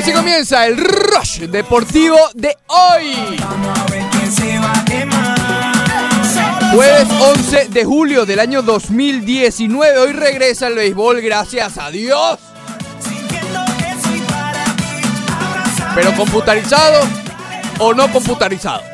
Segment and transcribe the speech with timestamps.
[0.00, 3.36] Así comienza el Rush Deportivo de hoy.
[6.72, 9.98] Jueves 11 de julio del año 2019.
[9.98, 12.38] Hoy regresa el béisbol, gracias a Dios.
[15.94, 17.02] Pero computarizado
[17.78, 18.89] o no computarizado.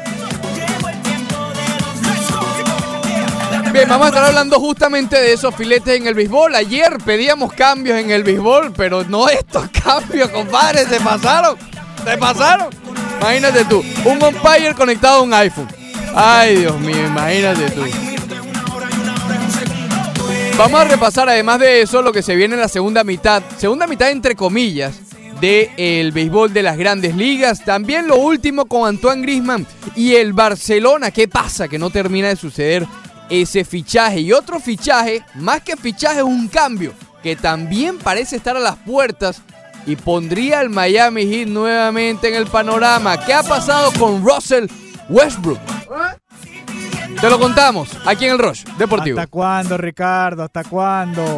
[3.84, 6.54] Vamos a estar hablando justamente de esos filetes en el béisbol.
[6.54, 11.56] Ayer pedíamos cambios en el béisbol, pero no estos cambios, compadre, se pasaron.
[12.04, 12.68] Se pasaron.
[13.20, 15.68] Imagínate tú, un umpire conectado a un iPhone.
[16.14, 17.82] Ay, Dios mío, imagínate tú.
[20.56, 23.86] Vamos a repasar además de eso lo que se viene en la segunda mitad, segunda
[23.86, 24.98] mitad entre comillas,
[25.40, 27.62] del béisbol de las grandes ligas.
[27.62, 31.10] También lo último con Antoine Grisman y el Barcelona.
[31.10, 31.68] ¿Qué pasa?
[31.68, 32.86] Que no termina de suceder
[33.30, 34.20] ese fichaje.
[34.20, 39.42] Y otro fichaje, más que fichaje, un cambio que también parece estar a las puertas
[39.86, 43.24] y pondría al Miami Heat nuevamente en el panorama.
[43.24, 44.66] ¿Qué ha pasado con Russell
[45.08, 45.58] Westbrook?
[47.20, 49.18] Te lo contamos aquí en el Rush Deportivo.
[49.18, 50.42] ¿Hasta cuándo, Ricardo?
[50.42, 51.36] ¿Hasta cuándo?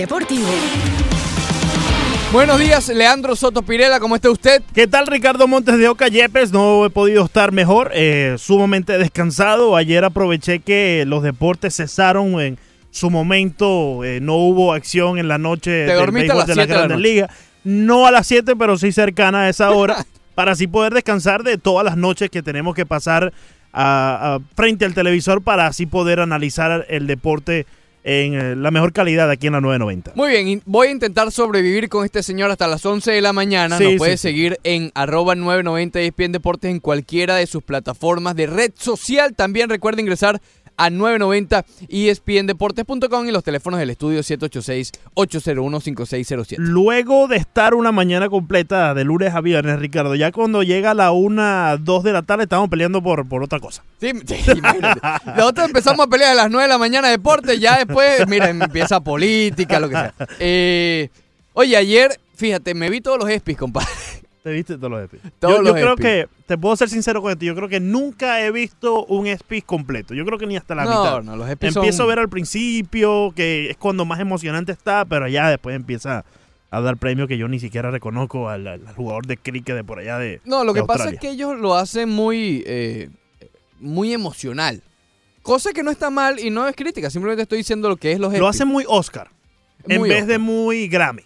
[0.00, 0.48] Deportivo.
[2.32, 4.62] Buenos días, Leandro Soto Pirela, ¿cómo está usted?
[4.74, 6.52] ¿Qué tal, Ricardo Montes de Oca Yepes?
[6.52, 9.76] No he podido estar mejor, eh, sumamente descansado.
[9.76, 12.56] Ayer aproveché que los deportes cesaron en
[12.90, 16.54] su momento, eh, no hubo acción en la noche del dormiste a béisbol las de
[16.54, 16.98] la 7 de la Grandes.
[17.12, 17.30] Ligas.
[17.64, 21.58] No a las 7, pero sí cercana a esa hora, para así poder descansar de
[21.58, 23.34] todas las noches que tenemos que pasar
[23.74, 27.66] a- a- frente al televisor para así poder analizar el deporte
[28.02, 30.12] en eh, la mejor calidad aquí en la 990.
[30.14, 33.78] Muy bien, voy a intentar sobrevivir con este señor hasta las 11 de la mañana.
[33.78, 34.22] Sí, Nos puede sí.
[34.22, 39.34] seguir en arroba 990 ESPN Deportes en cualquiera de sus plataformas de red social.
[39.34, 40.40] También recuerda ingresar
[40.80, 46.54] a 990 espndeportes.com y los teléfonos del estudio 786-801-5607.
[46.56, 51.12] Luego de estar una mañana completa de lunes a viernes, Ricardo, ya cuando llega la
[51.12, 53.84] una, dos de la tarde, estamos peleando por, por otra cosa.
[54.00, 55.00] Sí, sí, imagínate.
[55.36, 59.00] Nosotros empezamos a pelear a las 9 de la mañana deporte, ya después, mira, empieza
[59.00, 60.14] política, lo que sea.
[60.38, 61.10] Eh,
[61.52, 63.90] oye, ayer, fíjate, me vi todos los ESPYs, compadre.
[64.42, 65.20] ¿Te viste todos los EPIs?
[65.38, 66.04] Todos yo los creo EPIs.
[66.04, 69.62] que, te puedo ser sincero con esto, yo creo que nunca he visto un EPI
[69.62, 70.14] completo.
[70.14, 71.22] Yo creo que ni hasta la No, mitad.
[71.22, 75.04] no, los EPIs Empiezo son- a ver al principio, que es cuando más emocionante está,
[75.04, 76.24] pero ya después empieza
[76.70, 80.18] a dar premios que yo ni siquiera reconozco al, jugador de cricket de por allá
[80.18, 83.10] de No, lo de que pasa es que ellos lo hacen muy, eh,
[83.78, 84.82] muy emocional.
[85.42, 88.18] Cosa que no está mal y no es crítica, simplemente estoy diciendo lo que es
[88.18, 89.30] los Lo hacen muy Oscar,
[89.86, 90.26] en vez Oscar.
[90.28, 91.22] de muy Grammy.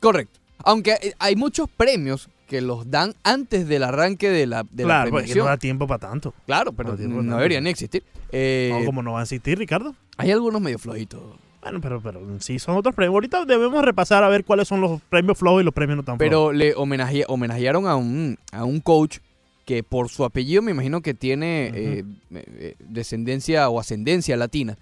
[0.00, 0.40] Correcto.
[0.64, 5.10] Aunque hay muchos premios que los dan antes del arranque de la, de la claro,
[5.10, 5.44] porque premiación.
[5.46, 6.34] no da tiempo para tanto.
[6.46, 8.04] claro, pero no no deberían ni existir.
[8.30, 9.94] Eh, No, como no va a existir, Ricardo.
[10.18, 11.20] Hay algunos medio flojitos.
[11.62, 13.14] Bueno, pero, pero sí son otros premios.
[13.14, 16.16] Ahorita debemos repasar a ver cuáles son los premios flow y los premios no tan
[16.18, 16.26] flow.
[16.28, 19.18] Pero le homenajea- homenajearon a un, a un coach
[19.64, 22.04] que por su apellido me imagino que tiene eh,
[22.34, 24.76] eh, descendencia o ascendencia latina.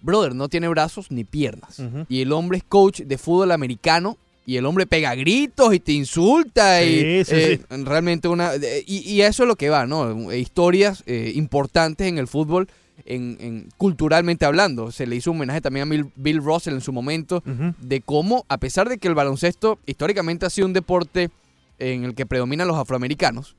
[0.00, 1.80] Brother, no tiene brazos ni piernas.
[2.08, 4.16] Y el hombre es coach de fútbol americano.
[4.44, 6.82] Y el hombre pega gritos y te insulta.
[6.82, 8.52] y, Sí, sí, eh, Realmente una...
[8.86, 10.30] Y, y eso es lo que va, ¿no?
[10.32, 12.68] Eh, Historias eh, importantes en el fútbol,
[13.04, 14.90] en, en- culturalmente hablando.
[14.90, 17.42] Se le hizo un homenaje también a Bill, Russell en su momento
[17.80, 21.30] de cómo, a pesar de que el baloncesto históricamente ha sido un deporte
[21.78, 23.54] en el que predominan los afroamericanos,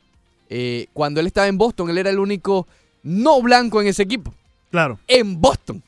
[0.49, 2.67] eh, cuando él estaba en Boston, él era el único
[3.03, 4.33] no blanco en ese equipo.
[4.69, 4.99] Claro.
[5.07, 5.81] En Boston.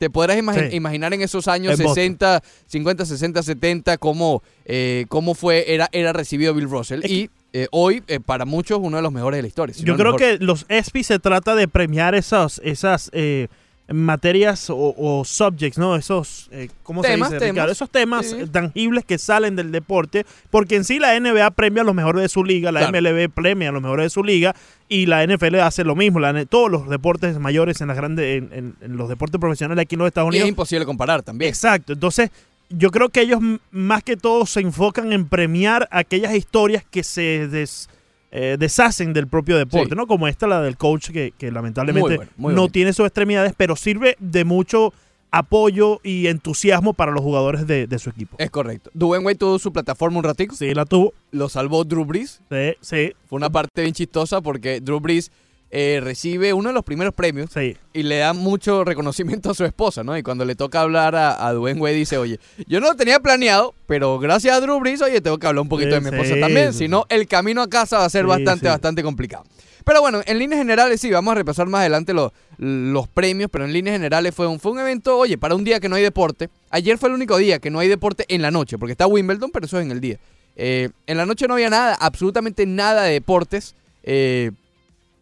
[0.00, 0.76] Te podrás imagi- Sí.
[0.76, 1.94] imaginar en esos años En Boston.
[1.94, 7.00] 60, 50, 60, 70 cómo, eh, cómo fue, era, era recibido Bill Russell.
[7.04, 9.74] Es Y eh, hoy, eh, para muchos, uno de los mejores de la historia.
[9.74, 10.38] si Yo creo mejor.
[10.38, 13.48] que los ESPY se trata de premiar esas, esas eh,
[13.92, 15.96] materias o, o subjects, ¿no?
[15.96, 17.66] Esos, eh, ¿cómo Temas, se dice, Ricardo?
[17.66, 17.76] temas.
[17.76, 18.36] Esos temas Sí.
[18.50, 22.28] tangibles que salen del deporte, porque en sí la NBA premia a los mejores de
[22.28, 22.92] su liga, la Claro.
[23.00, 24.54] MLB premia a los mejores de su liga
[24.88, 26.20] y la NFL hace lo mismo.
[26.20, 29.96] La todos los deportes mayores en las grandes, en, en- en los deportes profesionales aquí
[29.96, 31.48] en los Estados Y es Unidos imposible comparar también.
[31.48, 31.92] Exacto.
[31.92, 32.30] Entonces,
[32.68, 33.40] yo creo que ellos
[33.72, 37.88] más que todo se enfocan en premiar aquellas historias que se des-
[38.32, 39.96] eh, deshacen del propio deporte, Sí.
[39.96, 40.06] ¿no?
[40.06, 43.54] Como esta, la del coach, que, que lamentablemente Muy bueno, muy no tiene sus extremidades,
[43.56, 44.92] pero sirve de mucho
[45.32, 48.36] apoyo y entusiasmo para los jugadores de, de su equipo.
[48.38, 48.90] Es correcto.
[48.94, 50.54] Dwayne tuvo su plataforma un ratico.
[50.56, 51.12] Sí, la tuvo.
[51.30, 52.40] Lo salvó Drew Brees.
[52.50, 55.30] Sí, sí, Fue una parte bien chistosa porque Drew Brees
[55.72, 57.76] eh, recibe uno de los primeros premios sí.
[57.92, 60.16] y le da mucho reconocimiento a su esposa, ¿no?
[60.18, 63.20] Y cuando le toca hablar a, a Dwayne Wade dice, oye, yo no lo tenía
[63.20, 66.16] planeado, pero gracias a Drew Brees, oye, tengo que hablar un poquito Sí, de mi
[66.16, 69.44] esposa sí, también, si no, el camino a casa va a ser bastante, bastante complicado.
[69.84, 73.64] Pero bueno, en líneas generales sí, vamos a repasar más adelante los, los premios, pero
[73.64, 76.02] en líneas generales fue un, fue un evento, oye, para un día que no hay
[76.02, 76.50] deporte.
[76.70, 79.50] Ayer fue el único día que no hay deporte en la noche, porque está Wimbledon,
[79.50, 80.18] pero eso es en el día.
[80.56, 83.74] Eh, en la noche no había nada, absolutamente nada de deportes.
[84.02, 84.50] eh,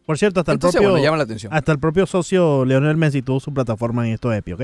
[0.09, 1.53] Por cierto, hasta el propio bueno, llama la atención.
[1.53, 4.63] hasta el propio socio Leonel Messi tuvo su plataforma en esto EPI, ¿ok?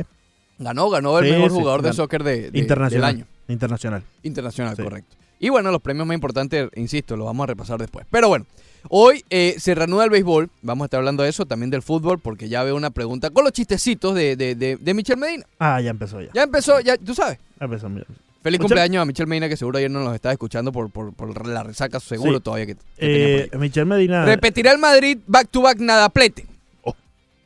[0.58, 3.12] Ganó, ganó el Sí, mejor sí, jugador de soccer de, de- Internacional.
[3.12, 3.26] del año.
[3.48, 4.02] Internacional.
[4.22, 4.82] Internacional, Sí.
[4.82, 5.16] correcto.
[5.38, 8.06] Y bueno, los premios más importantes, insisto, los vamos a repasar después.
[8.10, 8.46] Pero bueno,
[8.88, 10.48] hoy eh, se reanuda el béisbol.
[10.62, 13.44] Vamos a estar hablando de eso, también del fútbol, porque ya veo una pregunta con
[13.44, 15.44] los chistecitos de, de, de, de Michel Medina.
[15.58, 16.30] Ah, ya empezó ya.
[16.32, 17.38] Ya empezó, ya tú sabes.
[17.60, 18.06] Ya empezó, mira.
[18.44, 21.46] Feliz cumpleaños a Michel Medina, que seguro ayer no nos estaba escuchando por, por, por
[21.48, 22.40] la resaca, seguro Sí.
[22.42, 23.60] todavía que, que Eh, por ahí.
[23.62, 24.26] Michel Medina.
[24.26, 26.46] Repetirá el Madrid back to back nada plete.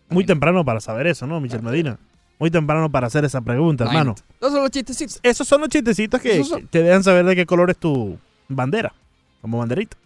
[0.08, 1.98] Muy temprano para saber eso, ¿no, Michel Medina?
[2.40, 4.16] Muy temprano para hacer esa pregunta, hermano.
[4.40, 5.20] Esos son los chistecitos.
[5.22, 8.18] Esos son los chistecitos que, te dejan saber de qué color es tu
[8.48, 8.92] bandera,
[9.40, 9.96] como banderita.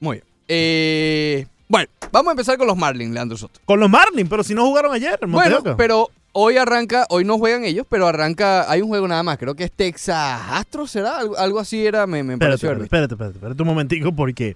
[0.00, 0.24] Muy bien.
[0.48, 3.60] Eh, bueno, vamos a empezar con los Marlins, Leandro Soto.
[3.64, 7.38] Con los Marlins, pero si no jugaron ayer, en Bueno, pero hoy arranca, hoy no
[7.38, 11.18] juegan ellos, pero arranca, hay un juego nada más, creo que es Texas Astros, ¿será?
[11.18, 14.54] Algo, algo así era, me, me espérate, pareció espérate, espérate, espérate, un momentico porque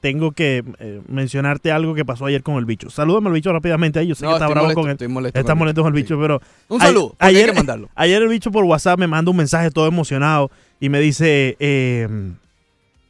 [0.00, 2.90] tengo que eh, mencionarte algo que pasó ayer con el bicho.
[2.90, 4.94] Salúdame al bicho rápidamente ahí, yo sé No, que está bravo molesto, con él.
[4.94, 7.88] estoy molesto Está molesto con el bicho, pero Un saludo, porque hay ayer- que mandarlo.
[7.94, 12.08] Ayer el bicho por WhatsApp me manda un mensaje todo emocionado y me dice, eh,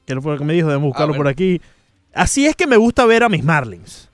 [0.05, 0.69] ¿qué fue lo que me dijo?
[0.69, 1.63] Debemos buscarlo Ah, por aquí.
[2.13, 4.11] Así es que me gusta ver a mis Marlins.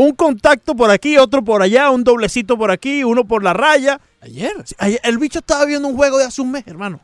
[0.00, 4.00] Un contacto por aquí, otro por allá, un doblecito por aquí, uno por la raya.
[4.22, 4.52] Ayer.
[4.78, 7.00] Ayer- El bicho estaba viendo un juego de hace un mes, hermano.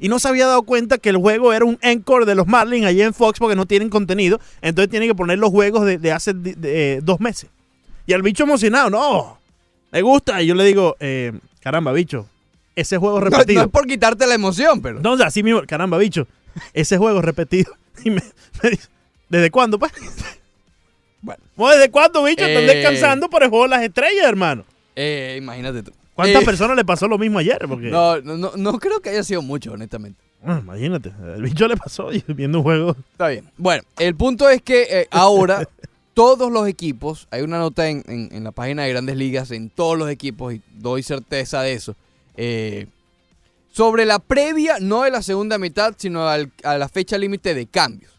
[0.00, 2.86] Y no se había dado cuenta que el juego era un encore de los Marlins
[2.86, 4.40] allá en Fox porque no tienen contenido.
[4.62, 7.50] Entonces tienen que poner los juegos de, de hace de- de, eh, dos meses.
[8.06, 9.38] Y el bicho emocionado, no,
[9.90, 10.40] me gusta.
[10.40, 12.26] Y yo le digo, eh, caramba, bicho,
[12.74, 13.60] ese juego No, repetido.
[13.60, 14.96] no es por quitarte la emoción, pero.
[14.96, 16.26] Entonces, así mismo, caramba, bicho,
[16.72, 17.74] ese juego repetido.
[18.04, 18.22] Y me,
[18.62, 18.88] me dice,
[19.28, 19.92] ¿desde cuándo, pues?
[21.22, 22.44] Bueno, ¿Desde cuándo, bicho?
[22.44, 22.74] Están Eh.
[22.74, 24.64] descansando por el juego de las estrellas, hermano.
[24.96, 25.92] eh, imagínate tú.
[26.14, 27.58] ¿Cuántas Eh, personas le pasó lo mismo ayer?
[27.66, 30.20] Porque, No, no, no, no creo que haya sido mucho, honestamente.
[30.44, 32.96] Ah, imagínate, el bicho le pasó viendo un juego.
[33.12, 33.48] Está bien.
[33.56, 35.66] Bueno, el punto es que eh, ahora
[36.14, 39.70] todos los equipos, hay una nota en, en- en la página de Grandes Ligas, en
[39.70, 41.94] todos los equipos, y doy certeza de eso,
[42.36, 42.86] eh,
[43.72, 47.66] sobre la previa, no de la segunda mitad, sino al- a la fecha límite de
[47.66, 48.12] cambios.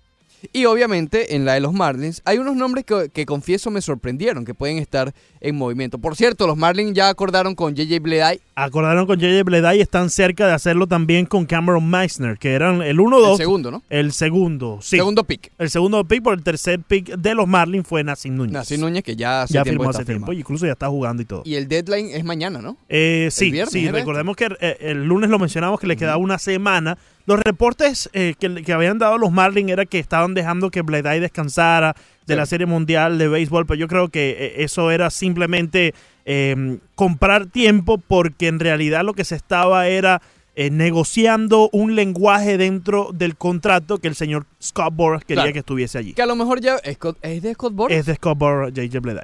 [0.51, 4.45] Y obviamente en la de los Marlins hay unos nombres que, que confieso me sorprendieron,
[4.45, 5.99] que pueden estar en movimiento.
[5.99, 10.09] Por cierto, los Marlins ya acordaron con JJ Bleday, Acordaron con JJ Bleday y están
[10.09, 13.31] cerca de hacerlo también con Cameron Meissner, que eran el 1-2.
[13.31, 13.83] el segundo, ¿no?
[13.89, 14.97] El segundo, sí.
[14.97, 15.51] Segundo pick.
[15.57, 18.53] El segundo pick por el tercer pick de los Marlins fue Nassim Núñez.
[18.53, 20.39] Nací Núñez, que ya hace ya tiempo firmó hace tiempo, firmado.
[20.39, 21.41] incluso ya está jugando y todo.
[21.45, 22.77] Y el deadline es mañana, ¿no?
[22.89, 26.17] Eh, sí, viernes sí, era recordemos que eh, el lunes lo mencionamos que le quedaba
[26.17, 26.97] una semana.
[27.25, 31.19] Los reportes eh, que, que habían dado los Marlins era que estaban dejando que Bleday
[31.19, 31.93] descansara
[32.25, 32.37] de Sí.
[32.37, 35.93] la Serie Mundial de Béisbol, pero yo creo que eh, eso era simplemente
[36.25, 40.21] eh, comprar tiempo porque en realidad lo que se estaba era
[40.55, 45.53] eh, negociando un lenguaje dentro del contrato que el señor Scott Boras quería Claro.
[45.53, 46.13] que estuviese allí.
[46.13, 47.97] Que a lo mejor ya es, de Scott Boras.
[47.97, 49.23] Es de Scott Boras, JJ Bleday.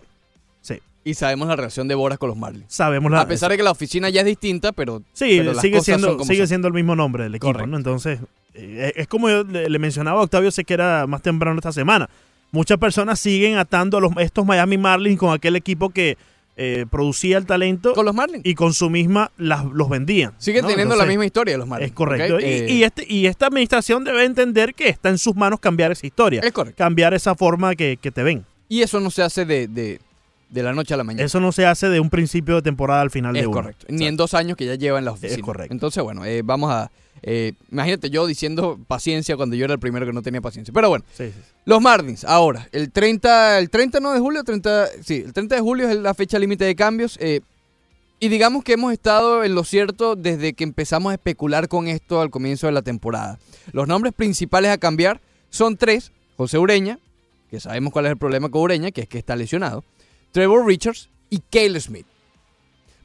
[1.04, 2.66] Y sabemos la relación de Boras con los Marlins.
[2.68, 3.22] sabemos la...
[3.22, 5.86] a pesar de que la oficina ya es distinta, pero, Sí, pero las sigue cosas
[5.94, 6.48] son siendo, como sigue son.
[6.48, 7.68] siendo el mismo nombre del equipo, Correcto.
[7.68, 7.78] ¿no?
[7.78, 8.20] Entonces,
[8.54, 11.72] eh, es como yo le, le mencionaba a Octavio, sé que era más temprano esta
[11.72, 12.10] semana.
[12.52, 16.18] Muchas personas siguen atando a los, estos Miami Marlins con aquel equipo que
[16.62, 18.42] eh, producía el talento Con los Marlins.
[18.46, 20.34] y con su misma las, los vendían.
[20.40, 20.68] Sigue ¿no?
[20.68, 21.92] teniendo la misma historia de los Marlins.
[21.92, 22.38] Es correcto.
[22.40, 26.06] Eh, y este, y esta administración debe entender que está en sus manos cambiar esa
[26.06, 26.42] historia.
[26.44, 26.78] Es correcto.
[26.78, 28.44] Cambiar esa forma que, que te ven.
[28.68, 30.02] y eso no se hace de, de-
[30.50, 31.24] de la noche a la mañana.
[31.26, 33.56] Eso no se hace de un principio de temporada al final Es de uno.
[33.58, 33.86] correcto.
[33.90, 35.42] Ni en dos años que ya lleva en la oficina.
[35.44, 35.74] correcto.
[35.74, 36.90] Entonces, bueno, eh, vamos a...
[37.22, 40.74] eh, imagínate yo diciendo paciencia cuando yo era el primero que no tenía paciencia.
[40.74, 41.42] Pero bueno, Sí, sí, sí.
[41.66, 45.62] los Marlins, ahora, el 30, el 30 no de julio, 30, sí, el 30 de
[45.62, 47.18] julio es la fecha límite de cambios.
[47.22, 47.42] eh,
[48.22, 52.20] y digamos que hemos estado en lo cierto desde que empezamos a especular con esto
[52.20, 53.40] al comienzo de la temporada.
[53.72, 56.12] Los nombres principales a cambiar son tres.
[56.36, 57.00] José Ureña,
[57.50, 59.86] que sabemos cuál es el problema con Ureña, que es que está lesionado.
[60.32, 62.06] Trevor Richards y Cale Smith.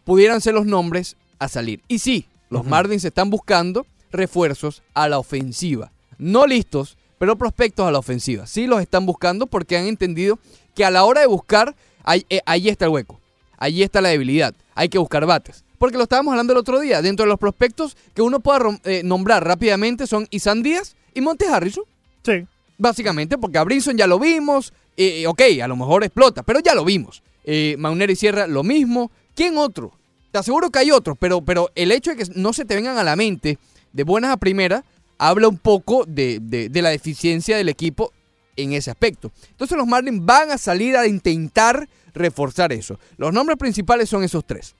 [0.05, 1.81] Pudieran ser los nombres a salir.
[1.89, 2.71] Y sí, los Ujú.
[2.71, 5.91] Marlins están buscando refuerzos a la ofensiva.
[6.19, 8.47] No listos, pero prospectos a la ofensiva.
[8.47, 10.39] Sí los están buscando porque han entendido
[10.75, 13.21] que a la hora de buscar, ahí, eh, ahí está el hueco.
[13.57, 14.55] Allí está la debilidad.
[14.75, 15.65] Hay que buscar bates.
[15.79, 17.03] Porque lo estábamos hablando el otro día.
[17.03, 21.47] Dentro de los prospectos que uno pueda eh, nombrar rápidamente son Isan Díaz y Monte
[21.47, 21.85] Harrison.
[22.25, 22.47] Sí.
[22.77, 24.73] Básicamente, porque a Brinson ya lo vimos.
[24.97, 27.23] Eh, eh, ok, a lo mejor explota, pero ya lo vimos.
[27.45, 29.11] Eh, Maunera y Sierra, lo mismo.
[29.35, 29.93] ¿Quién otro?
[30.31, 32.99] Te aseguro que hay otros, pero, pero el hecho de que no se te vengan
[32.99, 33.59] a la mente
[33.93, 34.83] de buenas a primeras
[35.19, 38.13] habla un poco de, de- de la deficiencia del equipo
[38.57, 39.31] en ese aspecto.
[39.51, 42.99] Entonces los Marlins van a salir a intentar reforzar eso.
[43.17, 44.75] Los nombres principales son esos tres.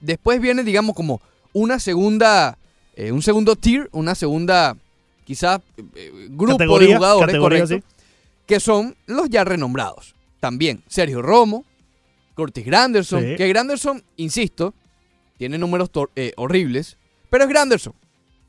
[0.00, 1.20] Después viene, digamos, como
[1.52, 2.56] una segunda,
[2.96, 4.76] eh, un segundo tier, una segunda,
[5.24, 5.60] quizás,
[5.94, 6.66] eh, grupo de
[6.96, 7.82] jugadores, correcto, sí.
[8.50, 10.14] Que son los ya renombrados.
[10.40, 11.64] También Sergio Romo,
[12.34, 13.36] Curtis Granderson, Sí.
[13.36, 14.74] que Granderson, insisto,
[15.38, 16.96] tiene números eh, horribles,
[17.30, 17.94] pero es Granderson,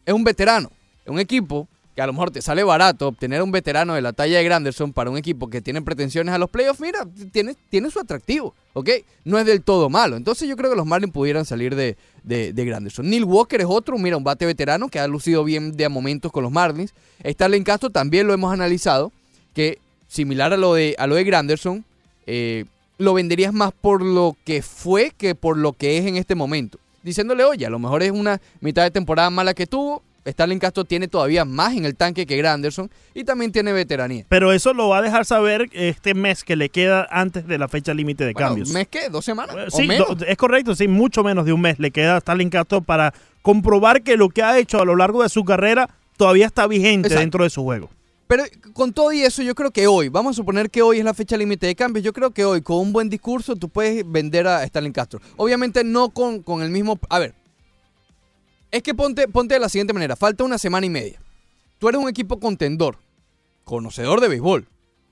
[0.05, 0.71] es un veterano,
[1.05, 4.13] es un equipo que a lo mejor te sale barato obtener un veterano de la
[4.13, 7.91] talla de Granderson para un equipo que tiene pretensiones a los playoffs, mira, tiene, tiene
[7.91, 8.89] su atractivo, ¿ok?
[9.25, 10.15] No es del todo malo.
[10.15, 13.09] Entonces yo creo que los Marlins pudieran salir de, de, de Granderson.
[13.09, 16.31] Neil Walker es otro, mira, un bate veterano que ha lucido bien de a momentos
[16.31, 16.93] con los Marlins.
[17.23, 19.11] Starling Castro también lo hemos analizado,
[19.53, 19.79] que
[20.11, 21.85] similar a lo de, a lo de Granderson,
[22.27, 22.65] eh,
[22.97, 26.77] lo venderías más por lo que fue que por lo que es en este momento.
[27.01, 30.03] Diciéndole, oye, a lo mejor es una mitad de temporada mala que tuvo.
[30.27, 34.23] Starling Castro tiene todavía más en el tanque que Granderson y también tiene veteranía.
[34.29, 37.67] Pero eso lo va a dejar saber este mes que le queda antes de la
[37.67, 38.69] fecha límite de Bueno, cambios.
[38.69, 39.09] ¿Mes qué?
[39.09, 39.55] ¿Dos semanas?
[39.57, 40.09] Eh, ¿O Sí, menos?
[40.27, 44.03] es correcto, sí, mucho menos de un mes le queda a Stalin Castro para comprobar
[44.03, 47.21] que lo que ha hecho a lo largo de su carrera todavía está vigente Exacto.
[47.21, 47.89] dentro de su juego.
[48.31, 51.03] Pero con todo y eso, yo creo que hoy, vamos a suponer que hoy es
[51.03, 54.09] la fecha límite de cambios, yo creo que hoy con un buen discurso tú puedes
[54.09, 55.19] vender a Stalin Castro.
[55.35, 56.97] Obviamente no con, con el mismo...
[57.09, 57.35] A ver,
[58.71, 61.21] es que ponte, ponte de la siguiente manera, falta una semana y media.
[61.77, 62.99] Tú eres un equipo contendor,
[63.65, 64.65] conocedor de béisbol.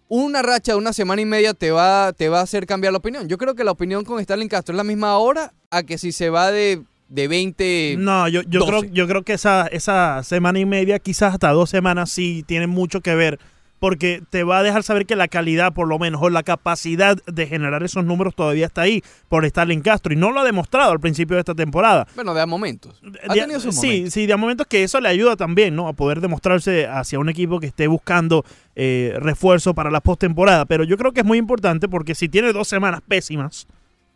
[0.08, 3.00] Una racha de una semana y media te va, te va a hacer cambiar la
[3.00, 3.28] opinión.
[3.28, 6.14] Yo creo que la opinión con Stalin Castro es la misma ahora a que si
[6.14, 7.96] se va de, de 20...
[8.00, 8.72] No, yo, yo, 12.
[8.72, 12.68] creo, yo creo que esa, esa semana y media, quizás hasta dos semanas, sí tiene
[12.68, 13.40] mucho que ver.
[13.80, 17.16] Porque te va a dejar saber que la calidad, por lo menos, o la capacidad
[17.26, 20.12] de generar esos números todavía está ahí por Stalin Castro.
[20.14, 22.06] Y no lo ha demostrado al principio de esta temporada.
[22.14, 23.02] Bueno, de a momentos.
[23.26, 24.14] Ha De- tenido sus sí, momentos.
[24.14, 25.88] sí, de momentos que eso le ayuda también, ¿no?
[25.88, 28.44] A poder demostrarse hacia un equipo que esté buscando
[28.76, 30.66] eh, refuerzo para la postemporada.
[30.66, 33.66] Pero yo creo que es muy importante porque si tiene dos semanas pésimas,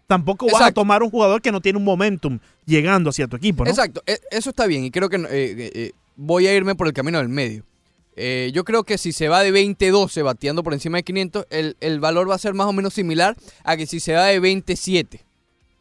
[0.08, 3.64] tampoco vas a tomar un jugador que no tiene un momentum llegando hacia tu equipo,
[3.64, 3.70] ¿no?
[3.70, 6.88] Exacto, e- eso está bien y creo que eh, eh, eh, voy a irme por
[6.88, 7.64] el camino del medio.
[8.16, 11.78] Eh, yo creo que si se va de 20-12 bateando por encima de 500, el,
[11.80, 14.40] el valor va a ser más o menos similar a que si se va de
[14.40, 15.22] 27,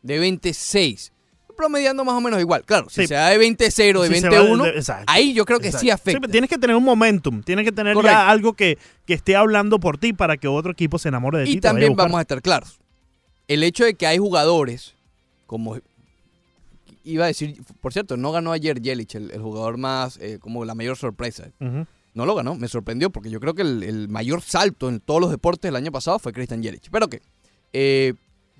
[0.03, 1.13] de 26,
[1.55, 2.65] promediando más o menos igual.
[2.65, 3.09] Claro, si Sí.
[3.09, 5.61] se va de 20-0, de Si se va de- 21, de- exacto, ahí yo creo
[5.61, 5.83] que exacto.
[5.85, 6.21] sí afecta.
[6.21, 9.79] pero tienes que tener un momentum, tienes que tener ya algo que, que esté hablando
[9.79, 11.53] por ti para que otro equipo se enamore de ti.
[11.53, 12.81] Y a también vamos a estar claros.
[13.53, 14.95] El hecho de que hay jugadores,
[15.47, 15.77] como
[17.05, 20.65] iba a decir, por cierto, no ganó ayer Yelich, el, el jugador más, eh, como
[20.65, 21.51] la mayor sorpresa.
[22.15, 25.21] No lo ganó, me sorprendió porque yo creo que el, el mayor salto en todos
[25.21, 26.89] los deportes del año pasado fue Christian Yelich.
[26.91, 27.23] Pero que,
[27.73, 28.15] eh,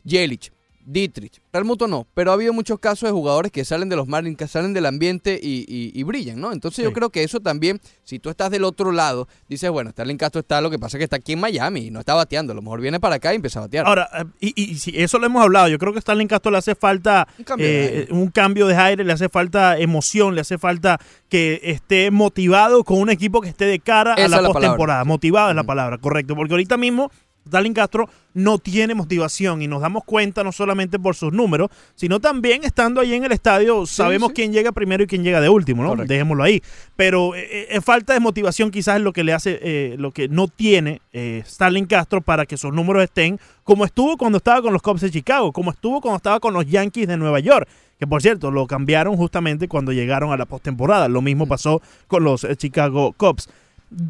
[0.05, 0.53] Yelich,
[0.85, 4.09] Dietrich, Real Muto no, pero ha habido muchos casos de jugadores que salen de los
[4.09, 6.53] Marlins, que salen del ambiente y, y- y brillan, ¿no?
[6.53, 10.17] Entonces yo creo que eso también, si tú estás del otro lado, dices, bueno, Starling
[10.17, 12.53] Castro está, lo que pasa es que está aquí en Miami y no está bateando,
[12.53, 13.87] a lo mejor viene para acá y empieza a batear.
[13.87, 14.25] Ahora, eh,
[14.55, 16.75] y, y, si eso lo hemos hablado, yo creo que a Stalin Castro le hace
[16.75, 18.13] falta Un cambio de eh, aire.
[18.13, 20.99] un cambio de aire, le hace falta emoción, le hace falta
[21.29, 25.05] que esté motivado con un equipo que esté de cara Esa a la postemporada.
[25.05, 26.35] Motivado es la palabra, correcto.
[26.35, 27.11] Porque ahorita mismo
[27.45, 32.21] Stalin Castro no tiene motivación y nos damos cuenta no solamente por sus números, sino
[32.21, 34.35] también estando ahí en el estadio, sabemos sí.
[34.35, 35.91] quién llega primero y quién llega de último, ¿no?
[35.91, 36.13] Correcto.
[36.13, 36.63] Dejémoslo ahí.
[36.97, 40.29] Pero eh, eh, falta de motivación quizás es lo que le hace, eh, lo que
[40.29, 44.73] no tiene eh, Stalin Castro para que sus números estén como estuvo cuando estaba con
[44.73, 47.69] los Cubs de Chicago, como estuvo cuando estaba con los Yankees de Nueva York.
[47.99, 51.09] Que por cierto, lo cambiaron justamente cuando llegaron a la postemporada.
[51.09, 53.49] Lo mismo pasó con los eh, Chicago Cubs.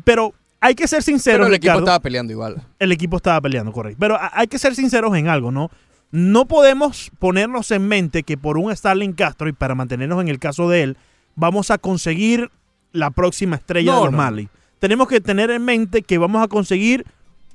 [0.05, 0.33] Pero
[0.63, 2.63] hay que ser sinceros, Pero el equipo estaba peleando igual.
[2.79, 3.99] El equipo estaba peleando, correcto.
[4.01, 5.71] Pero hay que ser sinceros en algo, ¿no?
[6.11, 10.39] No podemos ponernos en mente que por un Starling Castro y para mantenernos en el
[10.39, 10.97] caso de él,
[11.35, 12.51] vamos a conseguir
[12.93, 14.19] la próxima estrella No, de los no.
[14.19, 14.51] Marlins.
[14.79, 17.05] Tenemos que tener en mente que vamos a conseguir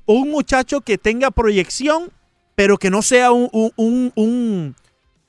[0.06, 2.10] un muchacho que tenga proyección,
[2.56, 4.76] pero que no sea un, un, un, un-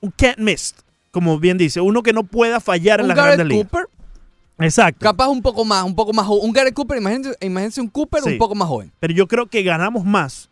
[0.00, 0.74] un can't miss,
[1.10, 3.64] como bien dice, uno que no pueda fallar en Garrett grandes ligas.
[3.68, 3.86] Cooper,
[4.58, 5.00] Exacto.
[5.04, 6.44] capaz un poco más, un poco más joven.
[6.46, 8.30] Un Garrett Cooper, imagínense, imagínense un Cooper Sí.
[8.32, 8.92] un poco más joven.
[9.00, 10.50] pero yo creo que ganamos más.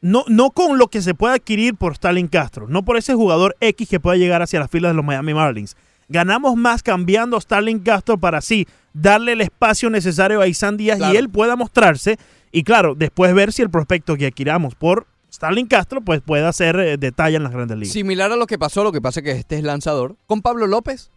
[0.00, 3.56] No, no con lo que se puede adquirir por Stalin Castro, no por ese jugador
[3.60, 5.76] X que pueda llegar hacia las filas de los Miami Marlins.
[6.10, 10.98] Ganamos más cambiando a Stalin Castro para así darle el espacio necesario a Isan Díaz
[10.98, 11.14] Claro.
[11.14, 12.18] y él pueda mostrarse.
[12.52, 16.78] Y claro, después ver si el prospecto que adquiramos por Stalin Castro pues pueda hacer
[16.78, 17.94] eh, detalle en las grandes ligas.
[17.94, 20.16] Similar a lo que pasó, lo que pasa es que este es lanzador.
[20.26, 21.10] Con Pablo López.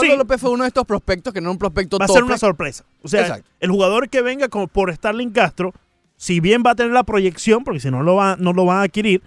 [0.00, 0.16] Pablo Sí.
[0.18, 2.16] López fue uno de estos prospectos que no era un prospecto va a tope.
[2.18, 2.84] ser una sorpresa.
[3.02, 3.50] O sea, Exacto.
[3.60, 5.72] el jugador que venga como por Starling Castro,
[6.16, 8.78] si bien va a tener la proyección, porque si no lo, va, no lo van
[8.78, 9.22] a adquirir,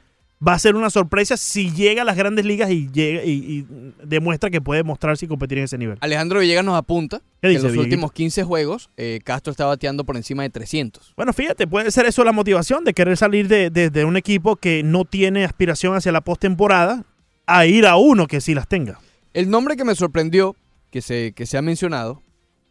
[0.46, 3.66] va a ser una sorpresa si llega a las grandes ligas y, llega, y, y
[4.06, 5.98] demuestra que puede mostrarse y competir en ese nivel.
[6.00, 7.82] Alejandro Villegas nos apunta ¿Qué que en los Villeguito?
[7.82, 11.14] últimos 15 juegos eh, Castro está bateando por encima de 300.
[11.18, 14.56] Bueno, fíjate, puede ser eso la motivación de querer salir de, de- de un equipo
[14.56, 17.04] que no tiene aspiración hacia la postemporada
[17.46, 18.98] a ir a uno que sí las tenga.
[19.40, 20.56] El nombre que me sorprendió,
[20.92, 22.22] que se, que se ha mencionado,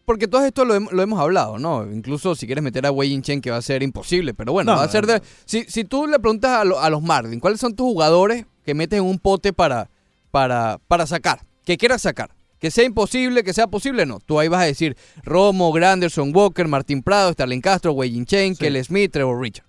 [0.05, 1.91] porque todo esto lo, hem- lo hemos hablado, ¿no?
[1.91, 4.79] Incluso si quieres meter a Wei Chen, que va a ser imposible, pero bueno, No,
[4.79, 5.23] va a ser de...
[5.47, 8.75] Si, si tú le preguntas a, lo- a los Marlins, ¿cuáles son tus jugadores que
[8.75, 9.89] metes en un pote para,
[10.31, 11.41] para, para sacar?
[11.65, 12.31] Que quieras sacar.
[12.59, 14.19] Que sea imposible, que sea posible, no.
[14.21, 18.61] Tú ahí vas a decir Romo, Granderson, Walker, Martín Prado, Starling Castro, Wei Chen, Sí.
[18.65, 19.67] Kelly Smith, Trevor Richard.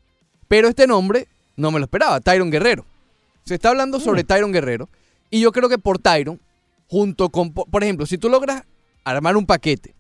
[0.48, 2.86] Pero este nombre no me lo esperaba, Tyron Guerrero.
[3.46, 4.90] Se está hablando sobre Tyron Guerrero.
[5.30, 6.40] Y yo creo que por Tyron,
[6.90, 8.64] junto con, por ejemplo, si tú logras
[9.04, 9.96] armar un paquete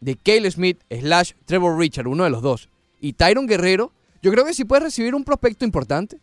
[0.00, 2.68] de Cale Smith slash Trevor Richard, uno de los dos,
[3.00, 6.18] y Tyron Guerrero, yo creo que sí puedes recibir un prospecto importante.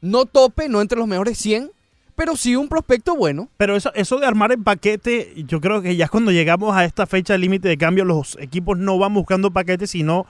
[0.00, 1.70] No tope, no entre los mejores 100,
[2.16, 3.48] pero sí un prospecto bueno.
[3.56, 7.06] Pero eso, eso de armar el paquete, yo creo que ya cuando llegamos a esta
[7.06, 10.26] fecha límite de cambio, los equipos no van buscando paquetes, sino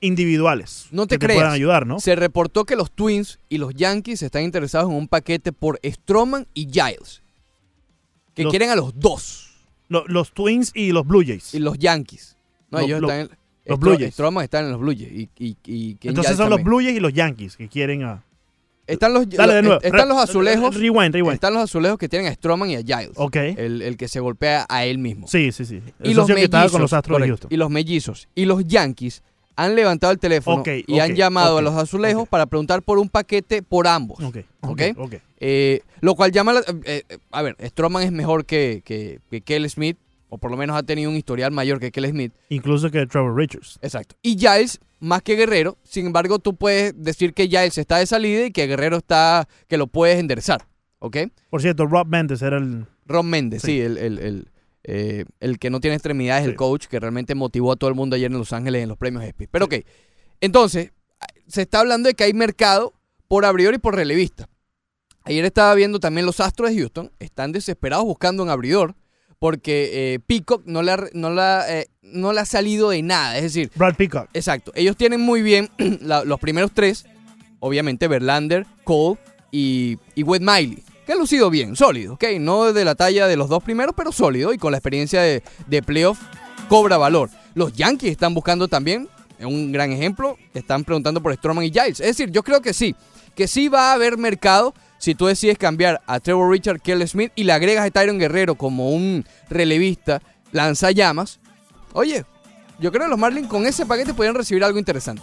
[0.00, 0.88] individuales.
[0.92, 1.38] No te que creas.
[1.38, 2.00] puedan ayudar, ¿no?
[2.00, 6.46] Se reportó que los Twins y los Yankees están interesados en un paquete por Stroman
[6.54, 7.22] y Giles.
[8.38, 9.50] Que Los- quieren a los dos.
[9.88, 11.54] Lo- los Twins y los Blue Jays.
[11.54, 12.36] Y los Yankees.
[12.70, 13.28] No, Lo- ellos lo- están en,
[13.66, 14.14] los Stro- Blue Jays.
[14.14, 15.12] Stroman están en los Blue Jays.
[15.12, 16.62] Y, y, y Entonces son los.
[16.62, 18.22] Blue Jays y los Yankees que quieren a...
[18.86, 19.80] Están los, Dale de nuevo.
[19.82, 20.74] están los azulejos.
[20.74, 21.34] Rewind, rewind.
[21.34, 23.10] Están los azulejos que tienen a Stroman y a Giles.
[23.16, 23.36] Ok.
[23.36, 25.28] El, el que se golpea a él mismo.
[25.28, 25.82] Sí, sí, sí.
[26.02, 26.72] y los mellizos.
[26.72, 27.48] con los Astros de correcto, Houston.
[27.52, 28.28] Y los mellizos.
[28.34, 29.22] Y los Yankees
[29.58, 33.62] han levantado el teléfono y han llamado a los azulejos para preguntar por un paquete
[33.62, 34.18] por ambos.
[35.40, 36.52] Eh, lo cual llama.
[36.52, 39.98] la- eh, eh, a ver, Stroman es mejor que, que, que Kel Smith.
[40.30, 42.34] O por lo menos ha tenido un historial mayor que Kel Smith.
[42.50, 43.78] Incluso que Trevor Richards.
[43.80, 44.14] Exacto.
[44.22, 45.78] Y Giles, más que Guerrero.
[45.84, 49.48] Sin embargo, tú puedes decir que Giles está de salida y que Guerrero está.
[49.68, 50.66] que lo puedes enderezar.
[50.98, 51.16] ¿Ok?
[51.48, 52.84] Por cierto, Rob Mendes era el...
[53.06, 53.80] Ron Méndez, sí, Sí.
[53.80, 54.48] el, el, el,
[54.90, 56.50] eh, el que no tiene extremidades, Sí.
[56.50, 58.96] el coach que realmente motivó a todo el mundo ayer en Los Ángeles en los
[58.96, 59.46] premios ESPY.
[59.48, 59.74] Pero ok,
[60.40, 60.92] entonces,
[61.46, 62.94] se está hablando de que hay mercado
[63.28, 64.48] por abridor y por relevista.
[65.24, 68.94] Ayer estaba viendo también los Astros de Houston, están desesperados buscando un abridor
[69.38, 73.36] porque eh, Peacock no le, ha, no, la, eh, no le ha salido de nada.
[73.36, 74.28] Es decir, Brad Peacock.
[74.32, 74.72] Exacto.
[74.74, 75.68] Ellos tienen muy bien
[76.00, 77.04] la- los primeros tres.
[77.60, 79.18] Obviamente, Verlander, Cole
[79.52, 80.82] y, y Wade Miley.
[81.08, 82.24] Que ha lucido bien, sólido, ¿ok?
[82.38, 85.42] No de la talla de los dos primeros, pero sólido y con la experiencia de,
[85.66, 86.18] de playoff
[86.68, 87.30] cobra valor.
[87.54, 89.08] Los Yankees están buscando también,
[89.40, 92.00] un gran ejemplo, están preguntando por Stroman y Giles.
[92.00, 92.94] Es decir, yo creo que sí,
[93.34, 97.32] que sí va a haber mercado si tú decides cambiar a Trevor Richard, Kelly Smith
[97.34, 100.20] y le agregas a Tyron Guerrero como un relevista,
[100.52, 101.40] lanzallamas.
[101.94, 102.26] Oye,
[102.80, 105.22] yo creo que los Marlins con ese paquete podrían recibir algo interesante.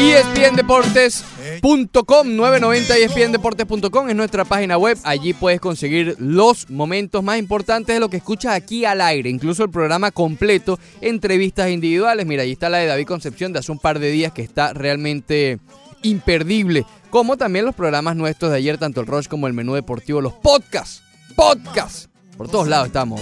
[0.00, 4.96] ESPNDeportes.com 990 ESPNDeportes.com es nuestra página web.
[5.04, 9.62] Allí puedes conseguir los momentos más importantes de lo que escuchas aquí al aire, incluso
[9.62, 12.24] el programa completo, entrevistas individuales.
[12.24, 14.72] Mira, ahí está la de David Concepción de hace un par de días que está
[14.72, 15.58] realmente
[16.00, 20.22] imperdible, como también los programas nuestros de ayer, tanto el Rush como el Menú Deportivo,
[20.22, 21.02] los podcasts,
[21.36, 22.08] podcasts.
[22.38, 23.20] Por todos lados estamos.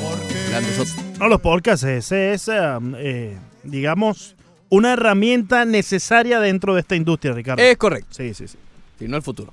[1.18, 4.36] No, los podcasts, ese es, um, eh, digamos,
[4.70, 7.62] una herramienta necesaria dentro de esta industria, Ricardo.
[7.62, 8.58] Es correcto, sí, sí, sí.
[8.98, 9.52] si no el futuro.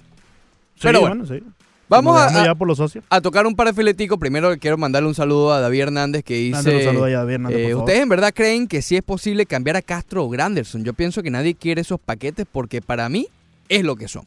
[0.76, 1.42] Sí, Pero bueno, sí.
[1.88, 3.06] Vamos a- a- ya por los socios.
[3.10, 4.18] a tocar un par de fileticos.
[4.18, 6.76] Primero quiero mandarle un saludo a David Hernández que dice...
[6.78, 7.76] un saludo a David Hernández, eh.
[7.76, 10.84] ¿Ustedes en verdad creen que sí es posible cambiar a Castro o Granderson?
[10.84, 13.28] Yo pienso que nadie quiere esos paquetes porque para mí
[13.70, 14.26] es lo que son.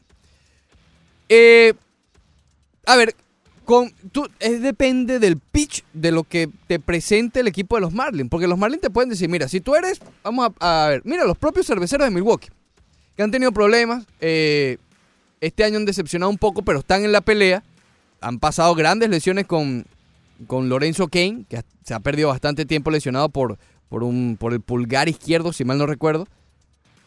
[1.28, 1.74] Eh,
[2.86, 3.14] a ver,
[3.68, 7.92] con, tú, es, depende del pitch de lo que te presente el equipo de los
[7.92, 8.30] Marlins.
[8.30, 11.36] Porque los Marlins te pueden decir, mira, si tú eres, vamos a, ver, mira, los
[11.36, 12.48] propios cerveceros de Milwaukee,
[13.14, 14.78] que han tenido problemas, eh,
[15.42, 17.62] este año han decepcionado un poco, pero están en la pelea.
[18.22, 19.84] Han pasado grandes lesiones con,
[20.46, 23.58] con Lorenzo Kane, que se ha perdido bastante tiempo lesionado por,
[23.90, 26.26] por, un, por el pulgar izquierdo, si mal no recuerdo.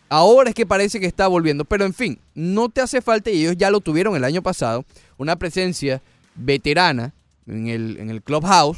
[0.09, 3.41] Ahora es que parece que está volviendo, pero en fin, no te hace falta, y
[3.41, 4.85] ellos ya lo tuvieron el año pasado,
[5.17, 6.03] una presencia
[6.35, 7.13] veterana
[7.47, 8.77] en el, en el clubhouse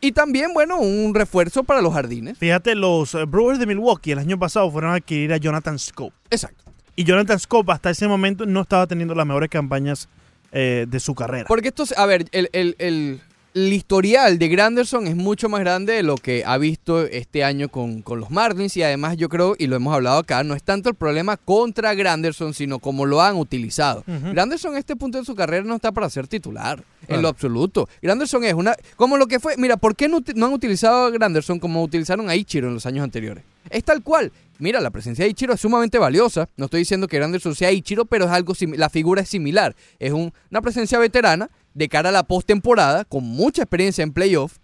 [0.00, 2.36] y también, bueno, un refuerzo para los jardines.
[2.36, 6.14] Fíjate, los eh, Brewers de Milwaukee el año pasado fueron a adquirir a Jonathan Scope.
[6.30, 6.62] Exacto.
[6.96, 10.08] Y Jonathan Scope hasta ese momento no estaba teniendo las mejores campañas
[10.52, 11.46] eh, de su carrera.
[11.48, 13.20] Porque esto, a ver, el, el- el-
[13.54, 17.68] el historial de Granderson es mucho más grande de lo que ha visto este año
[17.68, 20.62] con, con los Marlins y además yo creo, y lo hemos hablado acá, no es
[20.64, 24.02] tanto el problema contra Granderson, sino cómo lo han utilizado.
[24.06, 27.88] Granderson a este punto de su carrera no está para ser titular, en lo absoluto.
[28.02, 31.60] Granderson es una, como lo que fue, mira, ¿por qué no, han utilizado a Granderson
[31.60, 33.44] como utilizaron a Ichiro en los años anteriores?
[33.70, 34.32] Es tal cual.
[34.58, 36.48] Mira, la presencia de Ichiro es sumamente valiosa.
[36.56, 39.74] No estoy diciendo que Granderson sea Ichiro, pero es algo la figura es similar.
[39.98, 44.58] Es un- una presencia veterana de cara a la postemporada, con mucha experiencia en playoff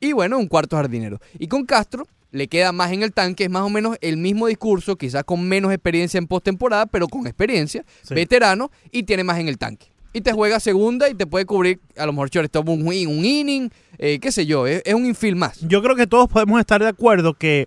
[0.00, 1.20] y bueno, un cuarto jardinero.
[1.38, 4.48] Y con Castro le queda más en el tanque, es más o menos el mismo
[4.48, 8.14] discurso, quizás con menos experiencia en postemporada, pero con experiencia, Sí.
[8.14, 9.86] veterano y tiene más en el tanque.
[10.12, 13.24] Y te juega segunda y te puede cubrir a lo mejor shortstop un, win- un
[13.24, 15.60] inning, eh, qué sé yo, es, es un infield más.
[15.60, 17.66] Yo creo que todos podemos estar de acuerdo que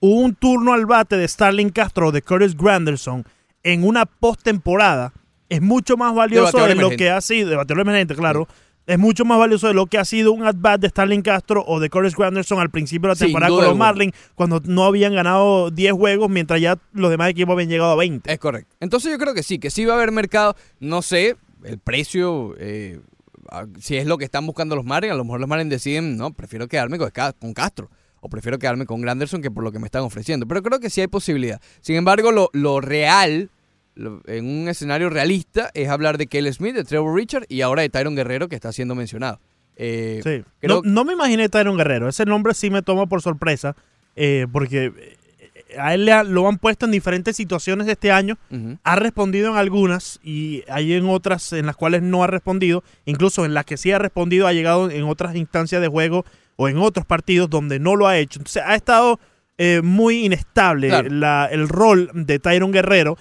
[0.00, 3.24] un turno al bate de Starling Castro o de Curtis Granderson
[3.64, 5.12] en una postemporada
[5.48, 8.46] es mucho más valioso de lo que ha sido, de bateador emergente, claro,
[8.86, 11.78] es mucho más valioso de lo que ha sido un at-bat de Starling Castro o
[11.78, 13.76] de Curtis Granderson al principio de la temporada con los.
[13.76, 17.96] Marlins, cuando no habían ganado 10 juegos, mientras ya los demás equipos habían llegado a
[17.96, 18.32] 20.
[18.32, 18.74] Es correcto.
[18.80, 22.54] Entonces yo creo que sí, que sí va a haber mercado, no sé, el precio,
[22.58, 23.00] eh,
[23.80, 26.32] si es lo que están buscando los Marlins, a lo mejor los Marlins deciden, no,
[26.32, 27.90] prefiero quedarme con, Ca- con Castro.
[28.20, 30.46] O prefiero quedarme con Granderson que por lo que me están ofreciendo.
[30.48, 31.60] Pero creo que sí hay posibilidad.
[31.80, 33.50] Sin embargo, lo, lo real,
[34.26, 37.88] en un escenario realista, es hablar de Kelly Smith, de Trevor Richard y ahora de
[37.88, 39.40] Tyron Guerrero que está siendo mencionado.
[39.76, 40.44] Eh, Sí.
[40.60, 42.08] creo- No, no me imaginé Tyron Guerrero.
[42.08, 43.76] Ese nombre sí me toma por sorpresa.
[44.20, 45.16] eh, porque eh,
[45.78, 48.36] a él le lo han puesto en diferentes situaciones de este año.
[48.82, 52.82] Ha respondido en algunas y hay en otras en las cuales no ha respondido.
[53.04, 56.24] Incluso en las que sí ha respondido, ha llegado en otras instancias de juego
[56.56, 58.40] o en otros partidos donde no lo ha hecho.
[58.40, 59.20] Entonces ha estado
[59.56, 61.08] eh, muy inestable Claro.
[61.10, 63.16] la- el rol de Tyron Guerrero.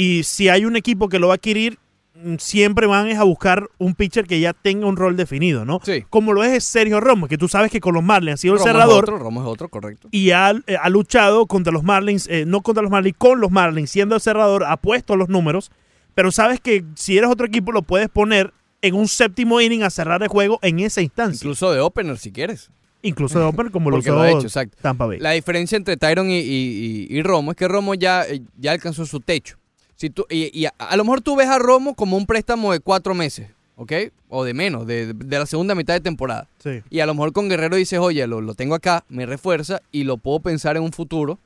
[0.00, 1.78] Y si hay un equipo que lo va a adquirir,
[2.14, 5.80] mm, siempre van es a buscar un pitcher que ya tenga un rol definido, ¿no?
[5.84, 6.04] Sí.
[6.08, 8.58] Como lo es Sergio Romo, que tú sabes que con los Marlins ha sido el
[8.60, 10.08] Romo es cerrador otro, Romo es otro, correcto.
[10.10, 13.50] y ha, eh, ha luchado contra los Marlins, eh, no contra los Marlins, con los
[13.50, 15.70] Marlins, siendo el cerrador, ha puesto los números,
[16.14, 19.90] pero sabes que si eres otro equipo lo puedes poner en un séptimo inning a
[19.90, 21.36] cerrar el juego en esa instancia.
[21.44, 22.70] Incluso de opener si quieres.
[23.02, 24.76] Incluso de Open como lo usó lo ha hecho, exacto.
[24.82, 25.18] Tampa Bay.
[25.20, 28.72] La diferencia entre Tyron y, y- y- y Romo es que Romo ya, eh, ya
[28.72, 29.56] alcanzó su techo.
[30.00, 32.72] Si tú, y y a, a lo mejor tú ves a Romo como un préstamo
[32.72, 33.92] de cuatro meses, ¿ok?
[34.30, 36.48] O de menos, de, de la segunda mitad de temporada.
[36.64, 36.80] Sí.
[36.88, 40.04] Y a lo mejor con Guerrero dices, oye, lo, lo tengo acá, me refuerza y
[40.04, 41.38] lo puedo pensar en un futuro.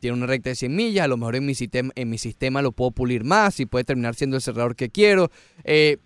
[0.00, 2.60] Tiene una recta de 100 millas, a lo mejor en mi sistema, en mi sistema
[2.60, 5.30] lo puedo pulir más y puede terminar siendo el cerrador que quiero.
[5.64, 5.96] Eh,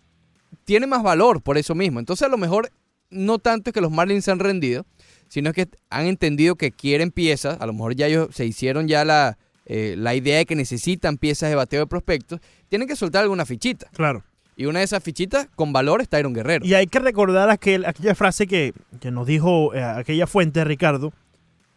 [0.62, 1.98] tiene más valor por eso mismo.
[1.98, 2.70] Entonces a lo mejor
[3.10, 4.86] no tanto es que los Marlins se han rendido,
[5.26, 7.60] sino que han entendido que quieren piezas.
[7.60, 9.36] A lo mejor ya ellos se hicieron ya la,
[9.68, 12.40] eh, la idea de que necesitan piezas de bateo de prospectos.
[12.68, 13.88] Tienen que soltar alguna fichita.
[13.92, 14.24] Claro.
[14.56, 16.66] Y una de esas fichitas con valor es Tyron Guerrero.
[16.66, 21.12] Y hay que recordar aquel, aquella frase que, que nos dijo eh, aquella fuente, Ricardo,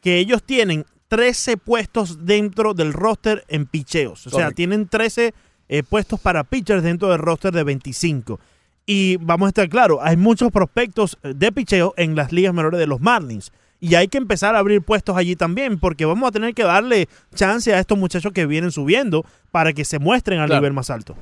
[0.01, 4.25] que ellos tienen 13 puestos dentro del roster en picheos.
[4.25, 5.33] O sea, tienen 13
[5.67, 8.39] eh, puestos para pitchers dentro del roster de 25.
[8.85, 12.87] Y vamos a estar claros, hay muchos prospectos de picheo en las ligas menores de
[12.87, 13.51] los Marlins.
[13.81, 17.09] Y hay que empezar a abrir puestos allí también, porque vamos a tener que darle
[17.35, 20.61] chance a estos muchachos que vienen subiendo para que se muestren al Claro.
[20.61, 21.17] nivel más alto.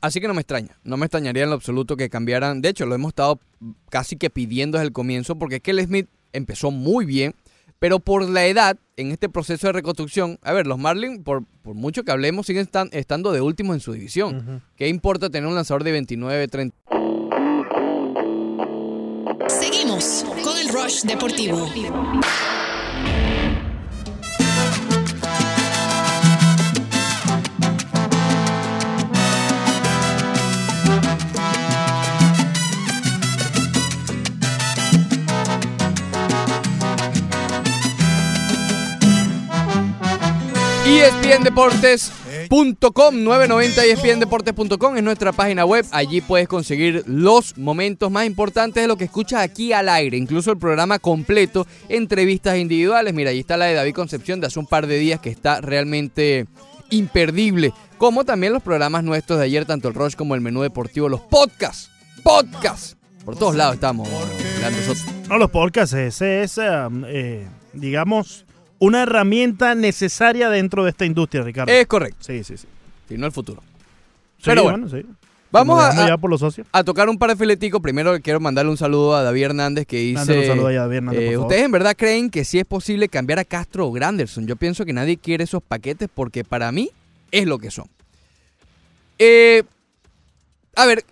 [0.00, 2.62] Así que no me extraña, no me extrañaría en lo absoluto que cambiaran.
[2.62, 3.38] De hecho, lo hemos estado
[3.90, 7.34] casi que pidiendo desde el comienzo, porque Kelly Smith empezó muy bien,
[7.78, 11.74] pero por la edad, en este proceso de reconstrucción, a ver, los Marlins, por, por
[11.76, 14.62] mucho que hablemos, siguen estan- estando de últimos en su división.
[14.76, 16.74] ¿Qué importa tener un lanzador de 29, 30?
[20.88, 21.68] Con el Rush Deportivo.
[42.48, 45.84] ESPNDeportes.com 990 ESPNDeportes.com es nuestra página web.
[45.90, 50.50] Allí puedes conseguir los momentos más importantes de lo que escuchas aquí al aire, incluso
[50.50, 53.12] el programa completo, entrevistas individuales.
[53.12, 55.60] Mira, ahí está la de David Concepción de hace un par de días que está
[55.60, 56.46] realmente
[56.90, 61.08] imperdible, como también los programas nuestros de ayer, tanto el Rush como el Menú Deportivo,
[61.08, 61.90] los podcasts,
[62.22, 62.96] podcasts.
[63.24, 64.08] Por todos lados estamos.
[65.28, 68.46] No, los podcasts, ese es, um, eh, digamos,
[68.78, 71.72] una herramienta necesaria dentro de esta industria, Ricardo.
[71.72, 72.66] Es correcto, sí, sí, sí.
[73.08, 73.62] si no el futuro.
[74.38, 75.04] Sí, Pero bueno, sí.
[75.50, 76.66] Vamos a, por los socios.
[76.72, 77.80] a tocar un par de fileticos.
[77.80, 80.52] Primero quiero mandarle un saludo a David Hernández que Mándale un dice...
[80.52, 81.38] saludo a David Hernández, eh.
[81.38, 84.46] ¿Ustedes en verdad creen que sí es posible cambiar a Castro o Granderson?
[84.46, 86.90] Yo pienso que nadie quiere esos paquetes porque para mí
[87.30, 87.86] es lo que son.
[89.18, 89.62] Eh,
[90.76, 91.04] a ver,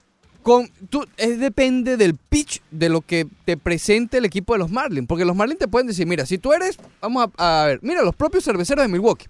[1.16, 5.06] es, depende del pitch de lo que te presente el equipo de los Marlins.
[5.06, 8.14] Porque los Marlins te pueden decir, mira, si tú eres, vamos a, ver, mira, los
[8.14, 9.26] propios cerveceros de Milwaukee,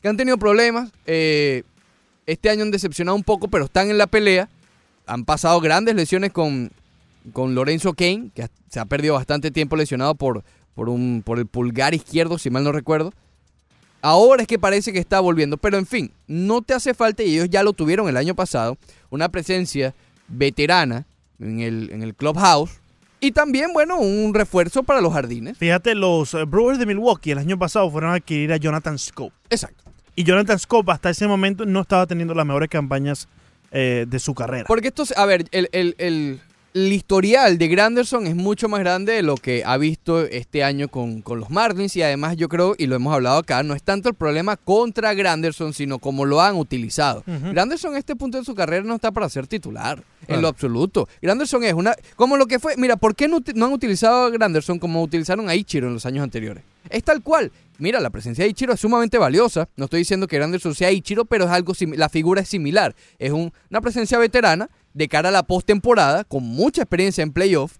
[0.00, 1.62] que han tenido problemas, eh,
[2.26, 4.48] este año han decepcionado un poco, pero están en la pelea.
[5.06, 6.70] Han pasado grandes lesiones con,
[7.32, 11.46] con Lorenzo Kane, que se ha perdido bastante tiempo lesionado por, por, un, por el
[11.46, 13.12] pulgar izquierdo, si mal no recuerdo.
[14.02, 17.34] Ahora es que parece que está volviendo, pero en fin, no te hace falta, y
[17.34, 18.76] ellos ya lo tuvieron el año pasado,
[19.10, 19.94] una presencia
[20.28, 21.04] veterana
[21.40, 22.70] en el, en el clubhouse
[23.20, 25.56] y también, bueno, un refuerzo para los jardines.
[25.56, 29.34] Fíjate, los eh, Brewers de Milwaukee el año pasado fueron a adquirir a Jonathan Scope.
[29.50, 29.82] Exacto.
[30.14, 33.28] Y Jonathan Scope hasta ese momento no estaba teniendo las mejores campañas
[33.72, 34.64] eh, de su carrera.
[34.68, 36.40] Porque esto, a ver, el, el- el-
[36.74, 40.88] el historial de Granderson es mucho más grande de lo que ha visto este año
[40.88, 43.82] con, con los Marlins y además yo creo, y lo hemos hablado acá, no es
[43.84, 47.22] tanto el problema contra Granderson, sino cómo lo han utilizado.
[47.26, 51.08] Granderson en este punto de su carrera no está para ser titular, en lo absoluto.
[51.22, 54.80] Granderson es una, como lo que fue, mira, ¿por qué no, han utilizado a Granderson
[54.80, 56.64] como utilizaron a Ichiro en los años anteriores?
[56.90, 57.52] Es tal cual.
[57.78, 59.68] Mira, la presencia de Ichiro es sumamente valiosa.
[59.76, 62.94] No estoy diciendo que Granderson sea Ichiro, pero es algo la figura es similar.
[63.18, 67.76] Es un- una presencia veterana de cara a la postemporada, con mucha experiencia en playoff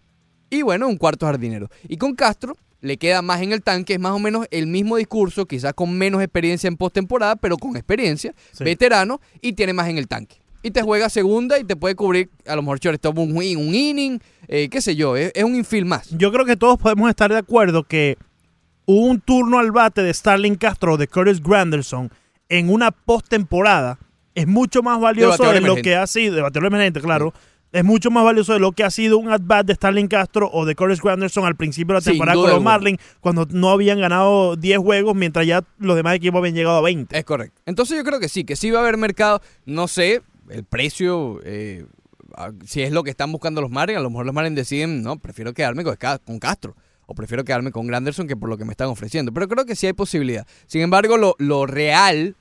[0.50, 1.70] y bueno, un cuarto jardinero.
[1.88, 4.96] Y con Castro le queda más en el tanque, es más o menos el mismo
[4.96, 8.62] discurso, quizás con menos experiencia en postemporada, pero con experiencia, Sí.
[8.64, 10.36] veterano y tiene más en el tanque.
[10.62, 13.74] Y te juega segunda y te puede cubrir a lo mejor shortstop un, win- un
[13.74, 16.10] inning, eh, qué sé yo, es, es un infield más.
[16.10, 18.16] Yo creo que todos podemos estar de acuerdo que
[18.86, 22.10] un turno al bate de Starling Castro o de Curtis Granderson
[22.50, 23.98] en una postemporada
[24.34, 27.32] es mucho más valioso de lo que ha sido, de bateador emergente, claro,
[27.72, 30.64] es mucho más valioso de lo que ha sido un at-bat de Starling Castro o
[30.64, 32.62] de Curtis Granderson al principio de la temporada con los.
[32.62, 36.82] Marlins, cuando no habían ganado 10 juegos, mientras ya los demás equipos habían llegado a
[36.82, 37.18] 20.
[37.18, 37.60] Es correcto.
[37.66, 41.40] Entonces yo creo que sí, que sí va a haber mercado, no sé, el precio,
[41.44, 41.84] eh,
[42.64, 45.18] si es lo que están buscando los Marlins, a lo mejor los Marlins deciden, no,
[45.18, 46.76] prefiero quedarme con, Ca- con Castro.
[47.06, 49.30] O prefiero quedarme con Granderson que por lo que me están ofreciendo.
[49.32, 50.46] Pero creo que sí hay posibilidad.
[50.66, 52.34] Sin embargo, lo, lo real,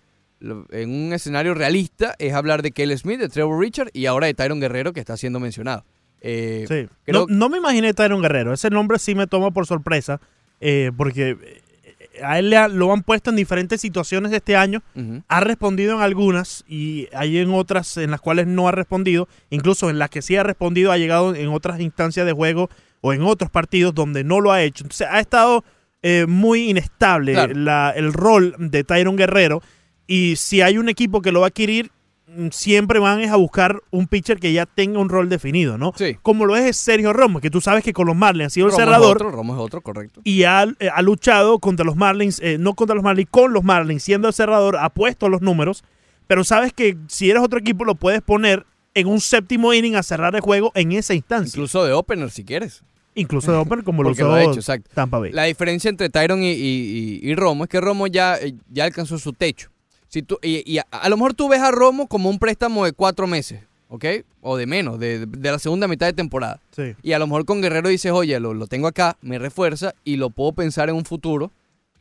[0.71, 4.33] en un escenario realista, es hablar de Kelly Smith, de Trevor Richard y ahora de
[4.33, 5.85] Tyron Guerrero que está siendo mencionado.
[6.21, 6.87] Eh, Sí.
[7.05, 8.53] creo- No, no me imaginé Tyron Guerrero.
[8.53, 10.19] Ese nombre sí me toma por sorpresa.
[10.65, 14.55] eh, porque eh, a él le ha- lo han puesto en diferentes situaciones de este
[14.55, 14.81] año.
[15.27, 19.27] Ha respondido en algunas y hay en otras en las cuales no ha respondido.
[19.49, 22.69] Incluso en las que sí ha respondido, ha llegado en otras instancias de juego
[23.01, 24.85] o en otros partidos donde no lo ha hecho.
[24.85, 25.65] Entonces ha estado
[26.01, 27.53] eh, muy inestable Claro.
[27.55, 29.61] la- el rol de Tyron Guerrero.
[30.07, 31.91] Y si hay un equipo que lo va a adquirir,
[32.27, 35.93] mm, siempre van es a buscar un pitcher que ya tenga un rol definido, ¿no?
[35.95, 36.17] Sí.
[36.21, 38.71] Como lo es Sergio Romo, que tú sabes que con los Marlins ha sido el
[38.73, 40.21] es cerrador otro, Romo es otro, correcto.
[40.23, 43.63] y ha, eh, ha luchado contra los Marlins, eh, no contra los Marlins, con los
[43.63, 45.83] Marlins, siendo el cerrador, ha puesto los números,
[46.27, 50.03] pero sabes que si eres otro equipo lo puedes poner en un séptimo inning a
[50.03, 51.49] cerrar el juego en esa instancia.
[51.57, 52.83] Incluso de opener si quieres.
[53.15, 54.89] Incluso de Open como lo usó lo ha hecho, exacto.
[54.93, 55.31] Tampa Bay.
[55.31, 58.85] La diferencia entre Tyron y, y- y- y Romo es que Romo ya, eh, ya
[58.85, 59.69] alcanzó su techo.
[60.13, 62.85] Si tú, y y a, a lo mejor tú ves a Romo como un préstamo
[62.85, 64.05] de cuatro meses, ¿ok?
[64.41, 66.61] O de menos, de, de la segunda mitad de temporada.
[66.69, 66.93] Sí.
[67.01, 70.17] Y a lo mejor con Guerrero dices, oye, lo, lo tengo acá, me refuerza y
[70.17, 71.51] lo puedo pensar en un futuro.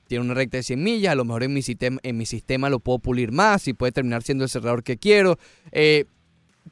[0.08, 2.68] Tiene una recta de 100 millas, a lo mejor en mi sistema, en mi sistema
[2.68, 5.38] lo puedo pulir más y puede terminar siendo el cerrador que quiero.
[5.70, 6.04] Eh,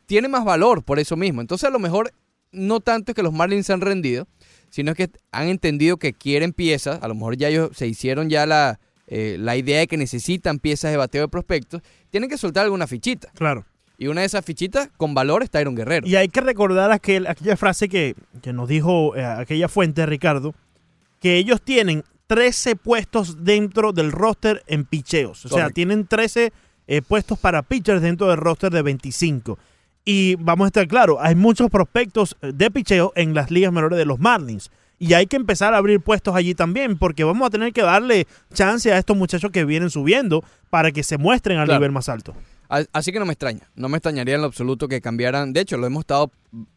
[0.04, 1.40] tiene más valor por eso mismo.
[1.40, 2.12] Entonces a lo mejor
[2.52, 4.28] no tanto es que los Marlins se han rendido,
[4.68, 7.02] sino que han entendido que quieren piezas.
[7.02, 8.78] A lo mejor ya ellos se hicieron ya la,
[9.12, 11.82] eh, la idea de que necesitan piezas de bateo de prospectos.
[12.10, 13.28] Tienen que soltar alguna fichita.
[13.34, 13.66] Claro.
[13.98, 16.06] Y una de esas fichitas con valor es Tyron Guerrero.
[16.06, 20.54] Y hay que recordar aquel, aquella frase que, que nos dijo eh, aquella fuente, Ricardo,
[21.18, 25.44] que ellos tienen 13 puestos dentro del roster en picheos.
[25.44, 26.52] O sea, tienen 13
[26.86, 29.58] eh, puestos para pitchers dentro del roster de 25.
[30.04, 34.04] Y vamos a estar claros, hay muchos prospectos de picheo en las ligas menores de
[34.04, 34.70] los Marlins.
[35.02, 38.26] Y hay que empezar a abrir puestos allí también, porque vamos a tener que darle
[38.52, 41.80] chance a estos muchachos que vienen subiendo para que se muestren al Claro.
[41.80, 42.34] nivel más alto.
[42.92, 45.52] Así que no me extraña, no me extrañaría en lo absoluto que cambiaran.
[45.54, 46.30] De hecho, lo hemos estado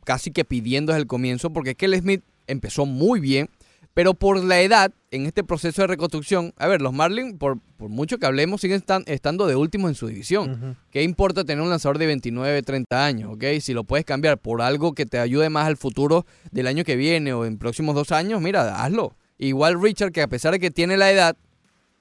[0.05, 3.49] casi que pidiendo desde el comienzo, porque es que el Smith empezó muy bien,
[3.93, 7.89] pero por la edad, en este proceso de reconstrucción, a ver, los Marlins, por, por
[7.89, 10.77] mucho que hablemos, siguen estan- estando de últimos en su división.
[10.89, 13.31] ¿Qué importa tener un lanzador de 29, 30 años?
[13.33, 13.43] ¿ok?
[13.61, 16.95] Si lo puedes cambiar por algo que te ayude más al futuro del año que
[16.95, 19.15] viene o en próximos dos años, mira, hazlo.
[19.37, 21.35] Igual Richard, que a pesar de que tiene la edad,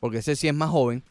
[0.01, 1.05] porque ese sí es más joven,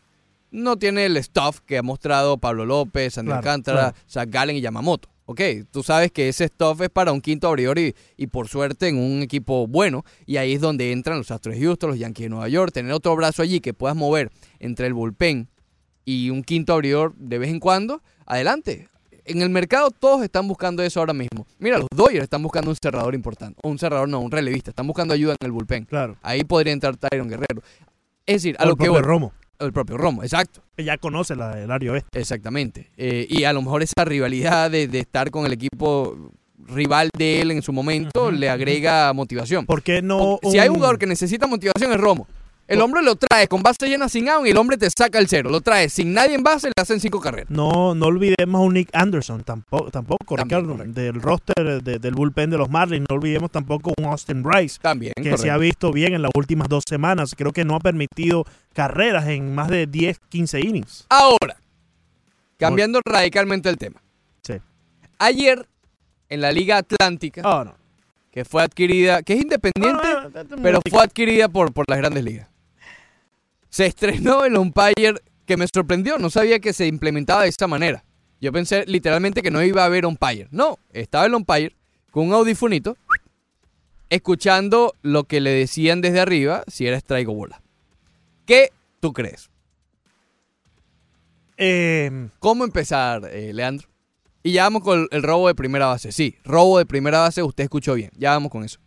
[0.49, 3.95] no tiene el stuff que ha mostrado Pablo López, Andrés Claro, Alcántara, claro.
[4.09, 5.09] Zach Gallen y Yamamoto.
[5.31, 5.41] Ok,
[5.71, 8.97] tú sabes que ese stuff es para un quinto abridor y, y por suerte en
[8.97, 10.03] un equipo bueno.
[10.25, 12.71] Y ahí es donde entran los Astros de Houston, los Yankees de Nueva York.
[12.73, 15.47] Tener otro brazo allí que puedas mover entre el bullpen
[16.05, 18.87] y un quinto abridor de vez en cuando, adelante.
[19.23, 21.45] En el mercado todos están buscando eso ahora mismo.
[21.59, 23.59] Mira, los Dodgers están buscando un cerrador importante.
[23.63, 24.71] O un cerrador no, un relevista.
[24.71, 25.85] Están buscando ayuda en el bullpen.
[25.85, 26.17] Claro.
[26.23, 27.61] Ahí podría entrar Tyron Guerrero.
[28.25, 29.31] Es decir, a O lo que voy- Romo,
[29.65, 30.61] El propio Romo, exacto.
[30.77, 32.19] ya conoce la, el área oeste.
[32.19, 32.91] Exactamente.
[32.97, 36.31] Eh, y a lo mejor esa rivalidad de, de estar con el equipo
[36.67, 39.65] rival de él en su momento le agrega motivación.
[39.65, 40.39] ¿Por qué no?
[40.41, 42.27] Porque si hay un- jugador que necesita motivación es Romo.
[42.67, 45.27] El hombre lo trae con base llena sin out y el hombre te saca el
[45.27, 45.49] cero.
[45.49, 47.49] Lo trae sin nadie en base, le hacen cinco carreras.
[47.49, 51.01] No, no olvidemos a un Nick Anderson, tampoco, tampoco También, Ricardo, correcto.
[51.01, 53.05] del roster de- del bullpen de los Marlins.
[53.09, 56.69] No olvidemos tampoco un Austin Rice, También, que se ha visto bien en las últimas
[56.69, 57.35] dos semanas.
[57.37, 61.05] Creo que no ha permitido carreras en más de 10, 15 innings.
[61.09, 61.57] Ahora,
[62.57, 64.01] cambiando radicalmente el tema.
[64.43, 64.53] Sí.
[65.19, 65.67] Ayer,
[66.29, 67.75] en la Liga Atlántica, no.
[68.31, 70.07] que fue adquirida, que es independiente,
[70.63, 72.47] pero fue adquirida por, por las grandes ligas.
[73.71, 78.03] Se estrenó el umpire que me sorprendió, no sabía que se implementaba de esta manera.
[78.41, 80.49] Yo pensé literalmente que no iba a haber umpire.
[80.51, 81.75] No, estaba el umpire
[82.11, 82.97] con un audifonito,
[84.09, 87.61] escuchando lo que le decían desde arriba si era strike o bola.
[88.45, 89.49] ¿Qué tú crees?
[91.55, 93.87] Eh, ¿Cómo empezar, eh, Leandro?
[94.43, 96.11] Y ya vamos con el robo de primera base.
[96.11, 98.11] Sí, robo de primera base, usted escuchó bien.
[98.17, 98.79] Ya vamos con eso.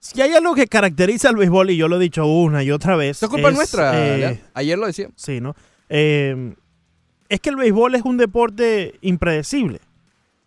[0.00, 2.96] Si hay algo que caracteriza al béisbol, y yo lo he dicho una y otra
[2.96, 3.22] vez.
[3.22, 3.92] Es culpa es, nuestra.
[4.32, 4.42] eh.
[4.54, 5.14] Ayer lo decíamos.
[5.16, 5.54] Sí, ¿no?
[5.90, 6.54] Eh,
[7.28, 9.80] es que el béisbol es un deporte impredecible.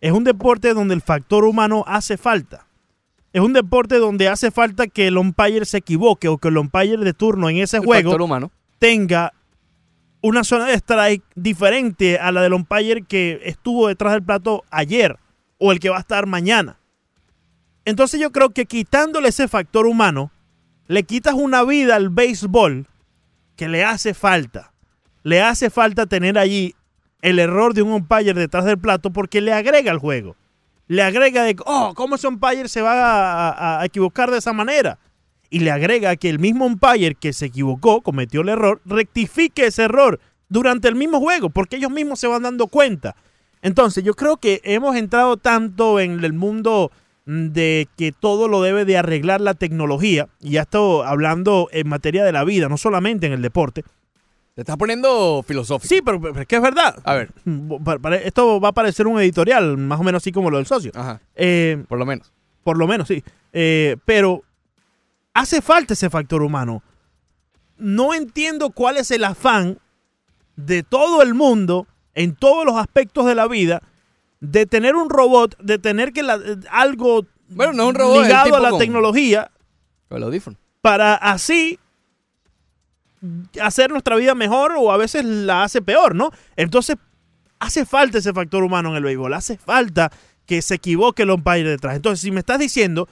[0.00, 2.66] Es un deporte donde el factor humano hace falta.
[3.32, 6.98] Es un deporte donde hace falta que el umpire se equivoque o que el umpire
[6.98, 8.50] de turno en ese El juego humano.
[8.78, 9.32] tenga
[10.20, 15.16] una zona de strike diferente a la del umpire que estuvo detrás del plato ayer
[15.58, 16.78] o el que va a estar mañana.
[17.84, 20.30] Entonces yo creo que quitándole ese factor humano,
[20.86, 22.86] le quitas una vida al béisbol
[23.56, 24.72] que le hace falta.
[25.22, 26.74] Le hace falta tener allí
[27.22, 30.36] el error de un umpire detrás del plato porque le agrega al juego.
[30.86, 34.98] Le agrega de, oh, ¿cómo ese umpire se va a, a- equivocar de esa manera?
[35.48, 39.84] Y le agrega que el mismo umpire que se equivocó, cometió el error, rectifique ese
[39.84, 40.20] error
[40.50, 43.16] durante el mismo juego, porque ellos mismos se van dando cuenta.
[43.62, 46.92] Entonces, yo creo que hemos entrado tanto en el mundo
[47.26, 52.24] de que todo lo debe de arreglar la tecnología, y ya estoy hablando en materia
[52.24, 53.82] de la vida, no solamente en el deporte.
[54.54, 55.92] Te estás poniendo filosófico.
[55.92, 56.96] Sí, pero, pero es que es verdad.
[57.04, 57.30] A ver.
[57.44, 57.72] Mm,
[58.24, 60.92] Esto va a parecer un editorial, más o menos así como lo del socio.
[60.94, 62.32] Ajá, Eh, por lo menos.
[62.62, 63.24] por lo menos, sí.
[63.52, 64.42] Eh, pero
[65.32, 66.82] hace falta ese factor humano.
[67.78, 69.78] No entiendo cuál es el afán
[70.54, 73.82] de todo el mundo, en todos los aspectos de la vida,
[74.50, 78.22] de tener un robot, de tener que la- algo Bueno, no es un robot, es
[78.22, 79.50] el ligado a la con- tecnología
[80.08, 80.56] Con el audífono.
[80.80, 81.78] para así
[83.62, 86.30] hacer nuestra vida mejor o a veces la hace peor, ¿no?
[86.56, 86.96] Entonces,
[87.58, 90.10] hace falta ese factor humano en el béisbol, hace falta
[90.46, 91.96] que se equivoque el umpire detrás.
[91.96, 93.08] Entonces, si me estás diciendo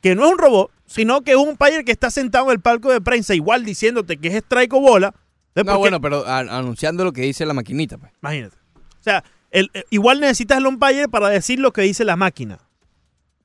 [0.00, 2.60] que no es un robot, sino que es un umpire que está sentado en el
[2.60, 5.14] palco de prensa igual diciéndote que es strike o bola.
[5.56, 8.12] No, bueno, pero a- anunciando lo que dice la maquinita, pues.
[8.22, 8.56] imagínate.
[8.76, 12.58] O sea, el- eh, igual necesitas el umpire para decir lo que dice la máquina.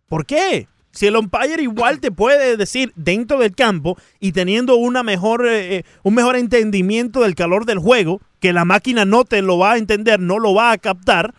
[0.07, 0.67] ¿Por qué?
[0.91, 5.77] Si el umpire igual te puede decir dentro del campo y teniendo una mejor, eh,
[5.77, 9.73] eh, un mejor entendimiento del calor del juego, que la máquina no te lo va
[9.73, 11.33] a entender, no lo va a captar,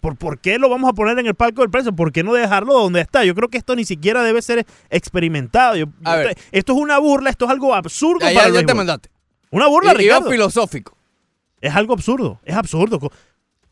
[0.00, 1.94] ¿por, por qué lo vamos a poner en el palco del precio?
[1.94, 3.24] ¿Por qué no dejarlo donde está?
[3.24, 5.76] Yo creo que esto ni siquiera debe ser experimentado.
[5.76, 5.86] Yo-
[6.50, 9.08] esto es una burla, esto es algo absurdo Ya, para ya, te mandaste.
[9.50, 10.28] Una burla, Ricardo.
[10.30, 10.96] filosófico.
[11.60, 12.98] Es algo absurdo, es absurdo.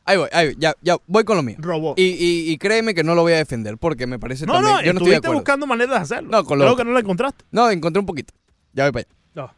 [0.06, 1.56] Ahí voy, ahí voy, ya, ya, voy con lo mío.
[1.58, 1.98] Robot.
[1.98, 4.74] Y, y- y créeme que no lo voy a defender porque me parece No, también.
[4.74, 5.40] no, yo no estoy de estuviste acuerdo.
[5.40, 6.30] buscando maneras de hacerlo.
[6.30, 7.44] No, con lo Creo que no la encontraste.
[7.50, 8.34] No, encontré un poquito.
[8.74, 9.16] Ya voy para allá.
[9.34, 9.54] No,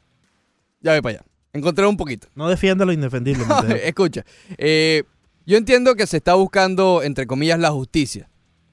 [0.82, 1.26] Ya voy para allá.
[1.52, 2.28] Encontré un poquito.
[2.34, 3.44] no defienda lo indefendible.
[3.88, 4.24] Escucha,
[4.58, 5.02] eh,
[5.46, 8.28] yo entiendo que se está buscando, entre comillas, la justicia.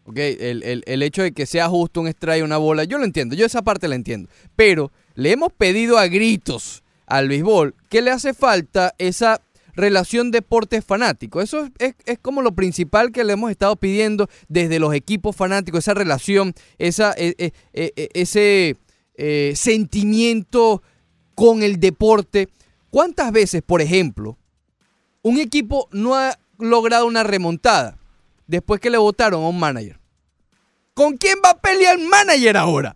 [0.06, 0.18] ¿ok?
[0.18, 3.36] El, el- el hecho de que sea justo un strike, una bola, yo lo entiendo,
[3.36, 4.30] yo esa parte la entiendo.
[4.56, 9.40] Pero le hemos pedido a gritos al béisbol que le hace falta esa
[9.76, 11.42] relación deporte fanático.
[11.42, 15.80] Eso es, es- como lo principal que le hemos estado pidiendo desde los equipos fanáticos,
[15.80, 18.76] esa relación, esa, eh, eh, eh, ese
[19.56, 20.82] sentimiento
[21.36, 22.50] con el deporte.
[22.90, 24.38] ¿Cuántas veces, por ejemplo,
[25.22, 27.98] un equipo no ha logrado una remontada
[28.48, 30.00] después que le votaron a un manager?
[30.94, 32.96] ¿Con quién va a pelear el manager ahora?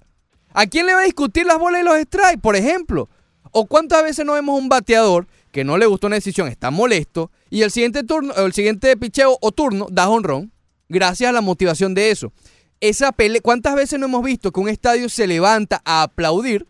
[0.53, 3.09] ¿A quién le va a discutir las bolas y los strikes, por ejemplo?
[3.51, 5.27] ¿O cuántas veces no vemos un bateador
[5.57, 9.39] que no le gustó una decisión, está molesto, y el siguiente turno, el siguiente picheo
[9.41, 10.51] o turno da honrón,
[10.87, 12.31] gracias a la motivación de eso?
[12.79, 16.67] Esa pele ¿Cuántas veces no hemos visto que un estadio se levanta a aplaudir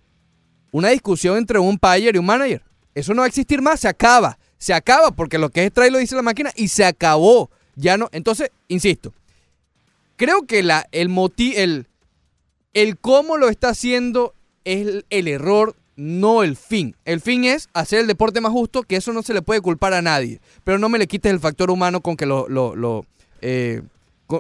[0.72, 2.64] una discusión entre un umpire y un manager?
[2.96, 4.40] Eso no va a existir más, se acaba.
[4.58, 7.52] Se acaba porque lo que es strike lo dice la máquina y se acabó.
[7.76, 8.08] Ya no.
[8.14, 9.14] Entonces, insisto,
[10.16, 11.88] creo que la, el, moti el,
[12.74, 14.34] el cómo lo está haciendo
[14.64, 16.95] es el, el error, no el fin.
[17.04, 19.93] El fin es hacer el deporte más justo, que eso no se le puede culpar
[19.93, 20.39] a nadie.
[20.64, 23.06] Pero no me le quites el factor humano con que lo, lo- lo,
[23.41, 23.82] eh,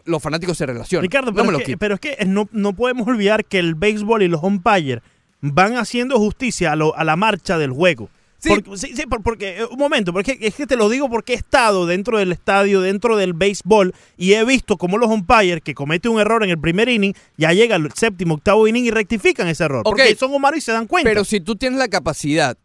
[0.05, 1.03] los fanáticos se relacionan.
[1.03, 3.75] Ricardo, no pero, lo es que, pero es que no, no podemos olvidar que el
[3.75, 5.01] béisbol y los umpires
[5.41, 8.09] van haciendo justicia a, lo- a la marcha del juego.
[8.39, 8.49] Sí.
[8.49, 11.33] Porque, sí, sí, por- porque, eh, un momento, porque es que te lo digo porque
[11.33, 15.73] he estado dentro del estadio, dentro del béisbol, y he visto cómo los umpires que
[15.73, 19.47] cometen un error en el primer inning, ya llega al séptimo, octavo inning y rectifican
[19.47, 19.83] ese error.
[19.83, 21.09] Porque son humanos y se dan cuenta.
[21.09, 22.57] Pero si tú tienes la capacidad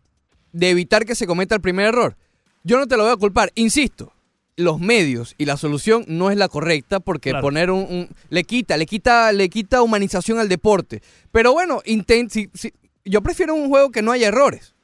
[0.52, 2.16] de evitar que se cometa el primer error,
[2.64, 3.50] yo no te lo voy a culpar.
[3.54, 4.12] Insisto,
[4.56, 7.42] los medios y la solución no es la correcta porque Claro.
[7.42, 11.00] poner un, un- le quita, le quita, le quita humanización al deporte.
[11.32, 12.74] Pero bueno, intent, si- si-
[13.06, 14.74] yo prefiero un juego que no haya errores,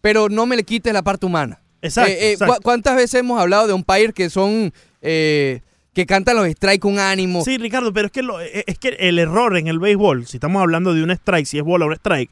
[0.00, 1.60] pero no me le quites la parte humana.
[1.82, 2.54] Exacto, Eh, eh, exacto.
[2.56, 4.72] ¿cu- ¿Cuántas veces hemos hablado de umpires que son
[5.02, 5.60] eh,
[5.94, 7.42] que cantan los strikes con ánimo?
[7.44, 10.60] Sí, Ricardo, pero es que, lo- es que el error en el béisbol, si estamos
[10.60, 12.30] hablando de un strike, si es bola o un strike,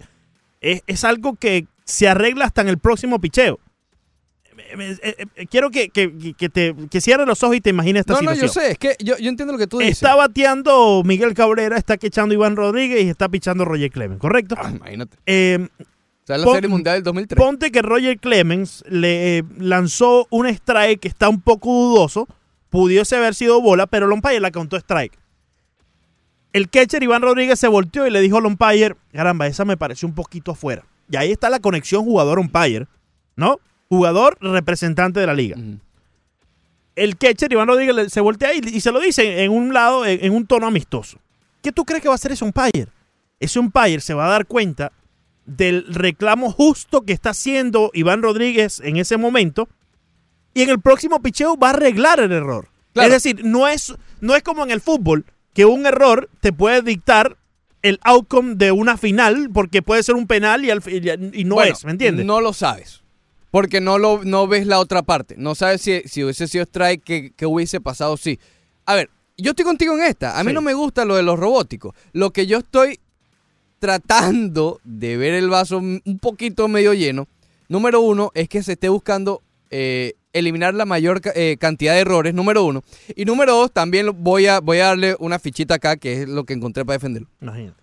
[0.60, 3.58] es, es algo que se arregla hasta en el próximo picheo.
[4.70, 8.22] Eh, Quiero que, que, que te que cierres los ojos y te imagines esta no,
[8.22, 8.46] no, situación.
[8.48, 9.94] yo sé, es que yo, yo entiendo lo que tú dices.
[9.94, 14.56] Está bateando Miguel Cabrera, está quechando Iván Rodríguez y está pichando Roger Clemens, ¿correcto?
[14.58, 15.16] Ah, imagínate.
[15.26, 15.68] Eh,
[16.28, 17.36] sea, la pon- Serie Mundial del 2003.
[17.44, 22.28] ponte que Roger Clemens le eh, lanzó un strike que está un poco dudoso,
[22.70, 25.18] pudiese haber sido bola, pero el umpire la contó strike.
[26.52, 30.08] El catcher Iván Rodríguez se volteó y le dijo al umpire, caramba, esa me pareció
[30.08, 30.84] un poquito afuera.
[31.10, 32.86] Y ahí está la conexión jugador-umpire,
[33.36, 33.58] ¿no?
[33.88, 35.56] Jugador representante de la liga.
[36.96, 40.24] El catcher Iván Rodríguez se voltea y, y se lo dice en un lado, en,
[40.24, 41.18] en un tono amistoso.
[41.62, 42.88] ¿Qué tú crees que va a hacer ese umpire?
[43.38, 44.90] Ese umpire se va a dar cuenta
[45.48, 49.68] del reclamo justo que está haciendo Iván Rodríguez en ese momento
[50.54, 52.68] y en el próximo picheo va a arreglar el error.
[52.92, 53.08] Claro.
[53.08, 55.24] Es decir, no es, no es como en el fútbol
[55.54, 57.36] que un error te puede dictar
[57.82, 61.00] el outcome de una final porque puede ser un penal y, al fi-
[61.32, 62.26] y no Bueno, es, ¿me entiendes?
[62.26, 63.02] No lo sabes.
[63.50, 65.34] Porque no lo no ves la otra parte.
[65.38, 68.38] No sabes si, si hubiese sido strike, que, que hubiese pasado, sí.
[68.84, 70.38] A ver, yo estoy contigo en esta.
[70.38, 70.54] A mí Sí.
[70.54, 71.94] no me gusta lo de los robóticos.
[72.12, 72.98] Lo que yo estoy
[73.78, 77.26] tratando de ver el vaso un poquito medio lleno,
[77.68, 82.34] número uno, es que se esté buscando eh, eliminar la mayor eh, cantidad de errores,
[82.34, 82.82] número uno.
[83.16, 86.44] Y número dos, también voy a, voy a darle una fichita acá, que es lo
[86.44, 87.28] que encontré para defenderlo.
[87.40, 87.82] Imagínate.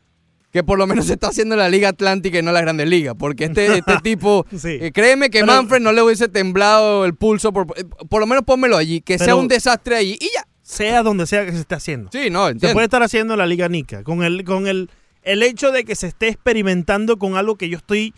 [0.51, 2.61] Que por lo menos se está haciendo en la Liga Atlántica y no en la
[2.61, 3.15] Grandes Ligas.
[3.19, 4.77] Porque este, este tipo, Sí.
[4.81, 7.51] eh, créeme que Pero- Manfred no le hubiese temblado el pulso.
[7.51, 7.67] Por,
[8.07, 9.01] por lo menos pónmelo allí.
[9.01, 10.47] Que sea un desastre allí y ya.
[10.61, 12.09] Sea donde sea que se esté haciendo.
[12.11, 12.73] Sí, no, Se entiendo.
[12.73, 14.03] puede estar haciendo en la Liga Nica.
[14.03, 14.89] Con el, con el,
[15.25, 18.13] el hecho de que se esté experimentando con algo que yo estoy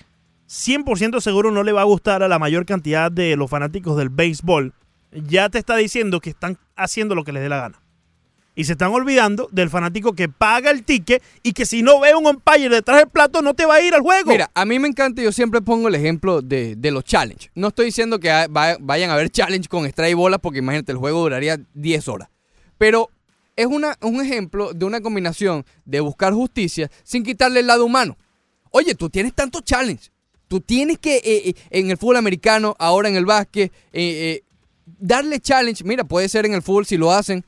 [0.48, 4.10] 100% seguro no le va a gustar a la mayor cantidad de los fanáticos del
[4.10, 4.74] béisbol,
[5.12, 7.82] ya te está diciendo que están haciendo lo que les dé la gana.
[8.56, 12.16] Y se están olvidando del fanático que paga el ticket y que si no ve
[12.16, 14.32] un umpire detrás del plato no te va a ir al juego.
[14.32, 17.52] Mira, a mí me encanta, yo siempre pongo el ejemplo de, de los challenge.
[17.54, 20.98] No estoy diciendo que vayan a haber challenge con strike y bola, porque imagínate, el
[20.98, 22.30] juego duraría 10 horas.
[22.80, 23.12] Pero
[23.58, 28.16] es una, un ejemplo de una combinación de buscar justicia sin quitarle el lado humano.
[28.72, 30.10] Oye, tú tienes tantos challenge.
[30.48, 34.44] Tú tienes que, eh, eh, en el fútbol americano, ahora en el básquet, eh, eh,
[34.86, 35.84] darle challenge.
[35.84, 37.44] Mira, puede ser en el fútbol si lo hacen.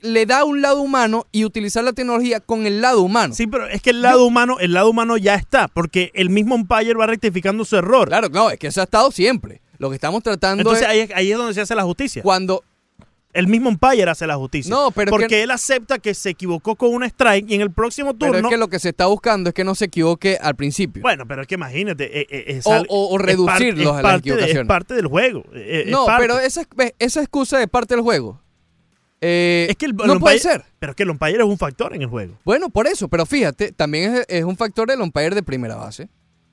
[0.00, 3.34] Le da un lado humano y utilizar la tecnología con el lado humano.
[3.34, 6.54] Sí, pero es que el lado humano, el lado humano ya está, porque el mismo
[6.54, 8.08] umpire va rectificando su error.
[8.08, 9.60] Claro, no, es que eso ha estado siempre.
[9.78, 12.22] Lo que estamos tratando Entonces es ahí, es- ahí es donde se hace la justicia.
[12.22, 12.64] cuando
[13.34, 14.74] El mismo umpire hace la justicia.
[14.74, 17.70] No, pero porque que- él acepta que se equivocó con un strike y en el
[17.70, 18.48] próximo pero turno.
[18.48, 21.02] es que lo que se está buscando es que no se equivoque al principio.
[21.02, 22.20] Bueno, pero es que imagínate.
[22.20, 24.62] eh, eh, es O- o- o es reducirlos es a de- equivocaciones.
[24.62, 25.44] Es parte del juego.
[25.52, 26.22] eh, es no, parte.
[26.26, 26.62] pero esa,
[26.98, 28.40] esa excusa de parte del juego.
[29.20, 30.64] eh, Es que el, no el puede ser.
[30.78, 32.38] Pero es que el umpire es un factor en el juego.
[32.44, 36.08] Bueno, por eso, pero fíjate, también es, es un factor el umpire de primera base.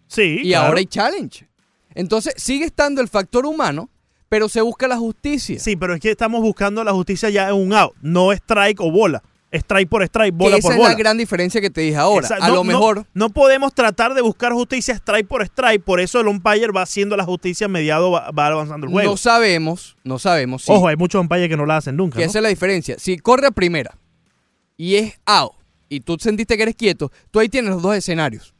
[0.07, 0.39] Sí.
[0.43, 0.67] y claro.
[0.67, 1.47] ahora hay challenge.
[1.93, 3.89] Entonces sigue estando el factor humano,
[4.29, 5.59] pero se busca la justicia.
[5.59, 7.93] Sí, pero es que estamos buscando la justicia ya en un out.
[8.01, 9.23] No strike o bola.
[9.51, 10.89] Strike por strike, que bola esa por es bola.
[10.89, 12.25] la gran diferencia que te dije ahora.
[12.25, 12.43] Exacto.
[12.43, 13.05] A No- lo no- mejor.
[13.13, 15.81] No, podemos tratar de buscar justicia strike por strike.
[15.81, 19.11] Por eso el umpire va haciendo la justicia mediado, va, va avanzando el juego.
[19.11, 22.17] No sabemos, no sabemos si Ojo, hay muchos umpires que no la hacen nunca.
[22.17, 22.29] Que ¿no?
[22.29, 22.97] esa es la diferencia.
[22.99, 23.97] Si corre a primera
[24.75, 25.53] y es out
[25.87, 28.53] y tú sentiste que eres quieto, tú ahí tienes los dos escenarios.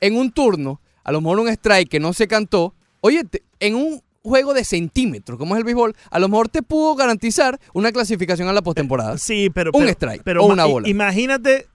[0.00, 3.76] En un turno, a lo mejor un strike que no se cantó, oye, te- en
[3.76, 7.92] un juego de centímetros, como es el béisbol, a lo mejor te pudo garantizar una
[7.92, 9.16] clasificación a la postemporada.
[9.18, 9.70] Sí, pero.
[9.74, 10.88] Un pero- strike pero o una bola.
[10.88, 11.68] Imagínate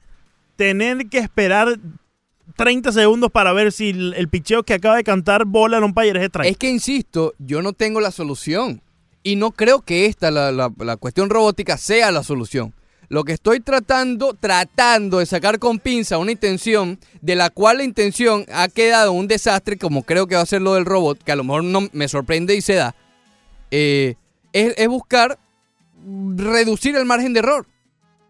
[0.55, 1.79] tener que esperar
[2.55, 6.19] 30 segundos para ver si el, el picheo que acaba de cantar bola al umpire
[6.19, 6.51] es strike.
[6.51, 8.81] Es que, insisto, yo no tengo la solución.
[9.21, 12.73] Y no creo que esta, la, la- la cuestión robótica, sea la solución.
[13.09, 17.83] Lo que estoy tratando, tratando de sacar con pinza una intención de la cual la
[17.83, 21.31] intención ha quedado un desastre, como creo que va a ser lo del robot, que
[21.31, 22.95] a lo mejor no me sorprende y se da,
[23.71, 24.15] eh,
[24.53, 25.39] es, es buscar
[26.35, 27.65] reducir el margen de error.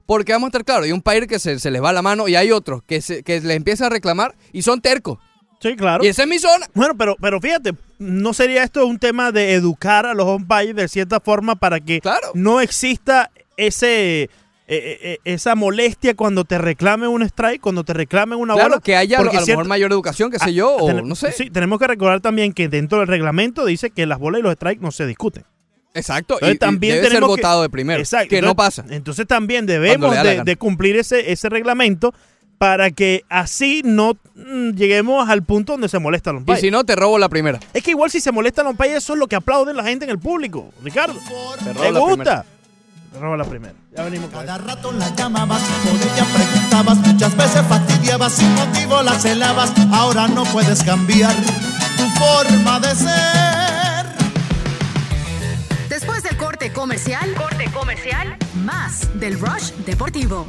[0.06, 2.28] Porque vamos a estar claros, hay un país que se, se les va la mano
[2.28, 5.20] y hay otros que, se, que les empieza a reclamar y son tercos.
[5.62, 6.04] sí, claro.
[6.04, 6.66] Y esa es mi zona.
[6.74, 10.88] Bueno, pero, pero fíjate, ¿no sería esto un tema de educar a los umpires de
[10.88, 12.32] cierta forma para que Claro.
[12.34, 14.32] no exista ese
[14.72, 18.70] eh, eh, eh, esa molestia cuando te reclamen un strike, cuando te reclamen una Claro,
[18.70, 18.82] bola?
[18.82, 20.84] que haya a lo, Porque a lo cierto- mejor mayor educación, qué sé yo, Ah,
[20.84, 21.32] o ten- no sé.
[21.32, 24.54] Sí, tenemos que recordar también que dentro del reglamento dice que las bolas y los
[24.54, 25.44] strikes no se discuten.
[25.96, 28.30] Exacto, y, Entonces, y también debe ser tenemos que- votado de primero, Exacto.
[28.30, 28.86] que no pasa.
[28.92, 30.16] Entonces también debemos
[30.46, 32.14] de, cumplir ese, ese reglamento
[32.60, 36.70] para que así no mm, lleguemos al punto donde se molesta a los Y si
[36.72, 37.60] no, te robo la primera.
[37.74, 39.84] Es que igual si se molesta a los umpires, eso es lo que aplauden la
[39.84, 41.16] gente en el público, Ricardo.
[41.64, 42.14] Te robo ¿Te la gusta?
[42.16, 42.46] primera.
[43.12, 43.74] Te robo la primera.
[43.96, 49.02] Ya venimos con Cada rato la llamabas, por ella preguntabas, muchas veces fastidiabas, sin motivo
[49.02, 51.34] la celabas, ahora no puedes cambiar
[51.98, 54.06] tu forma de ser.
[55.90, 60.46] Después del corte comercial, corte comercial, más del Rush Deportivo.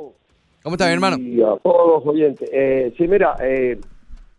[0.62, 1.16] ¿Cómo estás, mi hermano?
[1.18, 2.49] Y a todos los oyentes.
[2.53, 3.78] Eh, sí, mira, eh,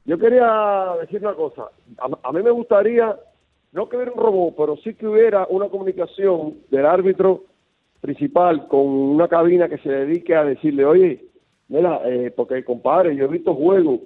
[0.05, 1.69] yo quería decir una cosa.
[1.97, 3.15] A, a mí me gustaría,
[3.71, 7.43] no que hubiera un robot, pero sí que hubiera una comunicación del árbitro
[8.01, 11.25] principal con una cabina que se dedique a decirle, oye,
[11.67, 13.99] mira, eh, porque compadre, yo he visto juegos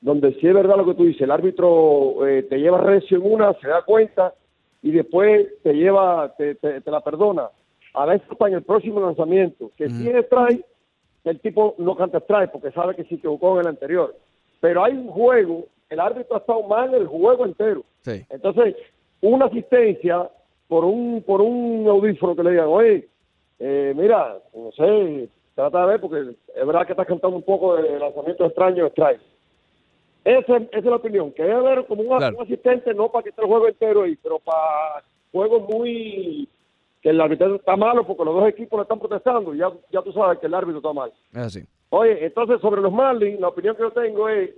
[0.00, 3.32] donde sí es verdad lo que tú dices, el árbitro eh, te lleva recio en
[3.32, 4.34] una, se da cuenta
[4.82, 7.48] y después te lleva, te, te- te la perdona.
[7.94, 10.64] A veces para en el próximo lanzamiento, que es strike,
[11.24, 14.14] el tipo no canta strike porque sabe que se equivocó en el anterior.
[14.60, 17.82] Pero hay un juego, el árbitro ha estado mal el juego entero.
[18.02, 18.24] Sí.
[18.30, 18.74] Entonces,
[19.20, 20.28] una asistencia
[20.68, 23.08] por un por un audífono que le digan, oye,
[23.58, 27.76] eh, mira, no sé, trata de ver porque es verdad que estás cantando un poco
[27.76, 29.20] de lanzamiento extraño de strike.
[30.24, 32.36] Esa, esa es la opinión, que debe haber como un, Claro.
[32.36, 36.48] un asistente, no para que esté el juego entero ahí, pero para juegos muy...
[37.04, 40.00] que el árbitro está malo porque los dos equipos le están protestando y ya, ya
[40.00, 41.12] tú sabes que el árbitro está mal.
[41.32, 41.60] Es así.
[41.90, 44.50] Oye, entonces sobre los Marlins, la opinión que yo tengo es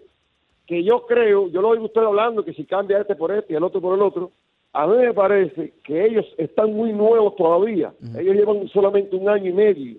[0.65, 3.57] que yo creo, yo lo oigo usted hablando, que si cambia este por este y
[3.57, 4.31] el otro por el otro,
[4.73, 7.93] a mí me parece que ellos están muy nuevos todavía.
[8.17, 9.99] Ellos llevan solamente un año y medio.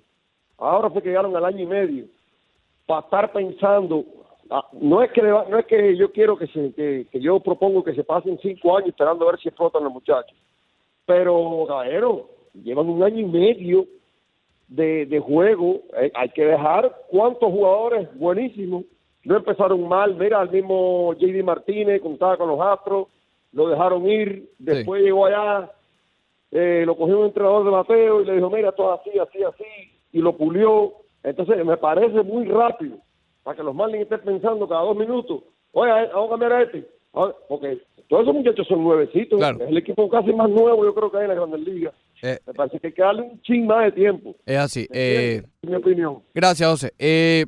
[0.58, 2.06] Ahora fue que llegaron al año y medio.
[2.86, 4.06] Para estar pensando,
[4.50, 7.20] ah, no es que le va- no es que yo quiero que se, que, que
[7.20, 10.38] yo propongo que se pasen cinco años esperando a ver si explotan los muchachos.
[11.06, 12.30] Pero, caballero,
[12.64, 13.86] llevan un año y medio
[14.68, 18.84] de, de juego, eh, hay que dejar cuántos jugadores buenísimos
[19.28, 20.16] no empezaron mal.
[20.16, 23.08] Mira, al mismo JD Martínez, contaba con los Astros,
[23.52, 24.50] lo dejaron ir.
[24.58, 25.70] Después llegó allá,
[26.52, 29.66] eh, lo cogió un entrenador de Mateo y le dijo: Mira, todo así, así, así,
[30.14, 30.94] y lo pulió.
[31.24, 33.00] Entonces, me parece muy rápido
[33.44, 35.44] para que los Marlins estén pensando cada dos minutos:
[35.74, 36.88] Oye, vamos a cambiar a este.
[37.14, 39.38] Ah, Porque todos esos muchachos son nuevecitos.
[39.38, 39.58] Claro.
[39.62, 41.94] Es el equipo casi más nuevo, yo creo que hay en la Grandes Ligas.
[42.22, 44.36] Eh, Me parece que hay que darle un ching más de tiempo.
[44.46, 44.88] es así.
[44.92, 46.24] Eh, en mi opinión.
[46.34, 46.94] Gracias, José.
[46.98, 47.46] Eh,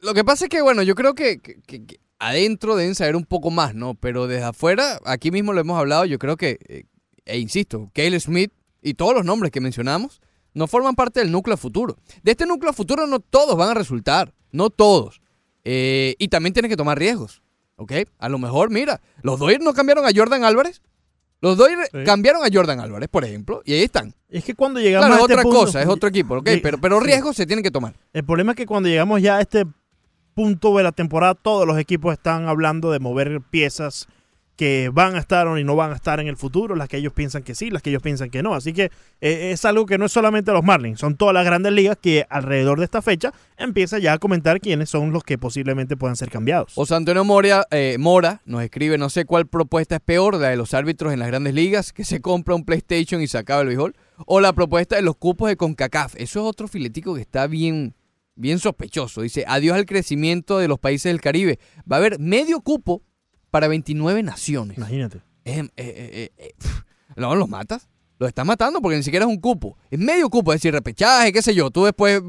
[0.00, 3.14] lo que pasa es que, bueno, yo creo que, que- que- que adentro deben saber
[3.16, 3.94] un poco más, ¿no?
[3.94, 6.84] Pero desde afuera, aquí mismo lo hemos hablado, yo creo que,
[7.24, 10.20] e insisto, Cale Smith y todos los nombres que mencionamos
[10.54, 11.96] no forman parte del núcleo futuro.
[12.22, 15.20] De este núcleo futuro no todos van a resultar, no todos.
[15.64, 17.42] Y también tienes que tomar riesgos,
[17.76, 17.92] ¿ok?
[18.18, 20.80] A lo mejor, mira, los Dodgers no cambiaron a Jordan Álvarez.
[21.40, 21.98] Los Dodgers Sí.
[22.04, 24.14] cambiaron a Jordan Álvarez, por ejemplo, y ahí están.
[24.28, 26.48] Es que cuando llegamos Claro, es a este otra punto- cosa, es otro equipo, ¿ok?
[26.62, 27.06] Pero, pero sí.
[27.06, 27.94] riesgos se tienen que tomar.
[28.12, 29.64] El problema es que cuando llegamos ya a este
[30.34, 34.06] punto de la temporada, todos los equipos están hablando de mover piezas
[34.56, 37.12] que van a estar o no van a estar en el futuro, las que ellos
[37.12, 38.54] piensan que sí, las que ellos piensan que no.
[38.54, 38.90] Así que
[39.20, 42.26] eh, es algo que no es solamente los Marlins, son todas las grandes ligas que
[42.28, 46.30] alrededor de esta fecha empieza ya a comentar quiénes son los que posiblemente puedan ser
[46.30, 46.72] cambiados.
[46.74, 50.56] José Antonio Moria, eh, Mora nos escribe, no sé cuál propuesta es peor, la de
[50.56, 53.68] los árbitros en las grandes ligas, que se compra un PlayStation y se acaba el
[53.68, 53.94] béisbol,
[54.24, 56.14] o la propuesta de los cupos de CONCACAF.
[56.16, 57.94] Eso es otro filetico que está bien,
[58.34, 59.20] bien sospechoso.
[59.20, 61.58] Dice, adiós al crecimiento de los países del Caribe.
[61.90, 63.02] Va a haber medio cupo
[63.56, 64.76] para 29 naciones.
[64.76, 65.16] Imagínate.
[65.46, 66.52] Eh, eh, eh, eh,
[67.16, 67.88] no, los matas.
[68.18, 69.78] Los estás matando porque ni siquiera es un cupo.
[69.90, 71.70] Es medio cupo, es decir, repechaje, qué sé yo.
[71.70, 72.20] Tú después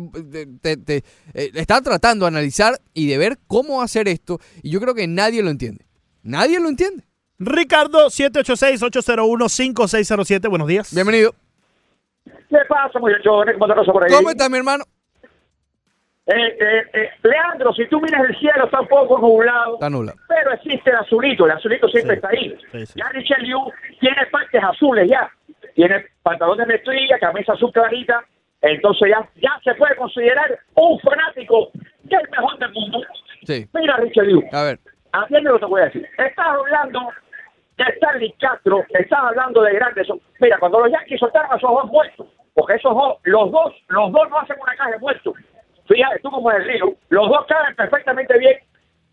[0.62, 1.04] te, te-
[1.34, 4.40] eh, estás tratando de analizar y de ver cómo hacer esto.
[4.64, 5.86] Y yo creo que nadie lo entiende.
[6.24, 7.04] Nadie lo entiende.
[7.40, 10.94] Ricardo, 786-801-5607, buenos días.
[10.94, 11.36] Bienvenido.
[12.26, 13.56] ¿Qué pasa, muchachones?
[13.60, 14.12] ¿Cómo te pasa por ahí?
[14.14, 14.86] ¿Cómo estás, mi hermano?
[16.28, 20.14] Eh, eh, eh, Leandro, si tú miras el cielo, está un poco nublado, Está nula.
[20.28, 22.58] pero existe el azulito, el azulito siempre Sí, está ahí.
[22.74, 22.94] sí, sí.
[23.00, 23.60] Ya Richard Liu
[24.02, 25.32] tiene partes azules ya,
[25.74, 28.22] tiene pantalones de mezclilla, camisa azul clarita,
[28.62, 31.70] entonces ya, ya se puede considerar un fanático
[32.04, 33.00] del mejor del mundo.
[33.44, 33.66] Sí.
[33.74, 34.80] Mira, Richard Liu, A ver.
[35.14, 36.06] atiende lo que te voy a decir.
[36.18, 37.00] Estás hablando
[37.78, 40.08] de Stanley Castro, estás hablando de grandes.
[40.42, 44.12] Mira, cuando los Yankees soltaron a esos dos muertos, porque esos dos, los dos, los
[44.12, 45.34] dos no hacen una caja de muertos.
[45.88, 48.58] Fíjate, tú como el río, los dos caen perfectamente bien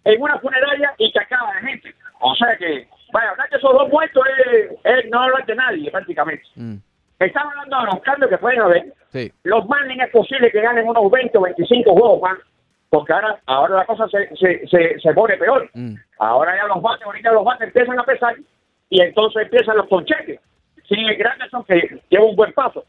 [0.05, 1.95] en una funeraria y que acaba de gente.
[2.21, 5.91] O sea que, vaya, hablar de esos dos muertos es, es no hablar de nadie
[5.91, 6.45] prácticamente.
[6.57, 6.77] Mm,
[7.21, 8.93] Están hablando de los cambios que pueden haber.
[9.11, 9.33] sí.
[9.45, 12.39] Los Marlins es posible que ganen unos 20 o 25 juegos más,
[12.91, 15.69] porque ahora, ahora la cosa se, se, se, se pone peor.
[15.75, 15.95] Mm.
[16.19, 18.35] Ahora ya los bates, ahorita los bates empiezan a pesar
[18.91, 20.41] y entonces empiezan los concheques.
[20.89, 22.85] Sí, Granderson que lleva un buen paso.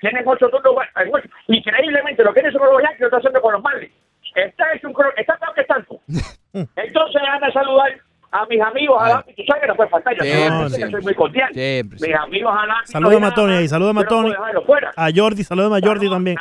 [0.00, 0.74] Tienen ocho turnos,
[1.12, 1.28] ocho.
[1.48, 3.92] increíblemente lo que hizo con los Yankees lo está haciendo con los Marlins.
[4.34, 6.00] Está hecho un está peor que tanto.
[6.76, 7.92] Entonces anda a saludar
[8.32, 10.90] a mis amigos a la tú sabes que no puede faltar, yo Siempre, siempre.
[10.90, 11.48] soy muy cordial.
[11.52, 12.20] Siempre, Mis siempre.
[12.22, 14.32] amigos a la Salúdame a Tony ahí, salúdame a Tony.
[14.66, 14.90] fuera.
[14.96, 16.36] A Jordi, saludame a Jordi No, también.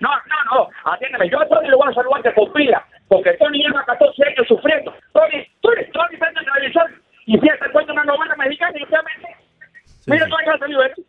[0.00, 0.54] No, no, no,
[0.84, 1.30] no, atiéndeme.
[1.30, 4.94] Yo a Tony le voy a saludar de vida, porque Tony lleva 14 años sufriendo.
[5.14, 6.90] Tony, Tony, Tony prende el televisor
[7.26, 9.28] y empieza a cuenta una novela mexicana y obviamente,
[10.06, 10.30] mira sí.
[10.30, 11.02] todo el que ha salido esto.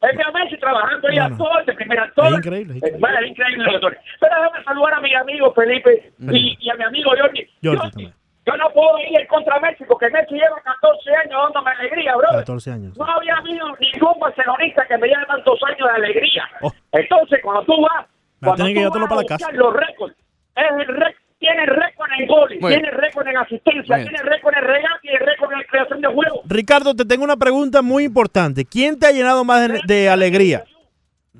[0.00, 1.36] Es que a Messi trabajando ahí No, a no.
[1.38, 2.26] todo, de primer actor.
[2.26, 3.00] Es increíble, es increíble.
[3.00, 3.96] Bueno, es increíble lo de Tony.
[4.20, 7.46] Pero déjame saludar a mi amigo Felipe y, y a mi amigo Jordi.
[7.64, 8.12] Jordi.
[8.46, 12.28] Yo no puedo ir contra de Messi porque Messi lleva 14 años dándome alegría, bro.
[12.30, 12.96] 14 años.
[12.96, 16.44] No había habido ningún barcelonista que me lleve tantos años de alegría.
[16.62, 16.72] Oh.
[16.92, 18.06] Entonces, cuando tú vas,
[18.40, 20.16] cuando tú vas a buscar los récords,
[20.56, 25.08] es el récord, tiene récord en goles, tiene récord en asistencia, tiene récord en regate
[25.12, 26.40] y récord en creación de juego.
[26.46, 28.64] Ricardo, te tengo una pregunta muy importante.
[28.64, 30.64] ¿Quién te ha llenado más de, de alegría?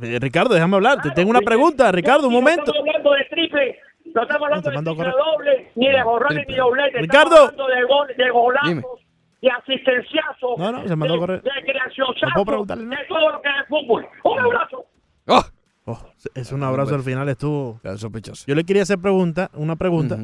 [0.00, 1.02] Eh, Ricardo, déjame hablar.
[1.02, 2.66] Te tengo una pregunta, Ricardo, un No momento.
[2.72, 3.78] estamos hablando de triple,
[4.14, 4.76] no estamos hablando de
[5.08, 7.00] a doble, ni de borrones ni dobletes.
[7.02, 7.34] Ricardo.
[7.50, 9.00] Estamos hablando de, gol, de golazos,
[9.42, 11.42] de asistenciazos, No, no, se mandó a de, correr.
[11.42, 14.06] de creacionazos, No puedo preguntarle de todo lo que es el fútbol.
[14.22, 14.84] Un abrazo.
[15.26, 15.42] ¡Oh!
[15.90, 15.98] Oh,
[16.34, 17.80] es un abrazo al final, estuvo.
[17.96, 18.44] Sospechoso.
[18.46, 20.18] Yo le quería hacer pregunta, una pregunta.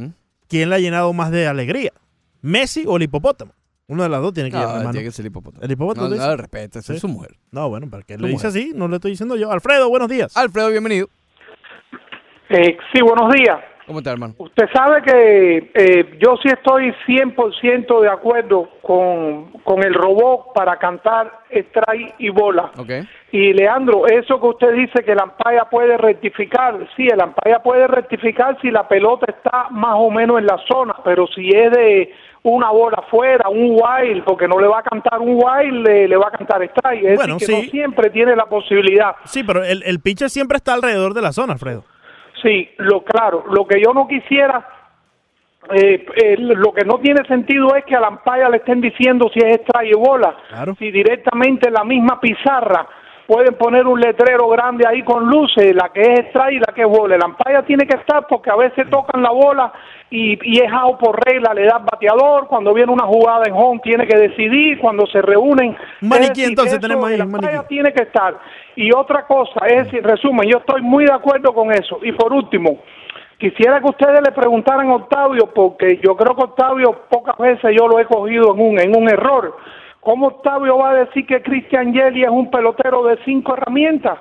[0.47, 1.91] ¿Quién le ha llenado más de alegría?
[2.43, 3.53] ¿Messi o el hipopótamo?
[3.87, 4.93] Uno de las dos tiene que No, llenar, hermano.
[4.93, 5.63] tiene que ser hipopótamo.
[5.65, 6.17] ¿El hipopótamo No, no,
[6.55, 6.93] esa Sí.
[6.95, 7.37] es su mujer.
[7.51, 8.63] No, bueno, ¿para qué le dice mujer.
[8.63, 8.73] así?
[8.75, 9.51] No le estoy diciendo yo.
[9.51, 10.37] Alfredo, buenos días.
[10.37, 11.09] Alfredo, bienvenido.
[12.51, 13.59] Eh, sí, buenos días.
[13.87, 14.35] ¿Cómo está, hermano?
[14.39, 20.77] Usted sabe que eh, yo sí estoy 100% de acuerdo con, con el robot para
[20.79, 22.71] cantar strike y bola.
[22.79, 22.91] Ok.
[23.33, 27.87] Y Leandro, eso que usted dice que el ampaya puede rectificar, sí, el ampaya puede
[27.87, 32.13] rectificar si la pelota está más o menos en la zona, pero si es de
[32.43, 36.17] una bola afuera, un wild, porque no le va a cantar un wild, le, le
[36.17, 37.05] va a cantar strike.
[37.05, 37.67] Es Bueno, decir, que sí.
[37.67, 39.17] no siempre tiene la posibilidad.
[39.25, 41.85] Sí, pero el, el pitcher siempre está alrededor de la zona, Alfredo.
[42.45, 44.69] Sí, lo claro, lo que yo no quisiera,
[45.73, 49.31] eh, eh, lo que no tiene sentido es que a la ampalla le estén diciendo
[49.33, 50.75] si es extra y bola, Claro.
[50.79, 52.87] si directamente en la misma pizarra
[53.27, 56.83] pueden poner un letrero grande ahí con luces, la que es extra y la que
[56.83, 57.17] es bola.
[57.17, 59.73] La ampalla tiene que estar porque a veces tocan la bola
[60.11, 63.81] y, y es out por regla, le da bateador, cuando viene una jugada en home
[63.83, 65.77] tiene que decidir, cuando se reúnen.
[66.01, 67.67] Maniquí, decir, entonces, eso, tenemos ahí, maniquí.
[67.69, 68.39] tiene que estar.
[68.77, 71.99] Y otra cosa, es decir, resumen, yo estoy muy de acuerdo con eso.
[72.03, 72.79] Y por último,
[73.39, 77.89] quisiera que ustedes le preguntaran a Octavio, porque yo creo que Octavio pocas veces yo
[77.89, 79.57] lo he cogido en un, en un error.
[80.05, 84.19] ¿Cómo Octavio va a decir que Christian Yeli es un pelotero de cinco herramientas?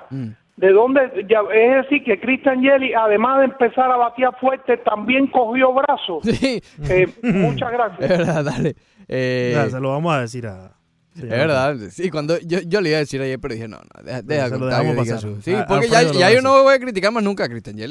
[0.56, 1.26] ¿De dónde?
[1.28, 6.22] Ya, es decir, que Christian Yeli, además de empezar a batear fuerte, también cogió brazos.
[6.24, 6.62] Sí.
[6.88, 8.08] Eh, muchas Es gracias.
[8.08, 8.74] verdad, dale.
[9.08, 10.70] Eh, Ya, se lo vamos a decir a.
[11.14, 11.76] es verdad.
[11.90, 14.56] Sí, cuando yo, yo le iba a decir ayer, pero dije, no, no, deja, que
[14.56, 15.20] diga pasar.
[15.20, 17.76] su- Sí, A- porque ya, yo no voy a criticar más nunca a Cristian.
[17.76, 17.86] Yo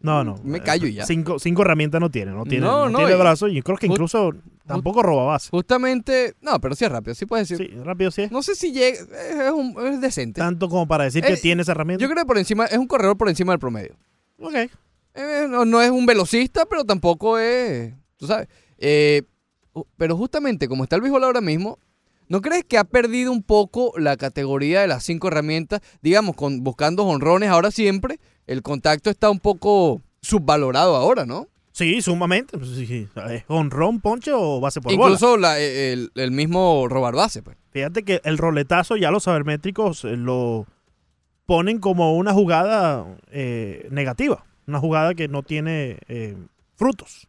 [0.00, 0.36] No, no.
[0.44, 1.04] Me callo y ya.
[1.06, 2.30] Cinco, cinco herramientas no tiene.
[2.32, 4.30] No tiene, No, no, no, tiene y- brazos y creo que incluso
[4.66, 5.48] tampoco roba base.
[5.50, 7.68] Justamente, no, pero sí es rápido, sí puedes decir.
[7.68, 8.30] Sí, rápido sí es.
[8.30, 10.40] No sé si llega, es, un- es decente.
[10.40, 12.02] Tanto como para decir que Eh, tiene esa herramienta.
[12.02, 13.96] Yo creo que por encima, es un corredor por encima del promedio.
[14.40, 14.54] Ok.
[15.14, 18.46] Eh, no, no es un velocista, pero tampoco es, tú sabes.
[18.76, 19.22] Eh,
[19.96, 21.78] pero justamente como está el béisbol ahora mismo,
[22.28, 25.80] ¿no crees que ha perdido un poco la categoría de las cinco herramientas?
[26.02, 31.48] Digamos, con, buscando honrones ahora siempre, el contacto está un poco subvalorado ahora, ¿no?
[31.72, 32.58] Sí, sumamente.
[32.58, 33.08] Pues, sí, sí.
[33.30, 35.04] ¿Es honrón, ponche o base por bola?
[35.12, 37.56] Incluso la- el, el mismo robar base, pues.
[37.70, 40.66] Fíjate que el roletazo ya los sabermétricos eh, lo
[41.46, 44.44] ponen como una jugada eh, negativa.
[44.66, 46.36] Una jugada que no tiene eh,
[46.74, 47.28] frutos.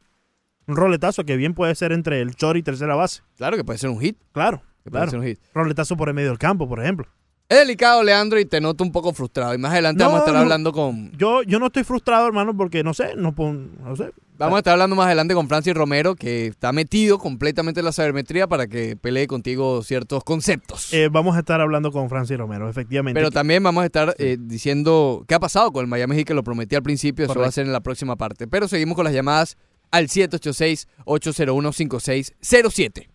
[0.67, 3.21] Un roletazo que bien puede ser entre el short y tercera base.
[3.37, 4.17] Claro que puede ser un hit.
[4.33, 5.11] Claro, Que puede claro.
[5.11, 5.39] ser un hit.
[5.53, 7.07] Roletazo por el medio del campo, por ejemplo.
[7.47, 9.55] Es delicado, Leandro, y te noto un poco frustrado.
[9.55, 10.41] Y más adelante No, vamos a estar no.
[10.41, 11.11] hablando con.
[11.17, 14.11] Yo, yo no estoy frustrado, hermano, porque no sé, no, pon- no sé.
[14.37, 17.91] Vamos a estar hablando más adelante con Francis Romero, que está metido completamente en la
[17.91, 20.93] sabermetría para que pelee contigo ciertos conceptos.
[20.93, 23.19] Eh, vamos a estar hablando con Francis Romero, efectivamente.
[23.19, 26.33] Pero también vamos a estar eh, diciendo qué ha pasado con el Miami Heat, que
[26.35, 27.51] lo prometí al principio, eso va a Correcto.
[27.55, 28.47] ser en la próxima parte.
[28.47, 29.57] Pero seguimos con las llamadas
[29.91, 33.07] al 786-801-5607.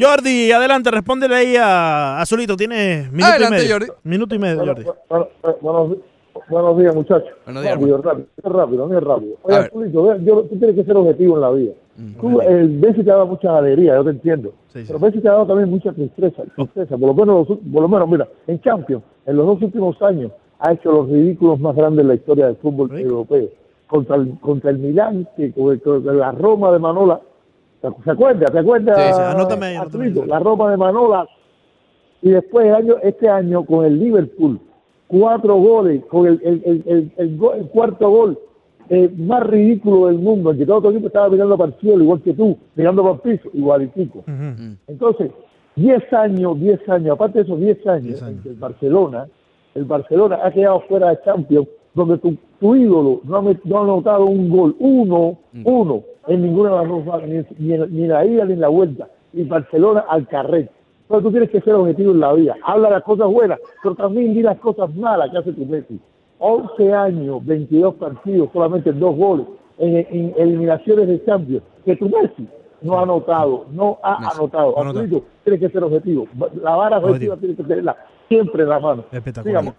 [0.00, 2.56] Jordi, adelante, respóndele ahí a Azulito.
[2.56, 3.72] Tiene minuto Adelante, y medio.
[3.74, 3.86] Jordi.
[4.04, 4.84] Minuto y medio, Jordi.
[5.08, 5.28] Bueno,
[5.60, 5.96] bueno,
[6.48, 7.28] buenos, días, muchachos.
[7.44, 9.36] Buenos días, rápido, rápido, rápido, no es rápido.
[9.42, 9.90] Oye, ve,
[10.24, 11.72] yo, tú tienes que ser objetivo en la vida.
[12.20, 14.52] Tú, el Messi te ha dado mucha alegría, yo te entiendo.
[14.68, 14.84] Sí, sí.
[14.86, 16.96] Pero Messi te ha dado también mucha tristeza, tristeza.
[16.96, 20.32] Por lo menos, los- por lo menos, mira, en Champions, en los dos últimos años,
[20.58, 23.02] ha hecho los ridículos más grandes en la historia del fútbol Sí.
[23.02, 23.48] europeo.
[23.86, 27.20] Contra el, contra el Milán, que, con, con la Roma de Manola.
[28.04, 28.46] ¿Se acuerda?
[28.52, 28.94] ¿Se acuerda?
[28.94, 30.22] Sí, sí, anótame ahí, anótame ahí.
[30.26, 31.26] La Roma de Manola
[32.22, 34.60] y después el año, este año con el Liverpool,
[35.08, 37.36] cuatro goles, con el, el, el, el,
[37.68, 38.38] cuarto gol
[38.88, 42.04] eh, más ridículo del mundo, en que todo tu equipo estaba mirando para el cielo,
[42.04, 44.18] igual que tú, mirando para el piso, igualitico.
[44.20, 44.76] Ujú.
[44.86, 45.32] Entonces,
[45.74, 48.36] 10 años, 10 años, aparte de esos 10 años, 10 años.
[48.36, 49.26] en que el Barcelona,
[49.74, 53.82] el Barcelona ha quedado fuera de Champions, donde tu, tu ídolo no ha, no ha
[53.82, 58.24] anotado un gol, uno, uno, en ninguna de las dos ni, ni, ni en la
[58.24, 60.70] ida ni en la vuelta, y Barcelona al carret.
[61.02, 64.34] Entonces tú tienes que ser objetivo en la vida, habla las cosas buenas, pero también
[64.34, 66.00] di las cosas malas que hace tu Messi.
[66.38, 69.46] 11 años, 22 partidos, solamente dos goles,
[69.78, 72.48] en, en eliminaciones de Champions, que tu Messi
[72.82, 74.72] no ha anotado, no ha Messi, anotado.
[74.76, 75.22] no anotado.
[75.44, 76.26] Tienes que ser objetivo.
[76.62, 77.96] La vara objetiva tiene que tenerla
[78.28, 79.04] siempre en la mano.
[79.12, 79.62] Espectacular.
[79.62, 79.76] Dígame.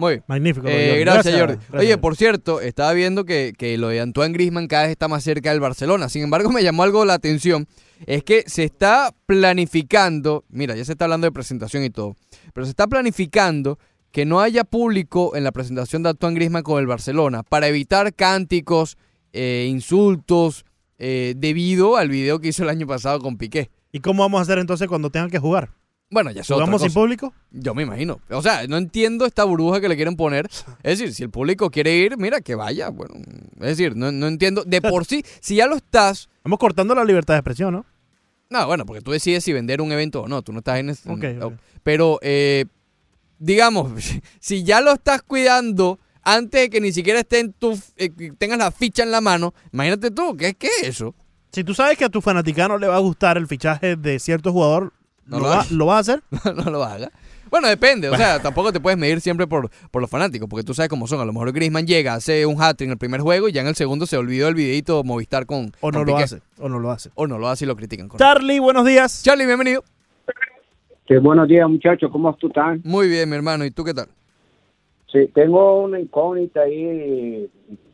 [0.00, 0.24] Muy bien.
[0.26, 0.66] Magnífico.
[0.68, 1.00] Eh, Jordi.
[1.00, 1.54] gracias, Jordi.
[1.54, 1.80] gracias.
[1.80, 5.22] Oye, por cierto, estaba viendo que, que lo de Antoine Grisman cada vez está más
[5.22, 6.08] cerca del Barcelona.
[6.08, 7.68] Sin embargo, me llamó algo la atención.
[8.06, 12.16] Es que se está planificando, mira, ya se está hablando de presentación y todo,
[12.54, 13.78] pero se está planificando
[14.10, 18.14] que no haya público en la presentación de Antoine Griezmann con el Barcelona para evitar
[18.14, 18.96] cánticos,
[19.32, 20.64] eh, insultos,
[20.98, 23.70] eh, debido al video que hizo el año pasado con Piqué.
[23.92, 25.70] ¿Y cómo vamos a hacer entonces cuando tengan que jugar?
[26.10, 27.00] Bueno, ya es otra ¿Jugamos sin cosa.
[27.00, 27.32] público?
[27.52, 28.20] Yo me imagino.
[28.30, 30.48] O sea, no entiendo esta burbuja que le quieren poner.
[30.82, 32.88] Es decir, si el público quiere ir, mira, que vaya.
[32.88, 33.14] Bueno,
[33.60, 34.64] es decir, no, no entiendo.
[34.64, 36.28] De por sí, si ya lo estás...
[36.38, 37.86] Estamos cortando la libertad de expresión, ¿no?
[38.50, 40.42] No, bueno, porque tú decides si vender un evento o no.
[40.42, 40.90] Tú no estás en...
[40.90, 41.54] ese- Ok, en- ok.
[41.84, 42.64] Pero, eh,
[43.38, 43.92] digamos,
[44.40, 48.58] si ya lo estás cuidando antes de que ni siquiera esté en tu, eh, tengas
[48.58, 51.14] la ficha en la mano, imagínate tú, ¿qué, qué es eso?
[51.52, 54.52] Si tú sabes que a tu fanaticano le va a gustar el fichaje de cierto
[54.52, 54.92] jugador,
[55.30, 55.70] No ¿lo, lo va- hagas.
[55.72, 56.22] ¿lo vas a hacer?
[56.64, 57.10] no lo haga.
[57.50, 60.72] Bueno, depende, o sea, tampoco te puedes medir siempre por, por los fanáticos, porque tú
[60.74, 61.20] sabes cómo son.
[61.20, 63.66] A lo mejor Griezmann llega, hace un hat en el primer juego y ya en
[63.66, 66.22] el segundo se olvidó el videito Movistar con ¿O no con lo Piqué.
[66.24, 66.40] hace?
[66.58, 67.10] ¿O no lo hace?
[67.14, 68.08] O no lo hace y lo critican.
[68.08, 68.24] correcto.
[68.24, 69.22] Charlie, buenos días.
[69.24, 69.82] Charlie, bienvenido.
[71.08, 72.08] Sí, buenos días, muchachos.
[72.12, 72.78] ¿Cómo tú estás?
[72.84, 73.64] Muy bien, mi hermano.
[73.64, 74.06] ¿Y tú qué tal?
[75.10, 77.50] Sí, tengo una incógnita ahí.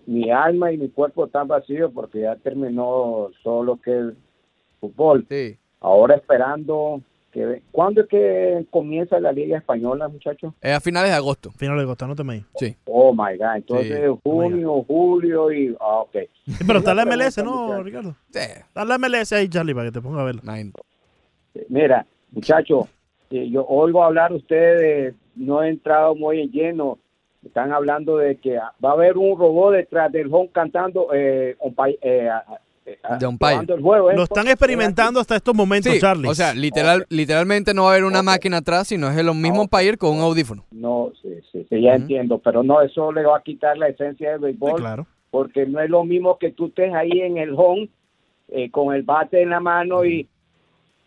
[0.06, 4.04] Mi alma y mi cuerpo están vacíos porque ya terminó todo lo que es
[4.80, 5.26] fútbol.
[5.30, 5.56] Sí.
[5.80, 7.00] Ahora esperando
[7.36, 7.62] que...
[7.70, 10.54] ¿Cuándo es que comienza la Liga Española, muchachos?
[10.60, 11.50] Es a finales de agosto.
[11.52, 12.48] Final de agosto, no te me digas.
[12.56, 12.76] Sí.
[12.86, 13.56] Oh, my God.
[13.56, 14.20] Entonces, Sí.
[14.22, 15.76] junio, julio y...
[15.80, 16.16] Ah, ok.
[16.46, 17.82] Sí, pero está la MLS, ¿no, muchacho.
[17.82, 18.16] Ricardo?
[18.30, 18.38] Sí.
[18.38, 20.42] Está la MLS ahí, Charlie, para que te ponga a verla.
[21.68, 22.86] Mira, muchachos,
[23.30, 26.98] eh, yo oigo hablar ustedes, no he entrado muy en lleno,
[27.44, 31.56] están hablando de que va a haber un robot detrás del home cantando eh,
[32.02, 32.30] eh,
[33.02, 33.52] a- a- De umpire.
[33.52, 34.10] jugando el juego.
[34.10, 34.16] ¿eh?
[34.16, 36.28] Lo están experimentando hasta estos momentos, Sí, Charlie.
[36.28, 39.62] o sea, literal, literalmente no va a haber una máquina atrás, sino es el mismo
[39.62, 40.64] umpire con un audífono.
[40.70, 44.30] No, sí, sí, sí, ya entiendo, pero no, eso le va a quitar la esencia
[44.30, 45.06] del Sí, béisbol, claro.
[45.30, 47.88] porque no es lo mismo que tú estés ahí en el home
[48.48, 50.28] eh, con el bate en la mano y,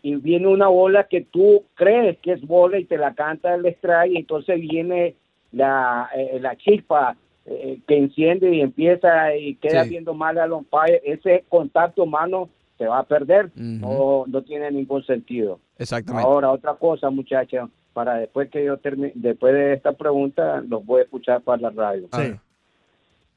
[0.02, 3.64] y viene una bola que tú crees que es bola y te la canta el
[3.66, 5.14] strike y entonces viene
[5.52, 7.16] la, eh, la chispa
[7.46, 9.90] eh, que enciende y empieza y queda Sí.
[9.90, 15.04] viendo mal al umpire, ese contacto humano se va a perder, no, no tiene ningún
[15.04, 15.58] sentido.
[15.78, 16.26] Exactamente.
[16.26, 21.00] Ahora, otra cosa, muchachos, para después que yo termine, después de esta pregunta, los voy
[21.00, 22.08] a escuchar para la radio.
[22.12, 22.32] Sí.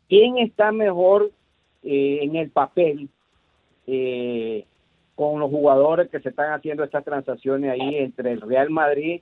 [0.07, 1.31] ¿Quién está mejor
[1.83, 3.09] eh, en el papel
[3.87, 4.65] eh,
[5.15, 9.21] con los jugadores que se están haciendo estas transacciones ahí entre el Real Madrid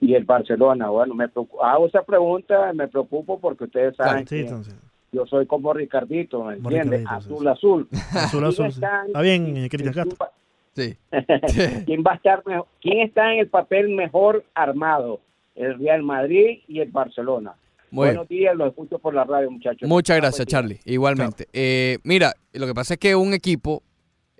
[0.00, 0.88] y el Barcelona?
[0.90, 1.24] Bueno, me
[1.62, 4.74] hago esa pregunta, me preocupo porque ustedes saben Sí, que entonces.
[5.12, 7.04] yo soy como Ricardito, ¿me entiendes?
[7.08, 7.88] Azul, azul.
[8.12, 8.66] Azul, azul.
[8.66, 10.16] Está bien, Cristian ¿Quién Castro.
[10.20, 10.32] va-
[10.74, 10.96] Sí.
[11.86, 12.66] ¿Quién va a estar mejor?
[12.80, 15.20] ¿Quién está en el papel mejor armado?
[15.54, 17.52] El Real Madrid y el Barcelona.
[17.90, 18.16] Muy bien.
[18.16, 19.86] Buenos días, los escucho por la radio, muchachos.
[19.86, 20.46] Muchas gracias.
[20.46, 20.80] Charlie.
[20.86, 21.46] Igualmente.
[21.52, 23.82] Eh, mira, lo que pasa es que un equipo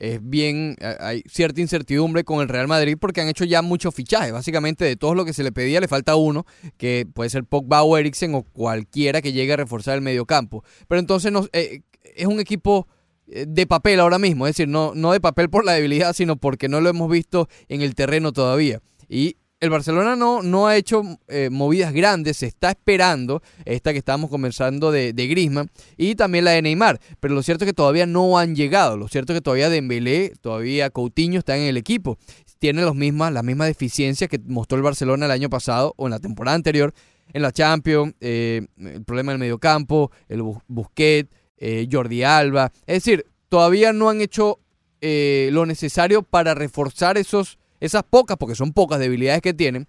[0.03, 3.95] es bien, eh, hay cierta incertidumbre con el Real Madrid porque han hecho ya muchos
[3.95, 4.33] fichajes.
[4.33, 6.45] Básicamente de todo lo que se le pedía le falta uno,
[6.77, 10.65] que puede ser Pogba o Eriksen o cualquiera que llegue a reforzar el mediocampo.
[10.89, 11.83] Pero entonces no, eh,
[12.17, 12.89] es un equipo
[13.29, 16.35] eh, de papel ahora mismo, es decir, no, no de papel por la debilidad, sino
[16.35, 18.81] porque no lo hemos visto en el terreno todavía.
[19.09, 23.99] Y el Barcelona no, no ha hecho eh, movidas grandes, se está esperando esta que
[23.99, 27.73] estábamos conversando de, de Griezmann y también la de Neymar, pero lo cierto es que
[27.75, 31.77] todavía no han llegado, lo cierto es que todavía Dembélé, todavía Coutinho están en el
[31.77, 32.19] equipo,
[32.59, 36.11] tienen los mismas, las mismas deficiencias que mostró el Barcelona el año pasado o en
[36.11, 36.93] la temporada anterior
[37.33, 42.97] en la Champions, eh, el problema del mediocampo, el Bu- Busquets, eh, Jordi Alba, es
[43.05, 44.59] decir, todavía no han hecho
[45.01, 49.89] eh, lo necesario para reforzar esos, esas pocas, porque son pocas debilidades que tienen,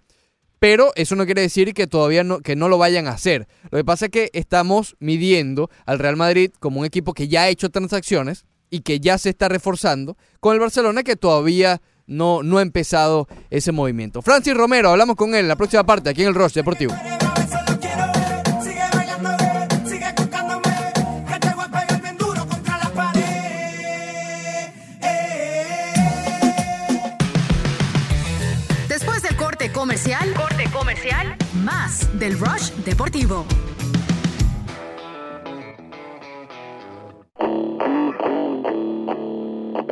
[0.58, 3.46] pero eso no quiere decir que todavía no, que no lo vayan a hacer.
[3.70, 7.42] Lo que pasa es que estamos midiendo al Real Madrid como un equipo que ya
[7.42, 12.42] ha hecho transacciones y que ya se está reforzando, con el Barcelona que todavía no,
[12.42, 14.22] no ha empezado ese movimiento.
[14.22, 16.94] Francis Romero, hablamos con él en la próxima parte aquí en el Rush Deportivo.
[32.24, 33.44] Del Rush Deportivo.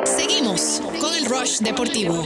[0.07, 2.24] Seguimos con el Rush Deportivo.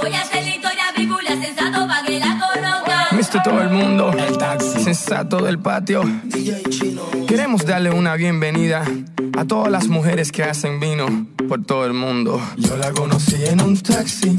[0.00, 0.39] Voy a hacer
[3.32, 4.10] Mister todo el mundo,
[4.82, 6.02] sensato del patio.
[7.28, 8.84] Queremos darle una bienvenida
[9.38, 12.40] a todas las mujeres que hacen vino por todo el mundo.
[12.56, 14.34] Yo la conocí en un taxi,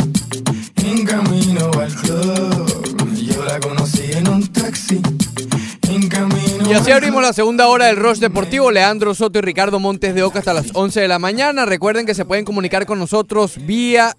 [0.84, 3.16] en camino al club.
[3.16, 5.02] Yo la conocí en un taxi,
[5.88, 8.72] en camino Y así abrimos la segunda hora del Rush Deportivo.
[8.72, 11.66] Leandro Soto y Ricardo Montes de Oca hasta las 11 de la mañana.
[11.66, 14.18] Recuerden que se pueden comunicar con nosotros vía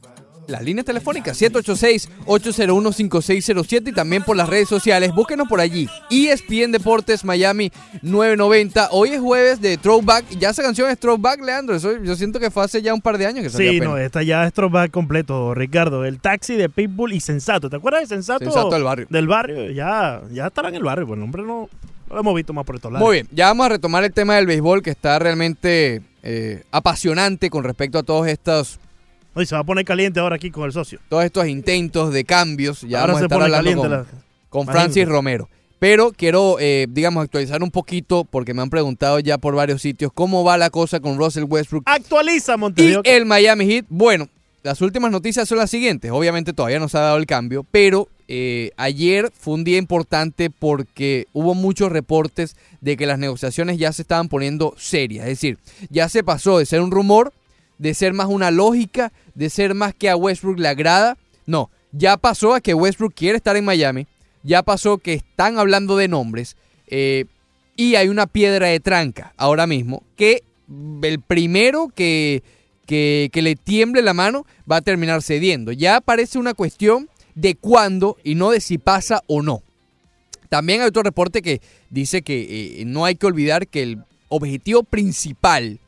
[0.49, 5.12] las líneas telefónicas 786-801-5607 y también por las redes sociales.
[5.14, 5.88] Búsquenos por allí.
[6.11, 7.70] ESPN Deportes Miami
[8.03, 8.88] 990.
[8.93, 10.24] Hoy es jueves de Throwback.
[10.38, 11.74] Ya esa canción es Throwback, Leandro.
[11.76, 13.95] Eso, yo siento que fue hace ya un par de años que salió Sí, apenas.
[13.95, 16.05] no, esta ya es throwback completo, Ricardo.
[16.05, 17.70] El taxi de Pitbull y Sensato.
[17.70, 18.45] ¿Te acuerdas de Sensato?
[18.45, 19.07] Sensato del barrio.
[19.11, 19.70] Del barrio.
[19.70, 21.07] Ya, ya estará en el barrio.
[21.07, 21.68] Pues el hombre no,
[22.09, 23.07] no lo hemos visto más por estos lados.
[23.07, 27.51] Muy bien, ya vamos a retomar el tema del béisbol que está realmente eh, apasionante
[27.51, 28.78] con respecto a todos estos
[29.35, 30.99] Hoy se va a poner caliente ahora aquí con el socio.
[31.09, 32.83] todos estos intentos de cambios.
[32.83, 34.66] Ya Ahora vamos a se estar pone hablando caliente con, la- con.
[34.66, 35.49] Francis Romero.
[35.78, 40.12] Pero quiero, eh, digamos, actualizar un poquito porque me han preguntado ya por varios sitios
[40.14, 43.01] cómo va la cosa con Russell Westbrook Actualiza y Montevideo.
[43.05, 43.87] el Miami Heat.
[43.89, 44.28] Bueno,
[44.62, 46.12] las últimas noticias son las siguientes.
[46.12, 50.51] Obviamente todavía no se ha dado el cambio, pero eh, ayer fue un día importante
[50.51, 55.24] porque hubo muchos reportes de que las negociaciones ya se estaban poniendo serias.
[55.24, 55.59] Es decir,
[55.91, 57.33] ya se pasó de ser un rumor,
[57.83, 61.18] de ser más una lógica, de ser más que a Westbrook le agrada.
[61.47, 64.07] No, ya pasó a que Westbrook quiere estar en Miami.
[64.45, 66.57] Ya pasó que están hablando de nombres.
[66.87, 67.24] eh,
[67.74, 70.45] y hay una piedra de tranca ahora mismo que
[71.03, 72.43] el primero que,
[72.87, 75.72] que, que le tiemble la mano va a terminar cediendo.
[75.72, 79.62] Ya parece una cuestión de cuándo y no de si pasa o no.
[80.51, 84.85] También hay otro reporte que dice que eh, no hay que olvidar que el objetivo
[84.85, 85.80] principal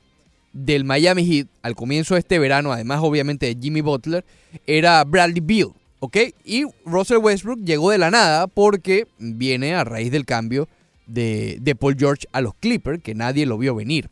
[0.54, 4.24] del Miami Heat al comienzo de este verano, además obviamente de Jimmy Butler,
[4.66, 6.16] era Bradley Beal, ¿ok?
[6.44, 10.68] Y Russell Westbrook llegó de la nada porque viene a raíz del cambio
[11.06, 14.08] de, de Paul George a los Clippers, que nadie lo vio venir.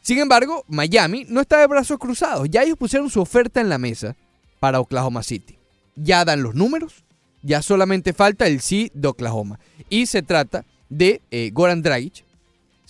[0.00, 2.48] Sin embargo, Miami no está de brazos cruzados.
[2.48, 4.16] Ya ellos pusieron su oferta en la mesa
[4.58, 5.58] para Oklahoma City.
[5.96, 7.04] Ya dan los números,
[7.42, 9.58] ya solamente falta el sí de Oklahoma.
[9.90, 12.24] Y se trata de eh, Goran Dragic,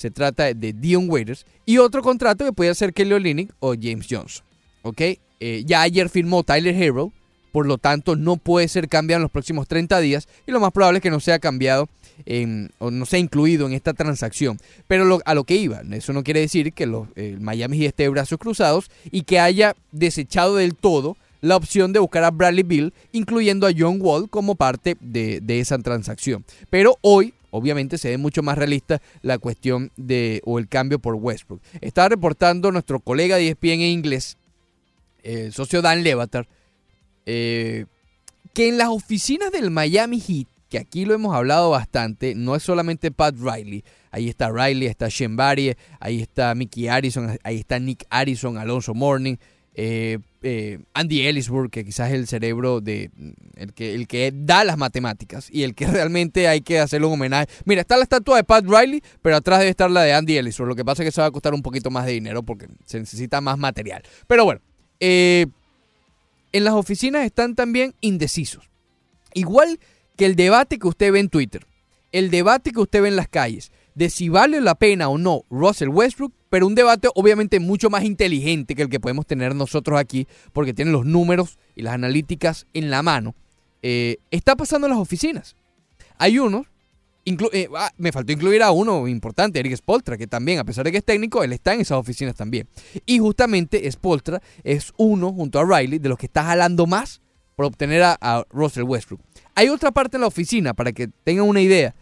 [0.00, 4.06] se trata de Dion Waiters y otro contrato que puede ser Kelly Olynyk o James
[4.10, 4.44] Johnson.
[4.82, 5.00] ¿Ok?
[5.40, 7.12] Eh, ya ayer firmó Tyler Hero,
[7.52, 10.72] por lo tanto no puede ser cambiado en los próximos 30 días y lo más
[10.72, 11.88] probable es que no sea cambiado
[12.24, 14.58] en- o no sea incluido en esta transacción.
[14.86, 17.08] Pero lo- a lo que iba, eso no quiere decir que los,
[17.40, 22.24] Miami esté de brazos cruzados y que haya desechado del todo la opción de buscar
[22.24, 26.44] a Bradley Bill, incluyendo a John Wall como parte de esa transacción.
[26.68, 31.14] Pero hoy, obviamente, se ve mucho más realista la cuestión de o el cambio por
[31.14, 31.60] Westbrook.
[31.80, 34.36] Estaba reportando nuestro colega de ESPN en inglés,
[35.22, 36.48] el socio Dan Levatar,
[37.26, 37.86] eh,
[38.54, 42.62] que en las oficinas del Miami Heat, que aquí lo hemos hablado bastante, no es
[42.62, 47.78] solamente Pat Riley, ahí está Riley, está Shen Barrie, ahí está Mickey Harrison, ahí está
[47.78, 49.36] Nick Harrison, Alonso Morning,
[49.74, 53.10] eh, eh, Andy Ellisburg, que quizás es el cerebro de
[53.56, 57.14] el que, el que da las matemáticas y el que realmente hay que hacerle un
[57.14, 57.46] homenaje.
[57.64, 60.68] Mira, está la estatua de Pat Riley, pero atrás debe estar la de Andy Ellisburg.
[60.68, 62.68] Lo que pasa es que se va a costar un poquito más de dinero porque
[62.84, 64.02] se necesita más material.
[64.26, 64.60] Pero bueno,
[64.98, 65.46] eh,
[66.52, 68.70] en las oficinas están también indecisos.
[69.34, 69.78] Igual
[70.16, 71.66] que el debate que usted ve en Twitter,
[72.12, 75.44] el debate que usted ve en las calles, de si vale la pena o no
[75.50, 80.00] Russell Westbrook, pero un debate obviamente mucho más inteligente que el que podemos tener nosotros
[80.00, 83.34] aquí, porque tienen los números y las analíticas en la mano,
[83.82, 85.54] eh, está pasando en las oficinas.
[86.16, 86.66] Hay unos,
[87.26, 90.92] eh, ah, me faltó incluir a uno importante, Eric Spoltra, que también, a pesar de
[90.92, 92.68] que es técnico, él está en esas oficinas también.
[93.04, 97.20] Y justamente Spoltra es uno, junto a Riley, de los que está jalando más
[97.54, 99.20] por obtener a, a Russell Westbrook.
[99.54, 101.94] Hay otra parte en la oficina, para que tengan una idea,